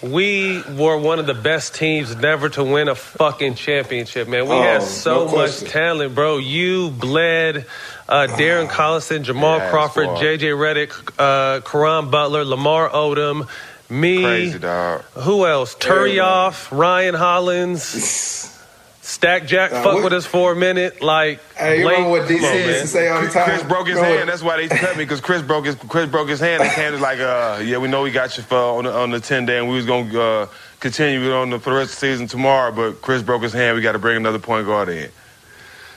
we 0.02 0.62
were 0.62 0.96
one 0.96 1.18
of 1.18 1.26
the 1.26 1.34
best 1.34 1.74
teams 1.74 2.16
never 2.16 2.48
to 2.50 2.64
win 2.64 2.88
a 2.88 2.94
fucking 2.94 3.54
championship, 3.54 4.28
man. 4.28 4.44
We 4.48 4.54
Oh, 4.54 4.62
had 4.62 4.82
so 4.82 5.26
no 5.26 5.36
much 5.36 5.60
talent, 5.60 6.14
bro. 6.14 6.38
You 6.38 6.90
bled. 6.90 7.66
Uh, 8.08 8.26
Darren 8.28 8.68
Collison, 8.68 9.22
Jamal 9.22 9.58
Yeah, 9.58 9.70
Crawford. 9.70 10.08
JJ 10.08 10.52
Redick, 10.56 11.12
uh, 11.18 11.60
Caron 11.60 12.10
Butler, 12.10 12.44
Lamar 12.44 12.88
Odom, 12.88 13.46
me, 13.88 14.22
Crazy 14.24 14.58
dog. 14.58 15.02
who 15.14 15.46
else? 15.46 15.74
Turioff, 15.76 16.76
Ryan 16.76 17.14
Hollins, 17.14 17.84
Stack 19.02 19.46
Jack, 19.46 19.72
Uh, 19.72 19.82
fuck 19.82 19.94
what- 19.94 20.04
with 20.04 20.12
us 20.12 20.26
for 20.26 20.52
a 20.52 20.56
minute. 20.56 21.02
Like, 21.02 21.40
Hey, 21.56 21.78
you 21.78 21.84
Blake- 21.84 21.96
remember 21.96 22.18
what 22.20 22.28
DC 22.28 22.40
come 22.40 22.50
on, 22.50 22.68
used 22.68 22.80
to 22.82 22.86
say 22.86 23.08
all 23.08 23.14
the 23.16 23.20
Chris, 23.22 23.34
time? 23.34 23.44
Chris 23.44 23.62
broke 23.62 23.86
his 23.88 23.96
No, 23.96 24.02
hand. 24.04 24.28
That's 24.28 24.42
why 24.42 24.56
they 24.58 24.68
cut 24.68 24.96
me 24.96 25.04
because 25.04 25.20
Chris 25.20 25.40
broke 25.42 25.64
his 25.66 25.76
Chris 25.88 26.06
broke 26.06 26.28
his 26.28 26.38
hand. 26.40 26.62
And 26.62 26.70
Cam 26.72 26.92
was 26.92 27.00
like, 27.00 27.18
uh, 27.18 27.60
"Yeah, 27.64 27.78
we 27.78 27.88
know 27.88 28.02
we 28.02 28.10
got 28.10 28.36
you 28.36 28.42
for 28.42 28.56
on 28.56 28.84
the, 28.84 28.92
on 28.92 29.10
the 29.10 29.20
ten 29.20 29.46
day, 29.46 29.56
and 29.58 29.68
we 29.70 29.76
was 29.76 29.86
gonna 29.86 30.20
uh, 30.20 30.46
continue 30.80 31.22
it 31.30 31.32
on 31.34 31.48
the 31.50 31.58
for 31.58 31.70
the 31.70 31.76
rest 31.76 31.94
of 31.94 32.00
the 32.00 32.06
season 32.08 32.26
tomorrow. 32.28 32.72
But 32.72 33.00
Chris 33.00 33.22
broke 33.22 33.42
his 33.42 33.54
hand. 33.54 33.74
We 33.74 33.82
got 33.82 33.92
to 33.92 33.98
bring 33.98 34.16
another 34.18 34.38
point 34.38 34.66
guard 34.66 34.90
in." 34.90 35.08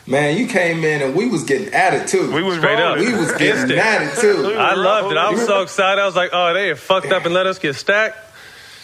Man, 0.08 0.38
you 0.38 0.48
came 0.48 0.84
in 0.84 1.02
and 1.02 1.16
we 1.16 1.28
was 1.28 1.44
getting 1.44 1.74
at 1.74 1.94
it 1.94 2.08
too. 2.08 2.32
We 2.34 2.42
was 2.44 2.58
Straight 2.58 2.80
up. 2.80 2.98
We 2.98 3.14
was 3.14 3.32
getting 3.34 3.48
Instant. 3.62 3.80
at 3.80 4.02
it 4.02 4.20
too. 4.20 4.56
I 4.58 4.74
loved 4.76 5.12
it. 5.14 5.18
I 5.18 5.30
was 5.30 5.46
so 5.46 5.62
excited. 5.62 6.02
I 6.02 6.06
was 6.06 6.16
like, 6.16 6.32
oh, 6.34 6.54
they 6.54 6.74
fucked 6.74 7.12
up 7.14 7.24
and 7.26 7.34
let 7.34 7.48
us 7.48 7.58
get 7.60 7.76
stacked. 7.76 8.18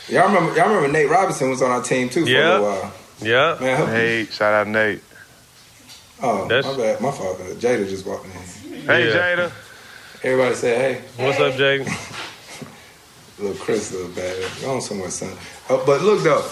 Y'all 0.08 0.28
remember? 0.28 0.56
Y'all 0.58 0.68
remember 0.70 0.88
Nate 0.90 1.10
Robinson 1.10 1.50
was 1.50 1.62
on 1.62 1.72
our 1.72 1.82
team 1.82 2.08
too 2.10 2.24
for 2.24 2.30
Yeah. 2.30 2.40
a 2.40 2.52
little 2.60 2.66
while. 2.68 2.94
Yeah. 3.22 3.58
Man, 3.60 3.78
help 3.78 3.90
me. 3.90 3.96
Nate, 3.96 4.32
shout 4.34 4.54
out 4.54 4.68
Nate. 4.68 5.02
Oh, 6.22 6.48
That's- 6.48 6.66
my 6.66 6.78
bad. 6.84 7.02
My 7.02 7.12
fault. 7.12 7.38
Jada 7.40 7.88
just 7.90 8.06
walked 8.06 8.26
in. 8.26 8.32
Hey, 8.82 9.08
Yeah. 9.10 9.16
Jada. 9.16 9.52
Everybody 10.24 10.56
say 10.56 10.76
hey. 10.76 11.02
What's 11.26 11.40
up, 11.40 11.56
Jay? 11.56 11.80
Little 13.40 13.56
Chris, 13.56 13.94
little 13.94 14.10
bad. 14.10 14.36
Go 14.62 14.72
on 14.76 14.82
somewhere, 14.82 15.10
son. 15.10 15.32
Uh, 15.70 15.78
but 15.86 16.02
look 16.02 16.22
though, 16.24 16.44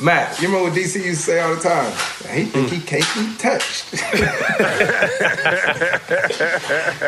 Matt, 0.00 0.40
you 0.40 0.46
remember 0.46 0.70
what 0.70 0.78
DC 0.78 0.94
used 1.04 1.24
to 1.24 1.30
say 1.32 1.40
all 1.40 1.56
the 1.56 1.60
time? 1.60 1.90
He 2.32 2.44
think 2.44 2.70
he 2.70 2.80
can't 2.80 3.04
be 3.16 3.36
touched. 3.36 3.90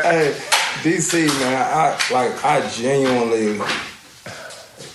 hey, 0.03 0.35
DC, 0.83 1.27
man, 1.41 1.63
I 1.63 1.97
like 2.13 2.45
I 2.45 2.69
genuinely 2.71 3.61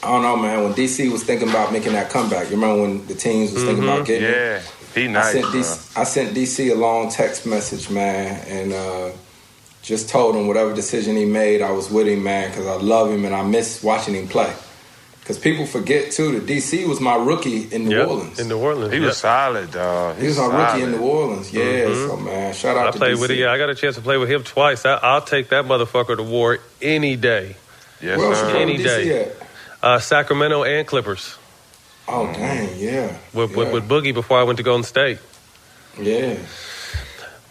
I 0.03 0.07
don't 0.11 0.21
know, 0.21 0.37
man. 0.37 0.63
When 0.63 0.73
DC 0.73 1.11
was 1.11 1.23
thinking 1.23 1.49
about 1.49 1.71
making 1.73 1.93
that 1.93 2.09
comeback, 2.09 2.49
you 2.49 2.55
remember 2.55 2.81
when 2.83 3.07
the 3.07 3.15
teams 3.15 3.51
was 3.53 3.63
thinking 3.63 3.83
about 3.83 4.05
getting 4.05 4.29
it? 4.29 4.31
Yeah, 4.31 4.61
he 4.95 5.05
I 5.05 5.07
nice, 5.11 5.31
sent 5.31 5.45
bro. 5.51 5.51
DC, 5.61 5.97
I 5.97 6.03
sent 6.03 6.35
DC 6.35 6.71
a 6.71 6.75
long 6.75 7.09
text 7.09 7.45
message, 7.45 7.89
man, 7.89 8.43
and 8.47 8.73
uh, 8.73 9.09
just 9.81 10.09
told 10.09 10.35
him 10.35 10.47
whatever 10.47 10.73
decision 10.75 11.15
he 11.15 11.25
made, 11.25 11.61
I 11.61 11.71
was 11.71 11.89
with 11.89 12.07
him, 12.07 12.23
man, 12.23 12.49
because 12.51 12.67
I 12.67 12.75
love 12.75 13.09
him 13.11 13.25
and 13.25 13.33
I 13.33 13.43
miss 13.43 13.81
watching 13.83 14.13
him 14.15 14.27
play. 14.27 14.53
Because 15.21 15.39
people 15.39 15.65
forget 15.65 16.11
too 16.11 16.39
that 16.39 16.45
DC 16.45 16.87
was 16.87 17.01
my 17.01 17.15
rookie 17.15 17.63
in 17.73 17.89
New 17.89 17.97
Yep, 17.97 18.07
Orleans. 18.07 18.39
In 18.39 18.47
New 18.47 18.59
Orleans. 18.59 18.93
He 18.93 18.99
yeah. 18.99 19.07
was 19.07 19.17
solid, 19.17 19.71
dog. 19.71 20.17
he 20.19 20.27
was 20.27 20.37
my 20.37 20.45
rookie 20.45 20.83
in 20.83 20.91
New 20.91 20.99
Orleans. 21.01 21.51
Yeah, 21.51 21.63
Mhm. 21.63 22.07
so 22.07 22.15
man, 22.17 22.53
shout 22.53 22.77
out 22.77 22.83
to 22.83 22.87
DC. 22.87 22.87
I 22.87 22.91
to 22.91 22.97
played 22.99 23.15
DC. 23.15 23.21
with 23.21 23.31
it. 23.31 23.37
Yeah, 23.39 23.51
I 23.51 23.57
got 23.57 23.69
a 23.69 23.75
chance 23.75 23.95
to 23.95 24.01
play 24.01 24.17
with 24.17 24.29
him 24.31 24.43
twice. 24.43 24.85
I, 24.85 24.93
I'll 24.93 25.21
take 25.21 25.49
that 25.49 25.65
motherfucker 25.65 26.15
to 26.15 26.23
war 26.23 26.59
any 26.81 27.17
day. 27.17 27.57
Yes, 28.01 28.19
Where 28.19 28.35
sir. 28.35 28.55
Any 28.55 28.77
DC 28.77 28.83
day. 28.85 29.23
at? 29.25 29.46
Uh, 29.87 29.99
Sacramento 29.99 30.63
and 30.63 30.85
Clippers 30.85 31.37
Oh 32.07 32.25
dang, 32.33 32.77
yeah, 32.77 33.17
with, 33.33 33.51
yeah. 33.51 33.57
with, 33.57 33.73
with 33.73 33.89
Boogie 33.89 34.13
before 34.13 34.39
I 34.39 34.43
went 34.43 34.57
to 34.57 34.63
Golden 34.63 34.83
State. 34.83 35.19
yeah. 35.99 36.37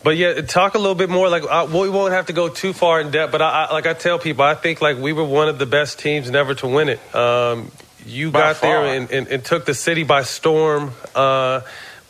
But 0.03 0.17
yeah, 0.17 0.41
talk 0.43 0.75
a 0.75 0.79
little 0.79 0.95
bit 0.95 1.11
more. 1.11 1.29
Like 1.29 1.47
I, 1.47 1.65
we 1.65 1.91
won't 1.91 2.13
have 2.13 2.27
to 2.27 2.33
go 2.33 2.49
too 2.49 2.73
far 2.73 3.01
in 3.01 3.11
depth. 3.11 3.33
But 3.33 3.43
I, 3.43 3.65
I, 3.65 3.73
like 3.73 3.87
I 3.87 3.93
tell 3.93 4.19
people, 4.19 4.45
I 4.45 4.55
think 4.55 4.81
like 4.81 4.99
we 4.99 5.13
were 5.13 5.25
one 5.25 5.49
of 5.49 5.59
the 5.59 5.67
best 5.67 5.99
teams 5.99 6.31
never 6.31 6.55
to 6.55 6.69
win 6.69 6.89
it. 6.89 7.15
Um, 7.15 7.73
you 8.07 8.31
By 8.31 8.53
got 8.53 8.61
there 8.61 8.87
and, 8.87 9.11
and, 9.11 9.27
and 9.27 9.45
took 9.45 9.67
the 9.67 9.75
city 9.75 10.05
by 10.05 10.23
storm. 10.23 10.93
Uh, 11.15 11.63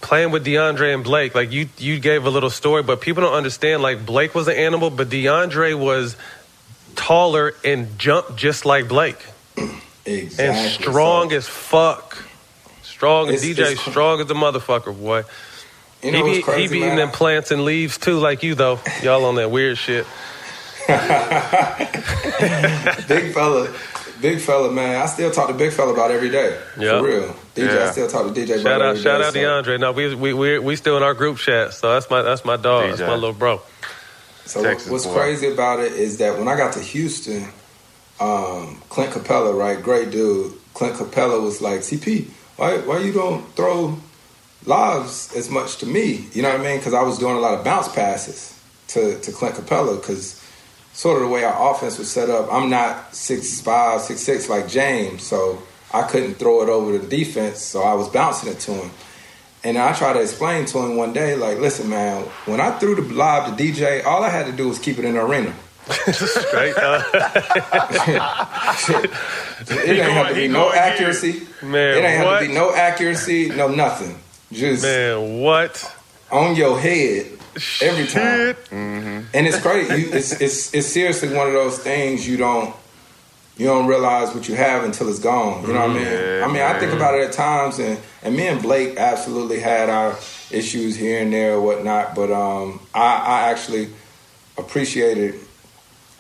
playing 0.03 0.31
with 0.31 0.45
DeAndre 0.45 0.93
and 0.93 1.03
Blake, 1.03 1.35
like 1.35 1.51
you, 1.53 1.69
you 1.79 1.99
gave 1.99 2.27
a 2.27 2.31
little 2.31 2.51
story, 2.51 2.83
but 2.83 3.01
people 3.01 3.23
don't 3.23 3.33
understand. 3.33 3.83
Like 3.83 4.05
Blake 4.05 4.35
was 4.35 4.47
an 4.47 4.57
animal, 4.57 4.91
but 4.91 5.09
DeAndre 5.09 5.77
was 5.77 6.17
taller 6.97 7.55
and 7.65 7.99
jumped 7.99 8.37
just 8.37 8.67
like 8.67 8.89
Blake 8.89 9.25
Exactly. 10.07 10.47
and 10.47 10.71
strong 10.73 11.31
So, 11.31 11.37
as 11.37 11.49
fuck. 11.49 12.19
Strong 12.83 13.29
and 13.29 13.37
It's- 13.37 13.45
DJ, 13.57 13.73
it's- 13.73 13.81
strong 13.91 14.21
as 14.21 14.31
a 14.31 14.35
motherfucker, 14.35 14.97
boy. 14.99 15.25
you 16.03 16.13
know 16.13 16.19
he 16.19 16.23
what's 16.23 16.37
be, 16.37 16.43
crazy, 16.43 16.63
he 16.63 16.69
be 16.69 16.79
eating 16.79 16.97
them 16.97 17.11
plants 17.11 17.51
and 17.51 17.65
leaves 17.65 17.99
too, 17.99 18.19
like 18.19 18.43
you 18.43 18.55
though. 18.55 18.79
Y'all 19.03 19.25
on 19.25 19.35
that 19.37 19.51
weird 19.51 19.77
shit. 19.79 20.07
big 23.09 23.35
fella, 23.35 23.69
big 24.21 24.41
fella, 24.41 24.71
man. 24.71 25.03
I 25.03 25.07
still 25.07 25.31
talk 25.31 25.49
to 25.49 25.55
big 25.55 25.73
fella 25.73 25.93
about 25.93 26.11
every 26.11 26.31
day. 26.31 26.59
Yeah. 26.79 27.01
For 27.01 27.07
real. 27.07 27.37
DJ, 27.55 27.83
I 27.83 27.91
still 27.91 28.09
talk 28.09 28.33
to 28.33 28.41
DJ 28.41 28.63
Shout 28.63 28.81
out, 28.81 28.91
every 28.91 29.03
shout 29.03 29.21
day, 29.35 29.45
out 29.45 29.65
so- 29.65 29.71
DeAndre. 29.73 29.81
No, 29.81 29.93
we 29.93 30.15
we 30.15 30.33
we 30.33 30.59
we 30.59 30.77
still 30.77 30.97
in 30.97 31.03
our 31.03 31.15
group 31.15 31.39
chat, 31.39 31.73
so 31.75 31.93
that's 31.93 32.09
my 32.11 32.23
that's 32.23 32.45
my 32.45 32.57
dog. 32.57 32.89
That's 32.91 33.01
my 33.01 33.15
little 33.15 33.33
bro. 33.33 33.61
So 34.45 34.63
Texas 34.63 34.91
what's 34.91 35.07
boy. 35.07 35.15
crazy 35.15 35.49
about 35.51 35.81
it 35.81 35.93
is 35.93 36.19
that 36.19 36.39
when 36.39 36.47
I 36.47 36.57
got 36.57 36.75
to 36.75 36.81
Houston, 36.81 37.49
um, 38.21 38.81
Clint 38.89 39.13
Capela, 39.13 39.57
right, 39.57 39.83
great 39.83 40.11
dude. 40.11 40.53
Clint 40.75 40.97
Capela 40.97 41.43
was 41.43 41.61
like, 41.61 41.81
CP, 41.81 42.29
why 42.57 42.79
why 42.79 42.99
you 43.01 43.13
don't 43.13 43.43
throw 43.55 43.99
lobs 44.65 45.35
as 45.35 45.51
much 45.51 45.79
to 45.79 45.87
me? 45.87 46.27
You 46.33 46.43
know 46.43 46.51
what 46.51 46.61
I 46.61 46.65
mean? 46.65 46.79
Because 46.79 46.95
I 46.95 47.03
was 47.03 47.19
doing 47.19 47.37
a 47.37 47.41
lot 47.41 47.55
of 47.55 47.65
bounce 47.65 47.89
passes 47.89 48.59
to 48.89 49.19
to 49.21 49.33
Clint 49.33 49.57
Capela 49.57 50.01
because 50.01 50.43
sort 50.93 51.21
of 51.21 51.29
the 51.29 51.35
way 51.35 51.45
our 51.45 51.75
offense 51.75 51.99
was 51.99 52.11
set 52.11 52.31
up. 52.31 52.53
I'm 52.53 52.71
not 52.71 53.15
six 53.15 53.61
five, 53.61 54.01
six 54.01 54.21
six 54.21 54.49
like 54.49 54.69
James, 54.69 55.23
so 55.23 55.63
I 55.93 56.03
couldn't 56.03 56.35
throw 56.35 56.63
it 56.63 56.69
over 56.69 56.93
to 56.93 56.99
the 56.99 57.09
defense. 57.09 57.61
So 57.61 57.83
I 57.83 57.95
was 57.95 58.09
bouncing 58.09 58.51
it 58.51 58.61
to 58.61 58.73
him. 58.73 58.91
And 59.65 59.79
I 59.79 59.93
tried 59.95 60.13
to 60.13 60.23
explain 60.23 60.65
to 60.67 60.79
him 60.79 60.97
one 60.97 61.13
day, 61.13 61.35
like, 61.35 61.59
listen, 61.59 61.89
man, 61.89 62.23
when 62.45 62.61
I 62.61 62.79
threw 62.79 62.95
the 62.95 63.03
lob 63.03 63.57
to 63.57 63.65
DJ, 63.65 64.05
all 64.05 64.23
I 64.23 64.29
had 64.29 64.47
to 64.47 64.53
do 64.53 64.69
was 64.69 64.79
keep 64.79 64.99
it 64.99 65.05
in 65.05 65.15
the 65.15 65.25
arena. 65.25 65.53
Straight 66.13 66.77
up. 66.77 67.05
It 69.69 69.89
ain't 69.89 70.13
have 70.13 70.29
to 70.29 70.35
be 70.35 70.49
no 70.49 70.73
accuracy. 70.73 71.47
Man, 71.63 71.99
it 71.99 72.05
ain't 72.05 72.25
have 72.25 72.41
to 72.41 72.49
be 72.49 72.53
no 72.53 72.75
accuracy, 72.75 73.49
no 73.51 73.69
nothing. 73.69 74.19
Just 74.53 74.83
Man, 74.83 75.41
what? 75.41 75.97
on 76.31 76.57
your 76.57 76.79
head 76.79 77.27
every 77.81 78.07
time. 78.07 78.55
Mm-hmm. 78.71 79.21
And 79.35 79.47
it's 79.47 79.61
crazy. 79.61 80.03
You, 80.03 80.13
it's, 80.13 80.41
it's 80.41 80.75
it's 80.75 80.87
seriously 80.87 81.35
one 81.35 81.47
of 81.47 81.53
those 81.53 81.79
things 81.79 82.29
you 82.29 82.37
don't 82.37 82.75
you 83.57 83.67
don't 83.67 83.87
realize 83.87 84.35
what 84.35 84.49
you 84.49 84.55
have 84.55 84.85
until 84.85 85.09
it's 85.09 85.19
gone. 85.19 85.63
You 85.67 85.73
know 85.73 85.89
what 85.89 85.91
I 85.91 85.95
mean? 85.95 86.43
I 86.43 86.47
mean, 86.49 86.63
I 86.63 86.79
think 86.79 86.93
about 86.93 87.15
it 87.15 87.23
at 87.23 87.33
times, 87.33 87.79
and 87.79 87.99
and 88.23 88.37
me 88.37 88.49
and 88.49 88.61
Blake 88.61 88.97
absolutely 88.97 89.61
had 89.61 89.89
our 89.89 90.17
issues 90.51 90.97
here 90.97 91.23
and 91.23 91.33
there 91.33 91.55
or 91.55 91.61
whatnot. 91.61 92.15
But 92.15 92.31
um, 92.31 92.81
I, 92.95 93.17
I 93.17 93.51
actually 93.51 93.91
appreciated 94.59 95.41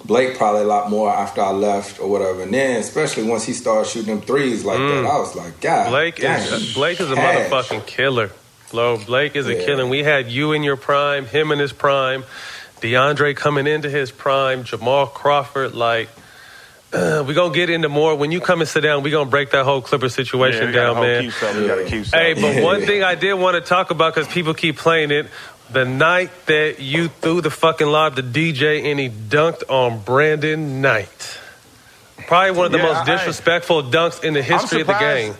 Blake 0.06 0.36
probably 0.36 0.62
a 0.62 0.66
lot 0.66 0.88
more 0.90 1.10
after 1.10 1.40
I 1.40 1.50
left 1.50 2.00
or 2.00 2.08
whatever. 2.08 2.42
And 2.42 2.54
then, 2.54 2.78
especially 2.80 3.24
once 3.24 3.44
he 3.44 3.52
started 3.52 3.88
shooting 3.90 4.14
them 4.16 4.24
threes 4.24 4.64
like 4.64 4.78
that, 4.78 5.04
I 5.04 5.18
was 5.18 5.34
like, 5.34 5.60
God, 5.60 5.86
Mm. 5.86 5.90
Blake 5.90 6.16
dang, 6.16 6.40
is 6.42 6.74
Blake 6.74 7.00
is 7.00 7.10
a 7.10 7.14
cash. 7.14 7.50
motherfucking 7.50 7.86
killer. 7.86 8.28
Flo, 8.66 8.96
Blake 8.98 9.36
is 9.36 9.46
a 9.46 9.54
Yeah. 9.54 9.64
killer. 9.64 9.86
We 9.86 10.02
had 10.02 10.28
you 10.30 10.52
in 10.52 10.62
your 10.62 10.76
prime, 10.76 11.26
him 11.26 11.50
in 11.52 11.58
his 11.58 11.72
prime, 11.72 12.24
DeAndre 12.80 13.34
coming 13.36 13.66
into 13.66 13.88
his 13.90 14.10
prime, 14.10 14.64
Jamal 14.64 15.06
Crawford. 15.06 15.74
Like, 15.74 16.08
uh, 16.92 17.24
we 17.26 17.34
gonna 17.34 17.52
get 17.54 17.68
into 17.70 17.88
more 17.88 18.14
when 18.14 18.30
you 18.30 18.40
come 18.40 18.60
and 18.60 18.68
sit 18.68 18.82
down. 18.82 19.02
We're 19.02 19.10
gonna 19.12 19.30
break 19.30 19.50
that 19.50 19.64
whole 19.64 19.80
Clipper 19.80 20.08
situation 20.08 20.66
we 20.66 20.72
gotta 20.72 20.94
down, 20.94 21.02
man. 21.02 21.22
Keep 21.24 21.32
something. 21.32 21.86
Keep 21.86 22.06
Hey, 22.14 22.34
something. 22.34 22.54
but 22.56 22.62
one 22.62 22.80
thing 22.82 23.02
I 23.02 23.14
did 23.14 23.34
want 23.34 23.54
to 23.54 23.60
talk 23.60 23.90
about 23.90 24.14
because 24.14 24.28
people 24.32 24.54
keep 24.54 24.76
playing 24.78 25.10
it. 25.10 25.26
The 25.70 25.84
night 25.84 26.30
that 26.46 26.76
you 26.78 27.08
threw 27.08 27.40
the 27.40 27.50
fucking 27.50 27.86
lob 27.86 28.16
to 28.16 28.22
DJ 28.22 28.90
and 28.90 29.00
he 29.00 29.08
dunked 29.08 29.64
on 29.68 29.98
Brandon 30.00 30.80
Knight. 30.80 31.38
Probably 32.28 32.52
one 32.52 32.66
of 32.66 32.72
the 32.72 32.78
Yeah, 32.78 32.84
most 32.84 32.96
I- 33.08 33.12
I- 33.12 33.16
disrespectful 33.16 33.82
dunks 33.84 34.22
in 34.22 34.34
the 34.34 34.42
history 34.42 34.80
of 34.82 34.86
the 34.86 34.94
game. 34.94 35.34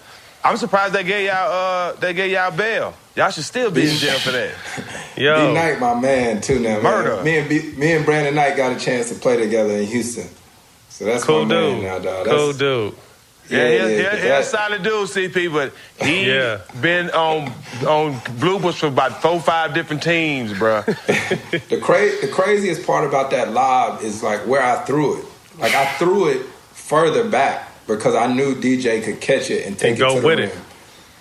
I'm 0.45 0.57
surprised 0.57 0.93
they 0.95 1.03
gave 1.03 1.27
y'all 1.27 1.53
uh 1.53 1.93
they 1.95 2.13
gave 2.13 2.31
y'all 2.31 2.51
bail. 2.53 2.95
Y'all 3.17 3.31
should 3.31 3.45
still 3.45 3.71
be 3.71 3.89
in 3.89 3.97
jail 3.97 4.19
for 4.19 4.31
that. 4.33 4.51
Yo. 5.17 5.49
B 5.49 5.55
Knight, 5.55 5.81
my 5.81 5.95
man, 5.99 6.41
too. 6.41 6.59
Now, 6.61 6.75
man. 6.75 6.83
Murder. 6.83 7.23
Me 7.25 7.39
and 7.39 7.49
B, 7.49 7.73
me 7.77 7.93
and 7.95 8.05
Brandon 8.05 8.35
Knight 8.35 8.57
got 8.57 8.71
a 8.73 8.79
chance 8.79 9.09
to 9.09 9.17
play 9.17 9.37
together 9.39 9.71
in 9.75 9.87
Houston, 9.87 10.29
so 10.89 11.05
that's 11.05 11.25
Cool 11.25 11.47
my 11.47 11.55
man 11.55 11.75
dude. 11.75 11.83
now, 11.85 11.99
dog. 11.99 12.27
Cool 12.27 12.53
dude. 12.53 12.95
Yeah, 13.49 13.59
Yeah, 13.69 13.89
he, 13.89 13.97
yeah, 14.03 14.17
he, 14.17 14.29
a 14.29 14.43
solid 14.43 14.83
dude, 14.83 15.09
CP, 15.09 15.53
but 15.53 15.73
he 16.05 16.27
Yeah. 16.31 16.61
been 16.81 17.11
on 17.11 17.49
on 17.87 18.15
bloopers 18.41 18.75
for 18.75 18.87
about 18.89 19.23
four, 19.23 19.41
five 19.41 19.75
different 19.75 20.03
teams, 20.03 20.53
bruh. 20.53 20.85
the 21.69 21.79
cra- 21.81 22.21
the 22.21 22.29
craziest 22.33 22.87
part 22.87 23.07
about 23.09 23.31
that 23.31 23.53
lob 23.53 24.03
is 24.03 24.23
like 24.23 24.41
where 24.47 24.63
I 24.63 24.77
threw 24.85 25.19
it. 25.21 25.25
Like 25.59 25.75
I 25.75 25.87
threw 25.95 26.29
it 26.29 26.43
further 26.73 27.29
back 27.29 27.71
because 27.87 28.15
I 28.15 28.27
knew 28.33 28.55
DJ 28.55 29.03
could 29.05 29.21
catch 29.21 29.51
it 29.51 29.67
and 29.67 29.79
take 29.79 29.91
And 29.93 29.99
it 29.99 30.01
go 30.01 30.15
to 30.17 30.21
the 30.21 30.27
with 30.27 30.39
rim. 30.41 30.49
it. 30.51 30.59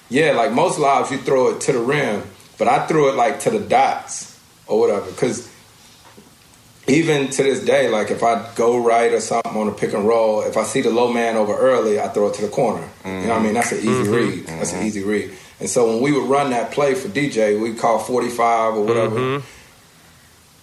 Yeah, 0.10 0.32
like 0.34 0.52
most 0.52 0.78
lobs, 0.80 1.12
you 1.12 1.18
throw 1.20 1.50
it 1.50 1.62
to 1.62 1.74
the 1.74 1.80
rim, 1.80 2.24
but 2.58 2.68
I 2.68 2.86
threw 2.88 3.10
it 3.10 3.16
like 3.16 3.40
to 3.42 3.50
the 3.52 3.60
dots 3.60 4.40
or 4.68 4.80
whatever. 4.80 5.06
Because 5.12 5.48
even 6.88 7.30
to 7.30 7.44
this 7.44 7.64
day, 7.66 7.90
like 7.90 8.12
if 8.12 8.22
I 8.24 8.52
go 8.56 8.78
right 8.78 9.12
or 9.12 9.20
something 9.20 9.56
on 9.56 9.68
a 9.68 9.72
pick 9.72 9.94
and 9.94 10.08
roll, 10.08 10.42
if 10.42 10.56
I 10.58 10.64
see 10.64 10.82
the 10.82 10.92
low 10.92 11.12
man 11.12 11.36
over 11.36 11.56
early, 11.58 12.00
I 12.00 12.08
throw 12.10 12.28
it 12.28 12.36
to 12.36 12.42
the 12.44 12.48
corner. 12.50 12.88
You 13.04 13.12
know 13.12 13.28
what 13.30 13.40
I 13.40 13.44
mean? 13.44 13.54
That's 13.56 13.72
an 13.72 13.80
easy 13.80 13.88
Mm-hmm. 13.90 14.14
read. 14.14 14.48
That's 14.48 14.74
an 14.74 14.86
easy 14.86 15.04
read. 15.04 15.32
And 15.60 15.70
so 15.70 15.88
when 15.90 16.02
we 16.02 16.12
would 16.12 16.30
run 16.30 16.50
that 16.52 16.72
play 16.72 16.94
for 16.96 17.08
DJ, 17.08 17.60
we 17.60 17.74
call 17.74 17.98
45 18.00 18.76
or 18.76 18.82
whatever. 18.84 19.16
Mm-hmm. 19.20 19.46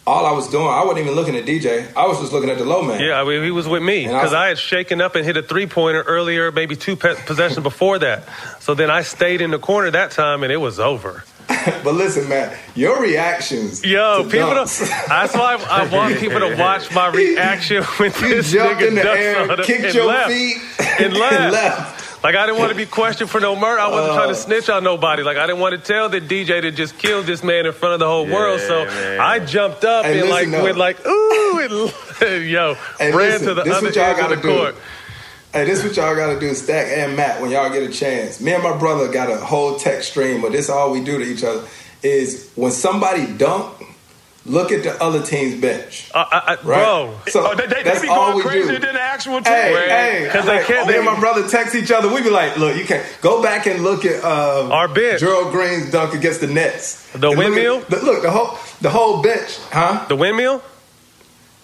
All 0.04 0.26
I 0.26 0.32
was 0.32 0.48
doing, 0.48 0.66
I 0.66 0.82
wasn't 0.84 0.98
even 1.06 1.14
looking 1.14 1.36
at 1.36 1.44
DJ. 1.46 1.86
I 1.96 2.08
was 2.08 2.18
just 2.18 2.32
looking 2.32 2.50
at 2.50 2.58
the 2.58 2.64
low 2.64 2.82
man. 2.82 3.00
Yeah, 3.00 3.20
I 3.20 3.24
mean, 3.24 3.44
he 3.44 3.52
was 3.52 3.68
with 3.68 3.82
me 3.84 4.04
And 4.04 4.16
I- 4.16 4.20
because 4.20 4.34
I, 4.34 4.48
had 4.48 4.58
shaken 4.58 5.00
up 5.00 5.14
and 5.14 5.24
hit 5.24 5.36
a 5.36 5.42
three 5.44 5.66
pointer 5.66 6.02
earlier, 6.02 6.50
maybe 6.50 6.74
two 6.74 6.96
pe- 6.96 7.14
possessions 7.24 7.62
before 7.62 8.00
that. 8.00 8.24
So 8.60 8.74
then 8.74 8.90
I 8.90 9.02
stayed 9.02 9.40
in 9.40 9.52
the 9.52 9.60
corner 9.60 9.90
that 9.92 10.10
time 10.10 10.42
and 10.42 10.52
it 10.52 10.56
was 10.56 10.80
over. 10.80 11.22
But 11.84 11.94
listen, 11.94 12.28
man, 12.28 12.56
your 12.74 13.00
reactions. 13.00 13.84
Yo, 13.84 14.22
to 14.24 14.28
people 14.30 14.54
don't. 14.54 14.68
That's 15.08 15.34
why 15.34 15.56
I, 15.68 15.82
I 15.84 15.88
want 15.94 16.18
people 16.18 16.40
to 16.40 16.54
watch 16.56 16.92
my 16.94 17.08
reaction 17.08 17.82
when 17.98 18.12
You 18.12 18.28
this 18.28 18.52
jumped 18.52 18.80
nigga 18.80 18.88
in 18.88 18.94
the 18.94 19.02
air, 19.10 19.56
kicked 19.58 19.94
your 19.94 20.06
left. 20.06 20.30
feet, 20.30 20.56
and 21.00 21.14
left. 21.14 21.52
left. 21.52 22.24
Like 22.24 22.36
I 22.36 22.46
didn't 22.46 22.60
want 22.60 22.70
to 22.70 22.76
be 22.76 22.86
questioned 22.86 23.28
for 23.30 23.40
no 23.40 23.56
murder. 23.56 23.80
I 23.80 23.88
wasn't 23.88 24.12
Oh. 24.12 24.14
trying 24.14 24.28
to 24.28 24.34
oh. 24.38 24.44
snitch 24.46 24.68
on 24.68 24.84
nobody. 24.84 25.24
Like 25.24 25.38
I 25.38 25.46
didn't 25.46 25.58
want 25.60 25.72
to 25.72 25.78
tell 25.92 26.08
the 26.08 26.20
DJ 26.20 26.60
to 26.62 26.70
just 26.70 26.96
kill 26.98 27.22
this 27.24 27.42
man 27.42 27.66
in 27.66 27.72
front 27.72 27.94
of 27.94 27.98
the 28.00 28.06
whole 28.06 28.26
world. 28.26 28.60
So 28.60 28.84
man. 28.84 29.20
I 29.20 29.40
jumped 29.40 29.84
up 29.84 30.04
Hey, 30.04 30.20
and 30.20 30.30
like 30.30 30.48
went 30.50 30.76
like 30.76 31.04
ooh 31.04 31.58
and 31.58 32.44
yo 32.48 32.74
Hey, 32.98 33.10
ran 33.10 33.16
listen, 33.40 33.48
to 33.48 33.54
the 33.54 33.62
other 33.62 33.86
end 33.88 34.20
of 34.20 34.28
the 34.30 34.36
do. 34.36 34.56
court. 34.56 34.76
Hey, 35.52 35.66
this 35.66 35.84
what 35.84 35.94
y'all 35.96 36.16
gotta 36.16 36.40
do, 36.40 36.54
Stack 36.54 36.86
and 36.96 37.14
Matt, 37.16 37.42
when 37.42 37.50
y'all 37.50 37.68
get 37.70 37.82
a 37.82 37.92
chance. 37.92 38.40
Me 38.40 38.54
and 38.54 38.62
my 38.62 38.76
brother 38.76 39.12
got 39.12 39.30
a 39.30 39.36
whole 39.36 39.76
text 39.76 40.10
stream, 40.10 40.40
but 40.40 40.52
this 40.52 40.70
all 40.70 40.90
we 40.92 41.04
do 41.04 41.18
to 41.18 41.24
each 41.24 41.44
other 41.44 41.66
is 42.02 42.50
when 42.54 42.72
somebody 42.72 43.26
dunk, 43.26 43.70
look 44.46 44.72
at 44.72 44.82
the 44.82 45.00
other 45.02 45.22
team's 45.22 45.60
bench. 45.60 46.10
Uh, 46.14 46.24
I, 46.30 46.38
I, 46.38 46.54
Right? 46.54 46.62
Bro, 46.64 47.18
So 47.28 47.46
Oh, 47.50 47.54
they, 47.54 47.66
they, 47.66 47.82
that's 47.82 48.00
they 48.00 48.06
be 48.06 48.08
all 48.10 48.32
going 48.32 48.36
we 48.36 48.42
crazier 48.50 48.72
do. 48.72 48.78
than 48.78 48.94
the 48.94 49.00
actual 49.02 49.42
team. 49.42 49.52
Hey, 49.52 50.22
hey, 50.22 50.30
'Cause 50.32 50.46
they 50.46 50.56
like, 50.56 50.66
can't- 50.66 50.86
Me 50.86 50.94
they- 50.94 50.98
and 51.00 51.06
my 51.06 51.20
brother 51.20 51.46
text 51.46 51.74
each 51.74 51.90
other. 51.90 52.08
We 52.12 52.22
be 52.22 52.30
like, 52.30 52.56
"Look, 52.56 52.74
you 52.76 52.84
can't 52.86 53.04
go 53.20 53.42
back 53.42 53.66
and 53.66 53.82
look 53.84 54.06
at 54.06 54.24
uh, 54.24 54.68
Our 54.72 54.88
bench. 54.88 55.20
Gerald 55.20 55.52
Green's 55.52 55.90
dunk 55.92 56.14
against 56.14 56.40
the 56.40 56.46
Nets. 56.46 57.06
The 57.12 57.28
And 57.28 57.38
look 57.38 57.46
at- 57.48 57.50
windmill? 57.52 57.84
look, 57.90 58.22
the 58.22 58.30
whole 58.30 58.58
the 58.80 58.90
whole 58.90 59.20
bench, 59.22 59.58
huh? 59.70 60.06
the 60.08 60.16
windmill. 60.16 60.62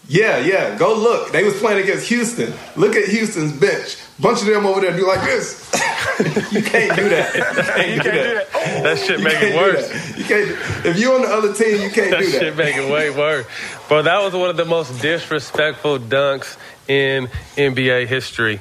Yeah, 0.09 0.38
yeah. 0.38 0.76
Go 0.78 0.94
look. 0.94 1.32
They 1.32 1.44
was 1.44 1.59
playing 1.59 1.82
against 1.82 2.09
Houston. 2.09 2.54
Look 2.76 2.96
at 2.96 3.09
Houston's 3.09 3.52
bench. 3.52 3.98
Bunch 4.18 4.40
of 4.40 4.46
them 4.46 4.64
over 4.64 4.80
there 4.80 4.96
do 4.96 5.06
like 5.06 5.20
this. 5.20 5.70
you 6.50 6.62
can't 6.62 6.96
do 6.96 7.09
that. 7.11 7.34
You 7.36 7.42
can't, 7.42 7.88
You 7.90 7.96
do, 7.96 8.02
can't 8.02 8.02
do 8.04 8.34
that. 8.34 8.52
that. 8.52 8.82
That 8.84 8.98
shit 8.98 9.18
You 9.18 9.24
make 9.24 9.42
it 9.42 9.54
worse. 9.54 10.16
You 10.18 10.24
can't. 10.24 10.86
If 10.86 10.98
you're 10.98 11.14
on 11.14 11.22
the 11.22 11.28
other 11.28 11.52
team, 11.52 11.82
you 11.82 11.90
can't 11.90 12.11
That 12.11 12.20
do 12.20 12.30
that. 12.30 12.32
That 12.32 12.40
shit 12.40 12.56
make 12.56 12.76
it 12.76 12.90
way 12.90 13.11
worse. 13.11 13.46
Bro, 13.88 14.02
that 14.02 14.22
was 14.22 14.32
one 14.32 14.48
of 14.48 14.56
the 14.56 14.64
most 14.64 15.00
disrespectful 15.02 15.98
dunks 15.98 16.56
in 16.88 17.28
NBA 17.56 18.06
history. 18.06 18.61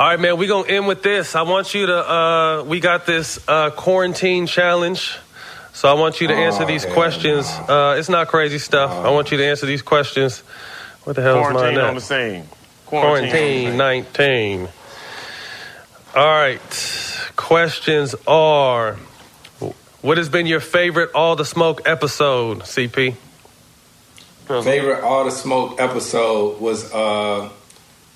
All 0.00 0.08
right, 0.08 0.18
man, 0.18 0.36
we 0.36 0.48
gonna 0.48 0.66
end 0.68 0.88
with 0.88 1.04
this. 1.04 1.36
I 1.36 1.42
want 1.42 1.74
you 1.74 1.86
to. 1.86 1.96
Uh, 2.10 2.64
we 2.64 2.80
got 2.80 3.06
this 3.06 3.38
uh, 3.48 3.70
quarantine 3.70 4.48
challenge. 4.48 5.16
So 5.74 5.88
I 5.88 5.94
want 5.94 6.20
you 6.20 6.26
to 6.28 6.34
answer 6.34 6.64
Oh, 6.64 6.66
these 6.66 6.84
questions. 6.84 7.46
Uh, 7.46 7.96
it's 7.98 8.08
not 8.10 8.28
crazy 8.28 8.58
stuff. 8.58 8.90
I 8.90 9.10
want 9.10 9.30
you 9.30 9.38
to 9.38 9.46
answer 9.46 9.64
these 9.64 9.80
questions. 9.80 10.42
What 11.04 11.16
the 11.16 11.22
hell 11.22 11.38
is 11.38 11.42
mine 11.44 11.52
Quarantine 11.54 11.78
on 11.80 11.88
at? 11.88 11.94
the 11.94 12.00
scene. 12.00 12.48
Quarantine 12.86 13.76
19. 13.76 14.68
All 16.14 16.26
right. 16.26 17.30
Questions 17.36 18.14
are 18.26 18.96
What 20.02 20.18
has 20.18 20.28
been 20.28 20.46
your 20.46 20.60
favorite 20.60 21.10
All 21.14 21.36
the 21.36 21.44
Smoke 21.44 21.82
episode, 21.86 22.60
CP? 22.60 23.14
Favorite 24.48 25.02
all 25.02 25.24
the 25.24 25.30
smoke 25.30 25.80
episode 25.80 26.60
was 26.60 26.92
uh 26.92 27.48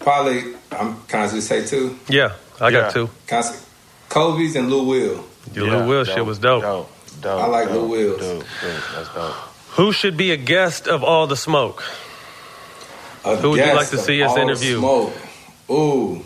probably. 0.00 0.54
I'm 0.70 1.00
can 1.08 1.20
I 1.20 1.26
say 1.28 1.64
two? 1.64 1.98
Yeah, 2.08 2.32
I 2.60 2.70
got 2.70 2.72
Yeah. 2.72 2.90
two. 2.90 3.10
Can 3.26 3.38
I 3.38 3.40
say, 3.42 3.58
Kobe's 4.10 4.54
and 4.54 4.68
Lou 4.68 4.82
Will. 4.84 5.24
Your 5.54 5.66
Lou 5.68 5.86
Will 5.86 6.04
shit 6.04 6.26
was 6.26 6.38
dope. 6.38 6.62
Dope, 6.62 6.90
dope. 7.22 7.42
I 7.42 7.46
like 7.46 7.68
dope, 7.68 7.76
Lou 7.76 7.88
Wills. 7.88 8.20
Dope, 8.20 8.38
dope. 8.60 8.82
That's 8.94 9.14
dope. 9.14 9.32
Who 9.76 9.92
should 9.92 10.16
be 10.18 10.30
a 10.32 10.36
guest 10.36 10.86
of 10.88 11.02
All 11.02 11.26
the 11.26 11.36
Smoke? 11.36 11.82
A 13.26 13.36
Who 13.36 13.50
would 13.50 13.60
you 13.60 13.74
like 13.74 13.88
to 13.88 13.98
see 13.98 14.22
us 14.22 14.36
interview? 14.36 14.78
Smoke. 14.78 15.12
Ooh, 15.68 16.22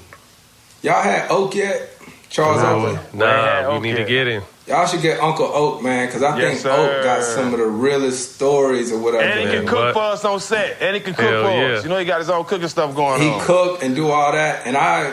y'all 0.83 1.03
had 1.03 1.31
Oak 1.31 1.55
yet? 1.55 1.89
Charles 2.29 2.63
Oakley. 2.63 3.19
Nah, 3.19 3.73
we 3.73 3.81
need 3.81 3.97
to 3.97 4.05
get 4.05 4.27
him. 4.29 4.43
Y'all 4.67 4.87
should 4.87 5.03
get 5.03 5.19
Uncle 5.19 5.47
Oak, 5.47 5.83
man, 5.83 6.07
because 6.07 6.23
I 6.23 6.39
Yes, 6.39 6.63
think 6.63 6.67
Oak 6.67 7.03
got 7.03 7.25
some 7.25 7.53
of 7.53 7.59
the 7.59 7.67
realest 7.67 8.35
stories 8.37 8.93
or 8.93 8.99
whatever. 9.01 9.25
And 9.25 9.41
he 9.41 9.57
can 9.57 9.67
cook 9.67 9.79
what? 9.79 9.95
for 9.95 10.03
us 10.03 10.25
on 10.25 10.39
set. 10.39 10.77
And 10.81 10.95
he 10.95 11.01
can 11.01 11.15
cook 11.15 11.25
Hell 11.25 11.43
for 11.45 11.51
yeah. 11.51 11.67
us. 11.79 11.83
You 11.83 11.89
know, 11.91 11.99
he 11.99 12.05
got 12.05 12.21
his 12.21 12.31
own 12.31 12.45
cooking 12.45 12.69
stuff 12.69 12.95
going 12.95 13.21
he 13.21 13.31
on. 13.31 13.41
cook 13.41 13.83
and 13.83 13.97
do 13.97 14.11
all 14.11 14.31
that, 14.31 14.67
and 14.67 14.77
I, 14.77 15.13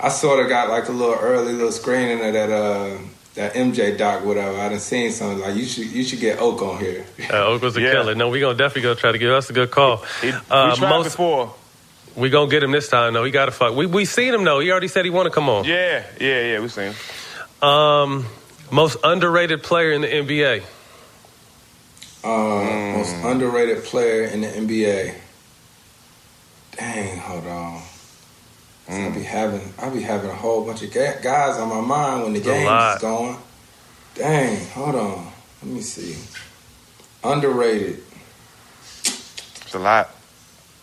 I 0.00 0.08
sort 0.08 0.40
of 0.40 0.48
got 0.48 0.70
like 0.70 0.88
a 0.88 0.92
little 0.92 1.16
early 1.16 1.52
little 1.52 1.72
screening 1.72 2.24
of 2.24 2.32
that 2.32 2.50
uh 2.50 2.96
that 3.36 3.54
MJ 3.54 3.96
doc, 3.96 4.24
whatever. 4.24 4.58
I 4.58 4.68
done 4.70 4.78
seen 4.80 5.12
something 5.12 5.38
like 5.40 5.54
you 5.56 5.64
should 5.64 5.86
you 5.86 6.02
should 6.04 6.20
get 6.20 6.40
Oak 6.40 6.60
on 6.62 6.78
here. 6.78 7.06
Uh, 7.30 7.46
Oak 7.46 7.62
was 7.62 7.76
a 7.76 7.80
Yeah. 7.80 7.92
killer. 7.92 8.14
No, 8.14 8.28
we 8.28 8.40
gonna 8.40 8.54
definitely 8.56 8.82
go 8.82 8.94
try 8.94 9.12
to 9.12 9.18
get. 9.18 9.28
That's 9.28 9.48
a 9.50 9.52
good 9.52 9.70
call. 9.70 9.98
He, 10.20 10.30
Uh, 10.30 10.70
we 10.72 10.76
tried 10.78 10.88
most- 10.90 11.04
before. 11.04 11.54
We 12.16 12.30
gonna 12.30 12.50
get 12.50 12.62
him 12.62 12.72
this 12.72 12.88
time 12.88 13.12
though. 13.12 13.24
He 13.24 13.30
gotta 13.30 13.52
fuck. 13.52 13.74
We 13.76 13.86
we 13.86 14.04
seen 14.06 14.32
him 14.34 14.42
though. 14.44 14.58
He 14.60 14.70
already 14.70 14.88
said 14.88 15.04
he 15.04 15.10
want 15.10 15.26
to 15.26 15.30
come 15.30 15.48
on. 15.50 15.64
Yeah, 15.64 16.02
yeah, 16.18 16.40
yeah. 16.52 16.60
We 16.60 16.68
seen 16.68 16.92
him. 16.92 17.68
Um, 17.68 18.26
most 18.70 18.96
underrated 19.04 19.62
player 19.62 19.92
in 19.92 20.00
the 20.00 20.08
NBA. 20.08 20.62
Uh, 22.24 22.28
Mm. 22.28 22.96
Most 22.96 23.14
underrated 23.24 23.84
player 23.84 24.24
in 24.24 24.40
the 24.40 24.48
NBA. 24.48 25.14
Dang, 26.76 27.18
hold 27.18 27.46
on. 27.46 27.82
'Cause 28.86 28.96
Mm. 28.96 29.06
I 29.06 29.10
be 29.10 29.22
having 29.24 29.74
I 29.82 29.88
be 29.88 30.00
having 30.02 30.30
a 30.30 30.34
whole 30.34 30.62
bunch 30.64 30.82
of 30.82 30.92
ga- 30.92 31.18
guys 31.22 31.56
on 31.56 31.68
my 31.68 31.80
mind 31.80 32.22
when 32.22 32.32
the 32.34 32.40
A 32.40 32.42
game 32.42 32.68
is 32.94 33.00
going. 33.00 33.36
Dang, 34.14 34.66
hold 34.70 34.94
on. 34.94 35.32
Let 35.62 35.72
me 35.72 35.82
see. 35.82 36.16
Underrated. 37.24 38.02
It's 39.64 39.74
a 39.74 39.78
lot. 39.78 40.10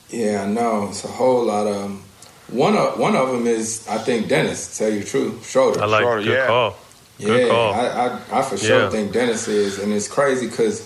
Yeah, 0.10 0.44
I 0.44 0.48
know. 0.48 0.88
It's 0.90 1.04
a 1.04 1.08
whole 1.08 1.46
lot 1.46 1.66
of 1.68 1.76
'em. 1.84 2.04
One 2.50 2.76
of 2.76 3.00
one 3.00 3.16
of 3.16 3.30
them 3.32 3.48
is 3.48 3.82
I 3.90 3.98
think 4.00 4.28
Dennis. 4.28 4.68
To 4.68 4.78
tell 4.80 4.90
you 4.94 5.00
the 5.00 5.10
truth, 5.10 5.48
Schroeder. 5.50 5.82
I 5.82 5.86
like 5.86 6.02
Schroeder, 6.04 6.24
good 6.24 6.34
yeah. 6.34 6.48
call. 6.48 6.76
Good 7.20 7.42
yeah, 7.42 7.48
call. 7.48 7.74
I, 7.74 7.88
I 7.88 8.40
I 8.40 8.42
for 8.42 8.58
sure 8.58 8.82
Yeah. 8.82 8.90
think 8.90 9.14
Dennis 9.14 9.48
is, 9.48 9.80
and 9.80 9.94
it's 9.94 10.08
crazy 10.10 10.48
because 10.48 10.84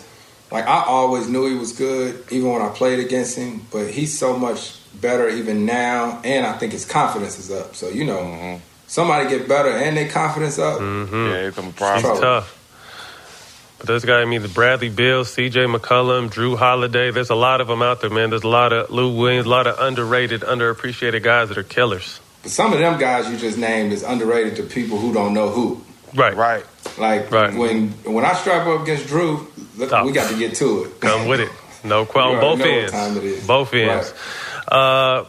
like 0.52 0.66
I 0.68 0.84
always 0.86 1.28
knew 1.28 1.48
he 1.50 1.56
was 1.56 1.74
good, 1.74 2.24
even 2.30 2.52
when 2.54 2.62
I 2.62 2.70
played 2.70 3.00
against 3.00 3.36
him. 3.36 3.66
But 3.72 3.88
he's 3.90 4.18
so 4.18 4.38
much 4.38 4.76
better 5.02 5.30
even 5.30 5.66
now, 5.66 6.22
and 6.24 6.46
I 6.46 6.54
think 6.58 6.72
his 6.74 6.86
confidence 6.86 7.38
is 7.40 7.52
up. 7.52 7.76
So 7.76 7.90
you 7.90 8.06
know, 8.06 8.20
Mm-hmm. 8.20 8.62
somebody 8.88 9.30
get 9.30 9.48
better 9.48 9.70
and 9.70 9.96
their 9.98 10.10
confidence 10.10 10.58
up. 10.60 10.80
hmm 10.80 11.28
Yeah, 11.28 11.48
it's 11.48 11.58
a 11.58 11.62
He's 11.62 11.74
problem. 11.74 12.22
tough. 12.22 12.54
But 13.80 13.88
there's 13.88 14.06
guy 14.06 14.22
I 14.22 14.26
mean 14.26 14.42
the 14.42 14.48
Bradley 14.50 14.90
Beal, 14.90 15.24
C.J. 15.24 15.66
McCollum, 15.66 16.30
Jrue 16.32 16.58
Holiday. 16.58 17.12
There's 17.12 17.30
a 17.30 17.36
lot 17.36 17.62
of 17.62 17.68
them 17.68 17.82
out 17.84 18.02
there, 18.02 18.10
man. 18.10 18.32
There's 18.32 18.44
a 18.44 18.48
lot 18.48 18.74
of 18.74 18.90
Lou 18.90 19.16
Williams, 19.16 19.46
a 19.46 19.50
lot 19.50 19.68
of 19.68 19.78
underrated, 19.80 20.42
underappreciated 20.42 21.22
guys 21.22 21.50
that 21.50 21.58
are 21.60 21.64
killers. 21.64 22.20
But 22.42 22.52
some 22.52 22.74
of 22.74 22.80
them 22.80 22.98
guys 23.00 23.30
you 23.30 23.38
just 23.38 23.58
named 23.58 23.94
is 23.94 24.02
underrated 24.04 24.56
to 24.56 24.64
people 24.64 24.98
who 24.98 25.14
don't 25.14 25.34
know 25.34 25.50
who. 25.50 25.84
Right. 26.16 26.36
Right. 26.36 26.66
Like 26.98 27.30
Right. 27.32 27.54
when 27.54 27.90
when 28.04 28.26
I 28.26 28.34
strap 28.34 28.66
up 28.66 28.82
against 28.82 29.06
Jrue, 29.08 29.46
look, 29.78 29.92
Oh. 29.94 30.06
we 30.06 30.12
got 30.12 30.28
to 30.32 30.38
get 30.40 30.56
to 30.56 30.86
it. 30.86 31.00
Come 31.00 31.28
with 31.28 31.42
it. 31.42 31.50
No 31.84 32.04
question. 32.12 32.32
You 32.32 32.38
On 32.38 32.42
both 32.42 32.62
already 32.62 32.72
know 32.72 32.76
what 32.78 32.82
ends. 32.82 32.92
time 32.94 33.18
it 33.18 33.24
is. 33.26 33.46
Both 33.48 33.74
ends. 33.76 34.14
Uh, 34.68 35.26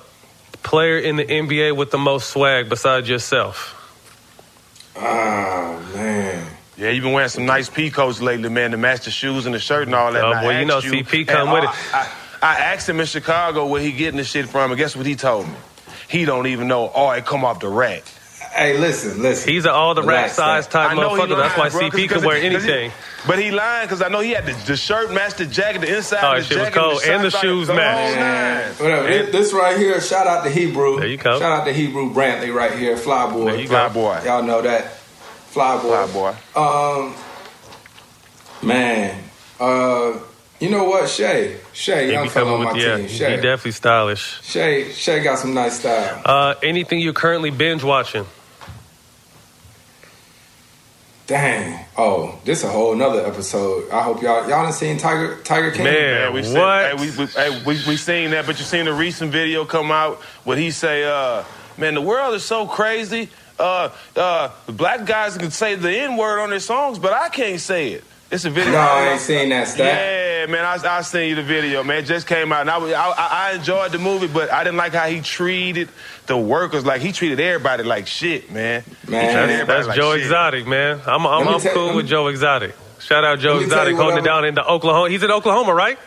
player 0.62 0.98
in 0.98 1.16
the 1.16 1.24
NBA 1.24 1.76
with 1.76 1.90
the 1.90 1.98
most 1.98 2.30
swag 2.30 2.68
besides 2.68 3.08
yourself. 3.08 3.74
Oh 4.96 5.90
man. 5.94 6.46
Yeah, 6.76 6.90
you've 6.90 7.02
been 7.04 7.12
wearing 7.12 7.28
some 7.28 7.46
nice 7.46 7.68
peacoats 7.68 8.20
lately, 8.20 8.48
man, 8.48 8.70
to 8.72 8.76
match 8.76 9.04
the 9.04 9.10
shoes 9.10 9.46
and 9.46 9.54
the 9.54 9.58
shirt 9.58 9.86
and 9.86 9.94
all 9.94 10.12
that. 10.12 10.24
Oh, 10.24 10.32
And 10.32 10.40
boy, 10.42 10.58
you 10.58 10.64
know 10.64 10.78
asked 10.78 10.86
CP 10.86 11.18
and 11.20 11.28
come 11.28 11.50
with 11.52 11.64
I- 11.64 11.70
it. 11.70 11.94
I, 11.94 12.08
I 12.40 12.54
asked 12.72 12.88
him 12.88 13.00
in 13.00 13.06
Chicago 13.06 13.66
where 13.66 13.80
he 13.82 13.90
getting 13.92 14.18
the 14.18 14.24
shit 14.24 14.48
from, 14.48 14.70
and 14.70 14.78
guess 14.78 14.94
what 14.94 15.06
he 15.06 15.16
told 15.16 15.46
me? 15.48 15.54
He 16.08 16.24
don't 16.24 16.46
even 16.46 16.68
know. 16.68 16.90
Oh, 16.94 17.10
it 17.10 17.26
come 17.26 17.44
off 17.44 17.58
the 17.60 17.68
rack. 17.68 18.04
Hey, 18.54 18.78
listen, 18.78 19.20
listen. 19.22 19.52
He's 19.52 19.64
an 19.64 19.72
all 19.72 19.94
the 19.94 20.02
rack 20.02 20.30
size 20.30 20.66
type 20.68 20.92
I 20.92 20.94
know 20.94 21.14
he 21.14 21.22
motherfucker. 21.22 21.36
That's 21.36 21.56
why 21.58 21.68
lying, 21.80 21.90
bro, 21.90 21.98
CP 21.98 22.08
'cause- 22.08 22.18
can 22.18 22.26
wear 22.26 22.36
'cause 22.36 22.42
he- 22.64 22.72
anything. 22.72 22.92
But 23.26 23.38
he 23.40 23.50
lying 23.50 23.86
because 23.86 24.00
I 24.00 24.08
know 24.08 24.20
he 24.20 24.30
had 24.30 24.46
the, 24.46 24.52
the 24.66 24.76
shirt 24.76 25.12
match 25.12 25.34
the 25.34 25.44
jacket, 25.46 25.80
the 25.80 25.96
inside 25.96 26.20
Oh, 26.22 26.36
of 26.38 26.42
the 26.42 26.44
shit 26.48 26.58
was 26.58 26.66
jacket, 26.68 26.78
cold, 26.80 27.02
and 27.04 27.24
the 27.24 27.30
side- 27.30 27.40
shoes 27.40 27.66
the 27.66 27.72
whole 27.74 27.82
matched. 27.82 28.80
Whatever. 28.80 29.08
This, 29.08 29.32
this 29.32 29.52
right 29.52 29.76
here, 29.76 30.00
shout 30.00 30.26
out 30.26 30.44
to 30.44 30.50
Hebru. 30.50 30.98
There 31.00 31.08
you 31.08 31.16
go. 31.16 31.38
Shout 31.40 31.60
out 31.60 31.64
to 31.66 31.72
Hebru 31.72 32.14
Brantley 32.14 32.54
right 32.54 32.72
here, 32.78 32.96
Flyboy. 32.96 33.46
There 33.46 33.56
you 33.56 33.68
go. 33.68 33.68
Fly 33.68 33.88
boy. 33.88 34.20
Y'all 34.24 34.42
know 34.42 34.62
that. 34.62 34.98
Flyboy. 35.52 36.06
Fly 36.06 36.34
boy. 36.54 36.60
Um, 36.60 37.14
man, 38.62 39.22
uh, 39.60 40.18
you 40.60 40.70
know 40.70 40.84
what, 40.84 41.08
Shai? 41.08 41.56
Shai, 41.72 42.04
He 42.06 42.12
young 42.12 42.24
be 42.24 42.28
fellow 42.30 42.52
coming 42.56 42.68
on 42.68 42.74
my 42.74 42.80
yeah. 42.80 42.96
team. 42.96 43.08
He 43.08 43.18
definitely 43.18 43.72
stylish. 43.72 44.42
Shai, 44.42 44.90
Shay 44.90 45.22
got 45.22 45.38
some 45.38 45.54
nice 45.54 45.80
style. 45.80 46.22
Uh, 46.24 46.54
anything 46.62 47.00
you're 47.00 47.12
currently 47.12 47.50
binge 47.50 47.82
watching? 47.84 48.26
Dang. 51.28 51.84
Oh, 51.98 52.40
this 52.46 52.64
a 52.64 52.68
whole 52.68 52.96
nother 52.96 53.24
episode. 53.26 53.90
I 53.90 54.02
hope 54.02 54.22
y'all 54.22 54.48
y'all 54.48 54.62
done 54.62 54.72
seen 54.72 54.96
Tiger 54.96 55.38
Tiger 55.42 55.70
King. 55.70 55.84
Man. 55.84 55.94
Yeah, 55.94 56.30
we 56.30 56.40
What? 56.40 56.46
Seen, 56.46 56.56
hey, 56.56 56.94
we, 56.94 57.10
we, 57.10 57.26
hey, 57.26 57.62
we, 57.66 57.74
we 57.86 57.96
seen 57.98 58.30
that, 58.30 58.46
but 58.46 58.58
you 58.58 58.64
seen 58.64 58.86
the 58.86 58.94
recent 58.94 59.30
video 59.30 59.66
come 59.66 59.90
out 59.90 60.22
where 60.44 60.56
he 60.56 60.70
say, 60.70 61.04
uh, 61.04 61.44
man, 61.76 61.92
the 61.92 62.00
world 62.00 62.34
is 62.34 62.46
so 62.46 62.66
crazy. 62.66 63.28
Uh, 63.58 63.90
uh, 64.16 64.50
black 64.68 65.04
guys 65.04 65.36
can 65.36 65.50
say 65.50 65.74
the 65.74 65.94
N 65.94 66.16
word 66.16 66.40
on 66.40 66.48
their 66.48 66.60
songs, 66.60 66.98
but 66.98 67.12
I 67.12 67.28
can't 67.28 67.60
say 67.60 67.92
it. 67.92 68.04
It's 68.30 68.44
a 68.44 68.50
video. 68.50 68.72
No, 68.72 68.78
I 68.78 69.08
ain't 69.12 69.20
seen 69.20 69.48
that 69.50 69.68
stat. 69.68 69.86
Yeah, 69.86 70.52
man, 70.52 70.62
I, 70.64 70.98
I 70.98 71.00
seen 71.00 71.30
you 71.30 71.34
the 71.34 71.42
video, 71.42 71.82
man. 71.82 71.98
It 71.98 72.06
just 72.06 72.26
came 72.26 72.52
out, 72.52 72.60
and 72.60 72.70
I, 72.70 72.76
was- 72.76 72.92
I, 72.92 73.08
I 73.08 73.28
I 73.50 73.52
enjoyed 73.54 73.90
the 73.92 73.98
movie, 73.98 74.26
but 74.26 74.52
I 74.52 74.64
didn't 74.64 74.76
like 74.76 74.92
how 74.92 75.06
he 75.06 75.22
treated 75.22 75.88
the 76.26 76.36
workers. 76.36 76.84
Like 76.84 77.00
he 77.00 77.12
treated 77.12 77.40
everybody 77.40 77.84
like 77.84 78.06
shit, 78.06 78.52
man. 78.52 78.84
Man. 79.08 79.48
That's, 79.48 79.66
that's 79.66 79.86
like 79.88 79.96
Joe 79.96 80.12
shit. 80.14 80.24
Exotic, 80.24 80.66
man. 80.66 81.00
I'm, 81.06 81.26
I'm, 81.26 81.48
I'm 81.48 81.60
cool 81.60 81.86
let 81.86 81.96
with 81.96 82.04
me- 82.04 82.10
Joe 82.10 82.26
Exotic. 82.28 82.74
Shout 83.00 83.24
out 83.24 83.38
Joe 83.38 83.54
Let 83.54 83.62
me 83.62 83.68
tell 83.70 83.86
Exotic 83.86 83.96
holding 83.96 84.18
it 84.18 84.24
down 84.24 84.44
in 84.44 84.54
the 84.54 84.66
Oklahoma. 84.66 85.08
He's 85.08 85.22
in 85.22 85.30
Oklahoma, 85.30 85.72
right? 85.74 85.98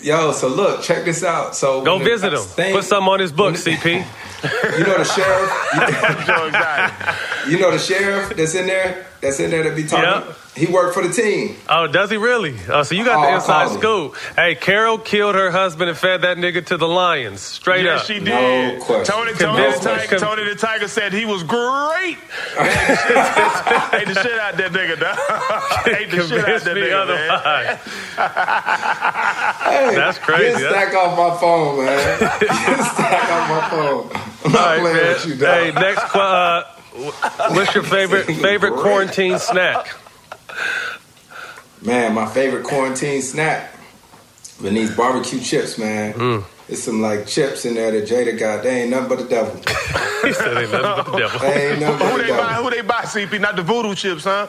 Yo, 0.00 0.30
so 0.30 0.46
look, 0.46 0.82
check 0.82 1.04
this 1.04 1.24
out. 1.24 1.56
So 1.56 1.82
Go 1.82 1.98
visit 1.98 2.32
him. 2.32 2.38
thing- 2.38 2.72
Put 2.72 2.84
something 2.84 3.08
on 3.12 3.18
his 3.18 3.32
book, 3.32 3.54
CP. 3.56 4.04
You 4.38 4.84
know 4.84 4.96
the 4.96 5.02
sheriff. 5.04 5.50
You 7.48 7.58
know 7.58 7.70
the 7.72 7.78
sheriff 7.78 8.36
that's 8.36 8.54
in 8.54 8.68
there. 8.68 9.07
That's 9.20 9.40
in 9.40 9.50
there 9.50 9.64
that 9.64 9.74
be 9.74 9.84
talking. 9.84 10.34
He 10.54 10.66
worked 10.66 10.94
for 10.94 11.06
the 11.06 11.12
team. 11.12 11.56
Oh, 11.68 11.86
does 11.86 12.10
he 12.10 12.16
really? 12.16 12.54
Oh, 12.68 12.82
so 12.82 12.94
you 12.96 13.04
got 13.04 13.18
Oh, 13.24 13.28
the 13.30 13.34
inside 13.36 13.68
scoop. 13.78 14.16
Hey, 14.34 14.54
Carol 14.56 14.98
killed 14.98 15.36
her 15.36 15.50
husband 15.52 15.88
and 15.88 15.96
fed 15.96 16.22
that 16.22 16.36
nigga 16.36 16.64
to 16.66 16.76
the 16.76 16.88
lions. 16.88 17.40
Straight 17.40 17.84
yes, 17.84 18.00
up. 18.00 18.06
she 18.06 18.18
did. 18.18 18.80
Tony, 18.82 19.04
Tony, 19.04 19.32
the 19.34 19.38
Convinced- 19.38 19.82
Tiger, 19.84 20.18
Tony 20.18 20.44
the 20.44 20.54
Tiger 20.56 20.88
said 20.88 21.12
he 21.12 21.24
was 21.26 21.44
great. 21.44 22.16
Ate 22.58 24.06
the 24.08 24.14
shit 24.20 24.38
out 24.38 24.56
that 24.56 24.70
nigga, 24.72 24.98
dog. 24.98 25.16
Ate 25.96 26.10
the 26.10 26.26
shit 26.26 26.40
out 26.48 26.62
that 26.62 26.76
nigga, 26.76 27.06
man. 27.06 27.30
otherwise. 27.30 27.78
Hey, 29.62 29.94
That's 29.94 30.18
crazy. 30.18 30.58
Get 30.60 30.70
stack 30.70 30.94
off 30.94 31.16
my 31.16 31.38
phone, 31.40 31.84
man. 31.84 32.20
Get 32.40 32.50
stack 32.50 33.30
off 33.30 33.48
my 33.48 33.70
phone. 33.70 34.10
I'm 34.44 34.52
not 34.52 34.60
All 34.60 34.66
right, 34.66 34.80
playing 34.80 34.96
man. 34.96 35.12
with 35.14 35.26
you, 35.26 35.34
dog. 35.36 35.48
Hey, 35.56 35.72
next. 35.72 36.04
qu- 36.10 36.18
Uh, 36.18 36.64
what's 36.94 37.74
your 37.74 37.84
favorite 37.84 38.24
favorite 38.42 38.74
quarantine 38.74 39.38
snack? 39.38 39.94
Man, 41.82 42.14
my 42.14 42.26
favorite 42.26 42.64
quarantine 42.64 43.22
snack. 43.22 43.72
Been 44.60 44.74
these 44.74 44.94
barbecue 44.96 45.40
chips, 45.40 45.78
man. 45.78 46.12
Mm. 46.14 46.44
There's 46.66 46.82
some 46.82 47.00
like 47.00 47.26
chips 47.26 47.64
in 47.64 47.74
there 47.74 47.92
that 47.92 48.08
Jada 48.08 48.38
got. 48.38 48.64
They 48.64 48.82
ain't 48.82 48.90
nothing 48.90 49.08
but 49.08 49.18
the 49.20 49.24
devil. 49.28 49.54
he 50.24 50.32
said 50.32 50.56
ain't 50.58 50.72
nothing 50.72 50.82
but 50.82 51.12
the 51.12 51.18
devil. 51.18 51.38
They 51.40 51.70
ain't 51.70 51.80
nothing 51.80 51.98
but 51.98 52.10
Who 52.12 52.18
the 52.18 52.22
they 52.24 52.30
buy? 52.30 52.36
devil. 52.36 52.64
Who 52.64 52.70
they 52.70 52.80
buy? 52.82 53.02
CP, 53.02 53.40
not 53.40 53.56
the 53.56 53.62
voodoo 53.62 53.94
chips, 53.94 54.24
huh? 54.24 54.48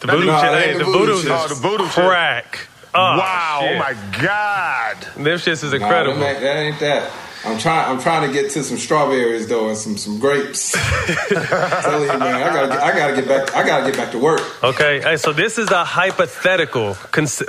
The 0.00 0.06
voodoo 0.08 0.26
No, 0.26 0.40
chip, 0.40 0.50
hey, 0.54 0.72
the 0.72 0.78
the 0.78 0.84
voodoo, 0.84 0.98
voodoo 0.98 1.22
chips. 1.28 1.44
Oh, 1.44 1.48
the 1.48 1.54
voodoo 1.54 1.84
chips. 1.84 1.94
crack. 1.94 2.68
Oh, 2.94 2.98
wow! 2.98 3.58
shit. 3.60 3.72
Oh 3.72 3.78
my 3.78 4.22
God! 4.22 4.96
Them 5.16 5.38
shits 5.38 5.62
is 5.62 5.72
incredible. 5.74 6.18
that, 6.20 6.40
that 6.40 6.56
ain't 6.56 6.80
that. 6.80 7.12
I'm 7.46 7.58
trying. 7.58 7.90
I'm 7.90 8.00
trying 8.00 8.26
to 8.26 8.32
get 8.32 8.50
to 8.52 8.64
some 8.64 8.76
strawberries 8.76 9.46
though, 9.46 9.68
and 9.68 9.78
some 9.78 9.96
some 9.96 10.18
grapes. 10.18 10.72
Tell 11.28 12.00
you, 12.00 12.08
man, 12.08 12.22
I 12.22 12.52
gotta 12.52 12.68
get, 12.68 12.82
I 12.82 12.96
gotta 12.96 13.14
get 13.14 13.28
back. 13.28 13.54
I 13.54 13.66
gotta 13.66 13.86
get 13.86 13.96
back 13.96 14.10
to 14.12 14.18
work. 14.18 14.64
Okay, 14.64 15.00
hey, 15.00 15.16
so 15.16 15.32
this 15.32 15.56
is 15.56 15.70
a 15.70 15.84
hypothetical, 15.84 16.94
cons- 16.94 17.42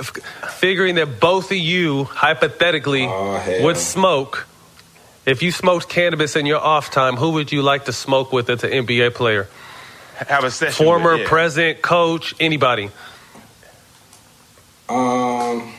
figuring 0.58 0.94
that 0.96 1.18
both 1.20 1.50
of 1.50 1.56
you 1.56 2.04
hypothetically 2.04 3.06
hell. 3.06 3.64
would 3.64 3.76
smoke. 3.76 4.46
If 5.26 5.42
you 5.42 5.52
smoked 5.52 5.88
cannabis 5.88 6.36
in 6.36 6.46
your 6.46 6.60
off 6.60 6.90
time, 6.90 7.16
who 7.16 7.32
would 7.32 7.52
you 7.52 7.62
like 7.62 7.84
to 7.86 7.92
smoke 7.92 8.32
with 8.32 8.48
as 8.48 8.64
an 8.64 8.70
NBA 8.70 9.14
player? 9.14 9.48
Have 10.26 10.44
a 10.44 10.50
session. 10.50 10.84
Former, 10.84 11.12
with, 11.12 11.22
yeah. 11.22 11.28
present, 11.28 11.82
coach, 11.82 12.34
anybody. 12.40 12.90
Um, 14.88 15.74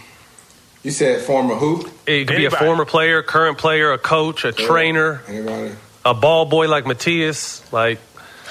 you 0.84 0.92
said 0.92 1.22
former 1.22 1.56
who? 1.56 1.86
It 2.08 2.28
could 2.28 2.38
be 2.38 2.46
a 2.46 2.52
former 2.52 2.86
player, 2.86 3.22
current 3.22 3.58
player, 3.58 3.92
a 3.92 3.98
coach, 3.98 4.46
a 4.46 4.52
trainer, 4.52 5.22
Anybody? 5.28 5.76
a 6.06 6.14
ball 6.14 6.46
boy 6.46 6.68
like 6.68 6.86
Matthias. 6.86 7.62
Like, 7.74 8.00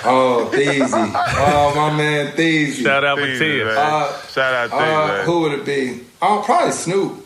Oh, 0.04 0.48
Theezy. 0.52 0.84
oh, 1.16 1.72
my 1.74 1.96
man, 1.96 2.32
Theezy. 2.36 2.84
Shout 2.84 3.02
out 3.04 3.18
Theezy, 3.18 3.64
Matthias. 3.64 3.76
Uh, 3.76 4.26
Shout 4.28 4.54
out 4.54 4.70
Theezy, 4.70 5.20
uh, 5.20 5.22
who 5.24 5.40
would 5.40 5.52
it 5.58 5.64
be? 5.66 6.04
Oh, 6.22 6.42
probably 6.44 6.70
Snoop. 6.72 7.24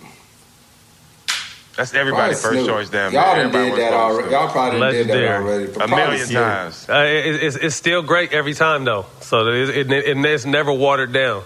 That's 1.76 1.94
everybody's 1.94 2.40
first 2.42 2.54
Snoop. 2.54 2.66
choice 2.68 2.90
damn. 2.90 3.12
Y'all 3.12 3.34
done 3.34 3.50
did 3.50 3.78
that 3.78 3.92
already. 3.94 4.30
Y'all 4.30 4.48
probably 4.50 4.78
done 4.80 4.92
did 4.92 5.08
that 5.08 5.36
already. 5.42 5.66
but 5.72 5.82
A 5.82 5.88
million 5.88 6.26
Snoop. 6.26 6.42
times. 6.42 6.86
Uh, 6.88 6.92
it, 7.06 7.42
it's, 7.42 7.56
it's 7.56 7.76
still 7.76 8.02
great 8.02 8.32
every 8.32 8.52
time, 8.54 8.84
though. 8.84 9.06
So 9.20 9.48
it, 9.48 9.70
it, 9.70 9.90
it, 9.92 10.16
it's 10.24 10.44
never 10.44 10.72
watered 10.72 11.12
down. 11.12 11.42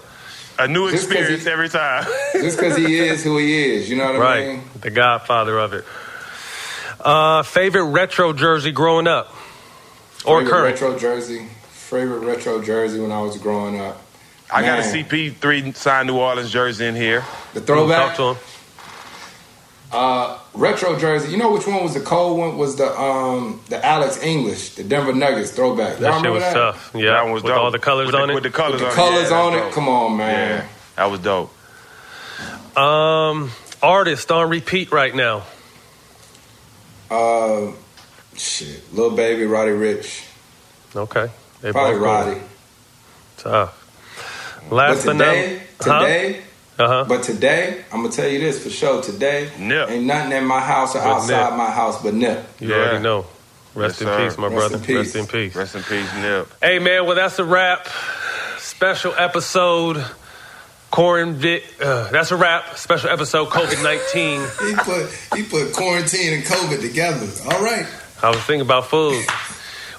A 0.59 0.67
new 0.67 0.89
Just 0.89 1.03
'cause 1.07 1.13
he- 1.27 1.35
experience 1.35 1.45
every 1.47 1.69
time. 1.69 2.05
Just 2.33 2.57
because 2.57 2.75
he 2.77 2.97
is 2.99 3.23
who 3.23 3.37
he 3.37 3.75
is, 3.75 3.89
you 3.89 3.95
know 3.95 4.05
what 4.05 4.15
I 4.15 4.19
right. 4.19 4.47
mean? 4.47 4.63
The 4.81 4.89
godfather 4.89 5.57
of 5.59 5.73
it. 5.73 5.85
Uh, 6.99 7.43
favorite 7.43 7.83
retro 7.85 8.33
jersey 8.33 8.71
growing 8.71 9.07
up? 9.07 9.27
Or 10.25 10.39
Favorite 10.39 10.51
current? 10.51 10.81
retro 10.81 10.97
jersey. 10.99 11.45
Favorite 11.69 12.19
retro 12.25 12.61
jersey 12.61 12.99
when 12.99 13.11
I 13.11 13.21
was 13.21 13.37
growing 13.37 13.79
up. 13.79 14.01
I 14.51 14.61
got 14.61 14.79
a 14.79 14.81
CP3 14.81 15.75
signed 15.75 16.07
New 16.07 16.17
Orleans 16.17 16.51
jersey 16.51 16.85
in 16.85 16.95
here. 16.95 17.23
The 17.53 17.61
throwback. 17.61 18.15
Talk 18.15 18.17
to 18.17 18.23
him. 18.29 18.37
Uh, 19.89 20.37
retro 20.53 20.99
jersey. 20.99 21.31
You 21.31 21.37
know 21.37 21.51
which 21.53 21.65
one 21.65 21.81
was 21.81 21.93
the 21.93 22.01
cold 22.01 22.37
one? 22.37 22.57
Was 22.57 22.75
the 22.75 22.87
um 22.99 23.61
the 23.69 23.83
Alex 23.85 24.21
English, 24.21 24.71
the 24.75 24.83
Denver 24.83 25.13
Nuggets 25.13 25.51
throwback. 25.51 25.97
That 25.99 26.21
shit 26.21 26.31
was 26.31 26.43
that? 26.43 26.53
tough. 26.53 26.91
Yeah, 26.93 27.11
That 27.11 27.23
one 27.23 27.33
was 27.33 27.43
with 27.43 27.53
dope. 27.53 27.61
all 27.63 27.71
the 27.71 27.79
colors 27.79 28.07
With 28.07 28.15
the- 28.15 28.21
on 28.21 28.29
it. 28.29 28.33
With 28.33 28.43
the 28.43 28.49
colors 28.49 28.81
With 28.81 28.81
the 28.81 28.87
on 28.87 28.93
colors 28.95 29.27
it. 29.29 29.31
Yeah, 29.31 29.41
on 29.41 29.53
it. 29.53 29.59
dope. 29.59 29.71
Come 29.71 29.87
on, 29.87 30.17
man. 30.17 30.49
Yeah, 30.63 30.67
that 30.97 31.05
was 31.11 31.19
dope. 31.21 31.53
Um, 32.77 33.51
artist 33.81 34.29
on 34.31 34.49
repeat 34.49 34.91
right 34.91 35.15
now. 35.15 35.43
Uh, 37.09 37.71
shit, 38.35 38.93
Lil 38.93 39.11
Baby, 39.15 39.45
Roddy 39.45 39.71
Ricch, 39.71 40.25
Okay. 40.95 41.29
They 41.61 41.71
probably 41.71 41.93
both 41.93 42.01
Roddy. 42.03 42.41
Tough. 43.37 44.67
Last 44.69 45.05
but 45.05 45.17
but 45.17 45.25
today, 45.25 45.61
not 45.85 45.99
today, 46.01 46.41
uh-huh. 46.79 47.05
but 47.07 47.23
today, 47.23 47.83
I'm 47.91 48.01
gonna 48.01 48.13
tell 48.13 48.27
you 48.27 48.39
this 48.39 48.61
for 48.63 48.69
sure. 48.69 49.01
Today, 49.01 49.49
Nip. 49.59 49.89
ain't 49.89 50.05
nothing 50.05 50.31
in 50.37 50.45
my 50.45 50.59
house 50.59 50.95
or 50.95 50.99
But 50.99 51.07
outside 51.07 51.49
Nip. 51.49 51.57
my 51.57 51.71
house 51.71 52.01
but 52.01 52.13
nip. 52.13 52.45
You 52.59 52.69
Yeah. 52.69 52.75
already 52.75 53.03
know. 53.03 53.25
Rest 53.75 53.99
Yes, 53.99 54.01
in 54.01 54.07
sir. 54.07 54.17
peace, 54.29 54.37
my 54.37 54.47
Rest 54.47 54.55
brother. 54.57 54.75
in 54.75 54.81
peace. 54.81 54.95
Rest 54.97 55.15
in 55.15 55.27
peace. 55.27 55.55
Rest 55.55 55.75
in 55.75 55.83
peace, 55.83 56.13
Nip. 56.21 56.47
Hey 56.61 56.79
man, 56.79 57.05
well 57.05 57.15
that's 57.15 57.37
a 57.39 57.43
wrap. 57.43 57.87
Special 58.59 59.13
episode. 59.17 60.03
Quarantine. 60.89 61.61
Uh, 61.81 62.09
that's 62.11 62.31
a 62.31 62.37
wrap. 62.37 62.77
Special 62.77 63.09
episode. 63.09 63.49
COVID 63.49 63.83
nineteen. 63.83 64.39
He 64.67 64.75
put 64.75 65.09
he 65.35 65.43
put 65.43 65.73
quarantine 65.73 66.33
and 66.33 66.43
COVID 66.43 66.79
together. 66.81 67.27
All 67.53 67.61
right. 67.61 67.85
I 68.23 68.29
was 68.29 68.39
thinking 68.39 68.61
about 68.61 68.87
food, 68.87 69.23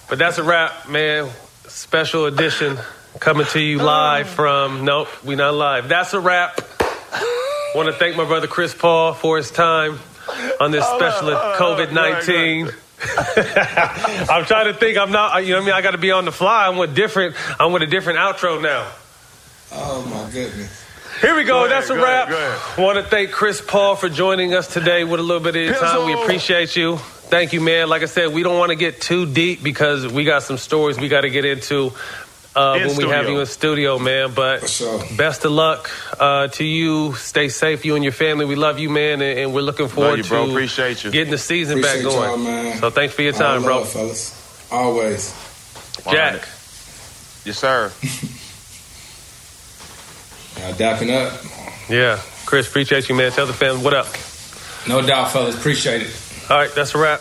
but 0.09 0.19
that's 0.19 0.39
a 0.39 0.43
wrap, 0.43 0.89
man. 0.89 1.29
Special 1.69 2.25
edition 2.27 2.79
coming 3.19 3.47
to 3.47 3.61
you 3.61 3.79
live 3.79 4.27
oh. 4.27 4.35
from. 4.35 4.85
Nope, 4.85 5.09
we 5.25 5.35
not 5.35 5.55
live. 5.55 5.89
That's 5.89 6.15
a 6.15 6.21
wrap. 6.21 6.61
Want 7.75 7.89
to 7.89 7.93
thank 7.93 8.17
my 8.17 8.25
brother 8.25 8.47
Chris 8.47 8.75
Paul 8.75 9.13
for 9.13 9.37
his 9.37 9.51
time 9.51 9.99
on 10.61 10.71
this 10.71 10.85
special 10.85 11.31
of 11.31 11.57
COVID 11.57 11.93
nineteen. 11.93 12.69
I'm 14.31 14.45
trying 14.45 14.73
to 14.73 14.75
think. 14.75 14.99
I'm 14.99 15.13
not. 15.13 15.45
You 15.45 15.53
know 15.53 15.57
what 15.57 15.63
I 15.63 15.67
mean? 15.67 15.75
I 15.75 15.83
got 15.83 15.93
to 15.93 15.99
be 15.99 16.11
on 16.11 16.25
the 16.25 16.33
fly. 16.33 16.67
I'm 16.67 16.77
with 16.77 16.95
different. 16.95 17.37
I'm 17.61 17.73
with 17.73 17.83
a 17.83 17.87
different 17.87 18.19
outro 18.19 18.63
now. 18.63 18.91
Oh 19.73 20.05
my 20.07 20.31
goodness. 20.33 20.85
Here 21.21 21.35
we 21.37 21.43
go. 21.43 21.55
Go 21.55 21.59
ahead, 21.65 21.71
That's 21.71 21.91
a 21.91 21.97
go 21.97 22.03
wrap. 22.03 22.29
ahead, 22.29 22.59
ahead. 22.59 22.79
Want 22.79 22.97
to 22.99 23.05
thank 23.05 23.33
Chris 23.33 23.61
Paul 23.61 23.97
for 23.97 24.09
joining 24.09 24.55
us 24.55 24.73
today 24.73 25.05
with 25.05 25.19
a 25.21 25.23
little 25.23 25.43
bit 25.43 25.57
of 25.57 25.63
your 25.63 25.75
time. 25.75 26.07
We 26.07 26.13
appreciate 26.13 26.77
you. 26.77 26.97
Thank 26.97 27.53
you, 27.53 27.61
man. 27.61 27.89
Like 27.89 28.03
I 28.03 28.07
said, 28.07 28.33
we 28.33 28.43
don't 28.43 28.57
want 28.59 28.71
to 28.71 28.77
get 28.77 29.01
too 29.01 29.27
deep 29.27 29.63
because 29.63 30.07
we 30.07 30.25
got 30.25 30.45
some 30.45 30.57
stories 30.57 30.99
we 30.99 31.09
got 31.09 31.23
to 31.23 31.31
get 31.31 31.45
into 31.45 31.93
uh, 32.59 32.79
In 32.81 32.89
when 32.89 32.97
we 32.97 33.05
have 33.09 33.29
you 33.29 33.39
in 33.41 33.47
studio, 33.47 33.99
man. 33.99 34.33
But 34.35 34.69
sure. 34.69 35.03
best 35.17 35.45
of 35.45 35.53
luck 35.53 35.91
uh, 36.19 36.49
to 36.49 36.65
you. 36.65 37.15
Stay 37.15 37.49
safe, 37.49 37.85
you 37.85 37.95
and 37.95 38.03
your 38.05 38.13
family. 38.13 38.45
We 38.45 38.57
love 38.57 38.79
you, 38.79 38.91
man, 38.91 39.23
and, 39.23 39.39
and 39.39 39.55
we're 39.55 39.63
looking 39.63 39.89
forward 39.89 40.19
you, 40.19 40.25
bro. 40.25 40.47
to 40.47 40.51
Appreciate 40.51 41.05
you. 41.05 41.11
getting 41.11 41.31
the 41.31 41.39
season 41.39 41.79
Appreciate 41.79 42.05
back 42.05 42.13
going. 42.13 42.45
man. 42.45 42.79
So 42.79 42.91
thanks 42.91 43.15
for 43.15 43.23
your 43.23 43.33
All 43.35 43.39
time, 43.39 43.63
bro. 43.63 43.77
love, 43.79 43.89
fellas. 43.89 44.69
Always. 44.73 45.33
Jack. 46.11 46.47
Yes, 47.45 47.59
sir. 47.59 47.93
Y'all 50.61 50.75
dapping 50.75 51.11
up. 51.15 51.41
Yeah. 51.89 52.21
Chris, 52.47 52.67
appreciate 52.69 53.09
you, 53.09 53.15
man. 53.15 53.31
Tell 53.33 53.47
the 53.47 53.53
family 53.53 53.83
what 53.85 53.95
up. 53.95 54.07
No 54.89 55.07
doubt, 55.07 55.31
fellas. 55.31 55.55
Appreciate 55.57 56.03
it. 56.03 56.11
All 56.51 56.57
right, 56.59 56.71
that's 56.75 56.95
a 56.95 56.99
wrap. 56.99 57.21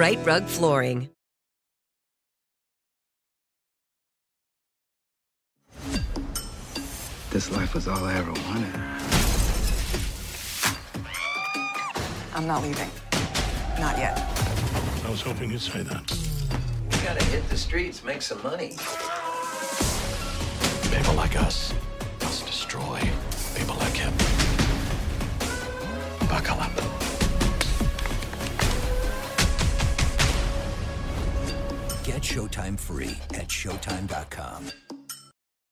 Rite 0.00 0.24
Rug 0.24 0.46
Flooring. 0.46 1.10
This 7.30 7.50
life 7.52 7.74
was 7.74 7.86
all 7.86 8.02
I 8.02 8.14
ever 8.14 8.32
wanted. 8.32 8.80
I'm 12.34 12.46
not 12.46 12.62
leaving. 12.62 12.88
Not 13.78 13.98
yet. 13.98 14.16
I 15.04 15.10
was 15.10 15.20
hoping 15.20 15.50
you'd 15.50 15.60
say 15.60 15.82
that. 15.82 16.10
You 16.10 17.06
gotta 17.06 17.24
hit 17.26 17.46
the 17.50 17.58
streets, 17.58 18.02
make 18.02 18.22
some 18.22 18.42
money. 18.42 18.78
People 20.90 21.12
like 21.12 21.38
us 21.38 21.74
must 22.22 22.46
destroy 22.46 23.00
people 23.54 23.74
like 23.74 23.92
him. 23.92 24.14
Buckle 26.26 26.58
up. 26.58 27.09
Get 32.10 32.22
Showtime 32.22 32.76
free 32.76 33.16
at 33.34 33.46
Showtime.com. 33.46 34.89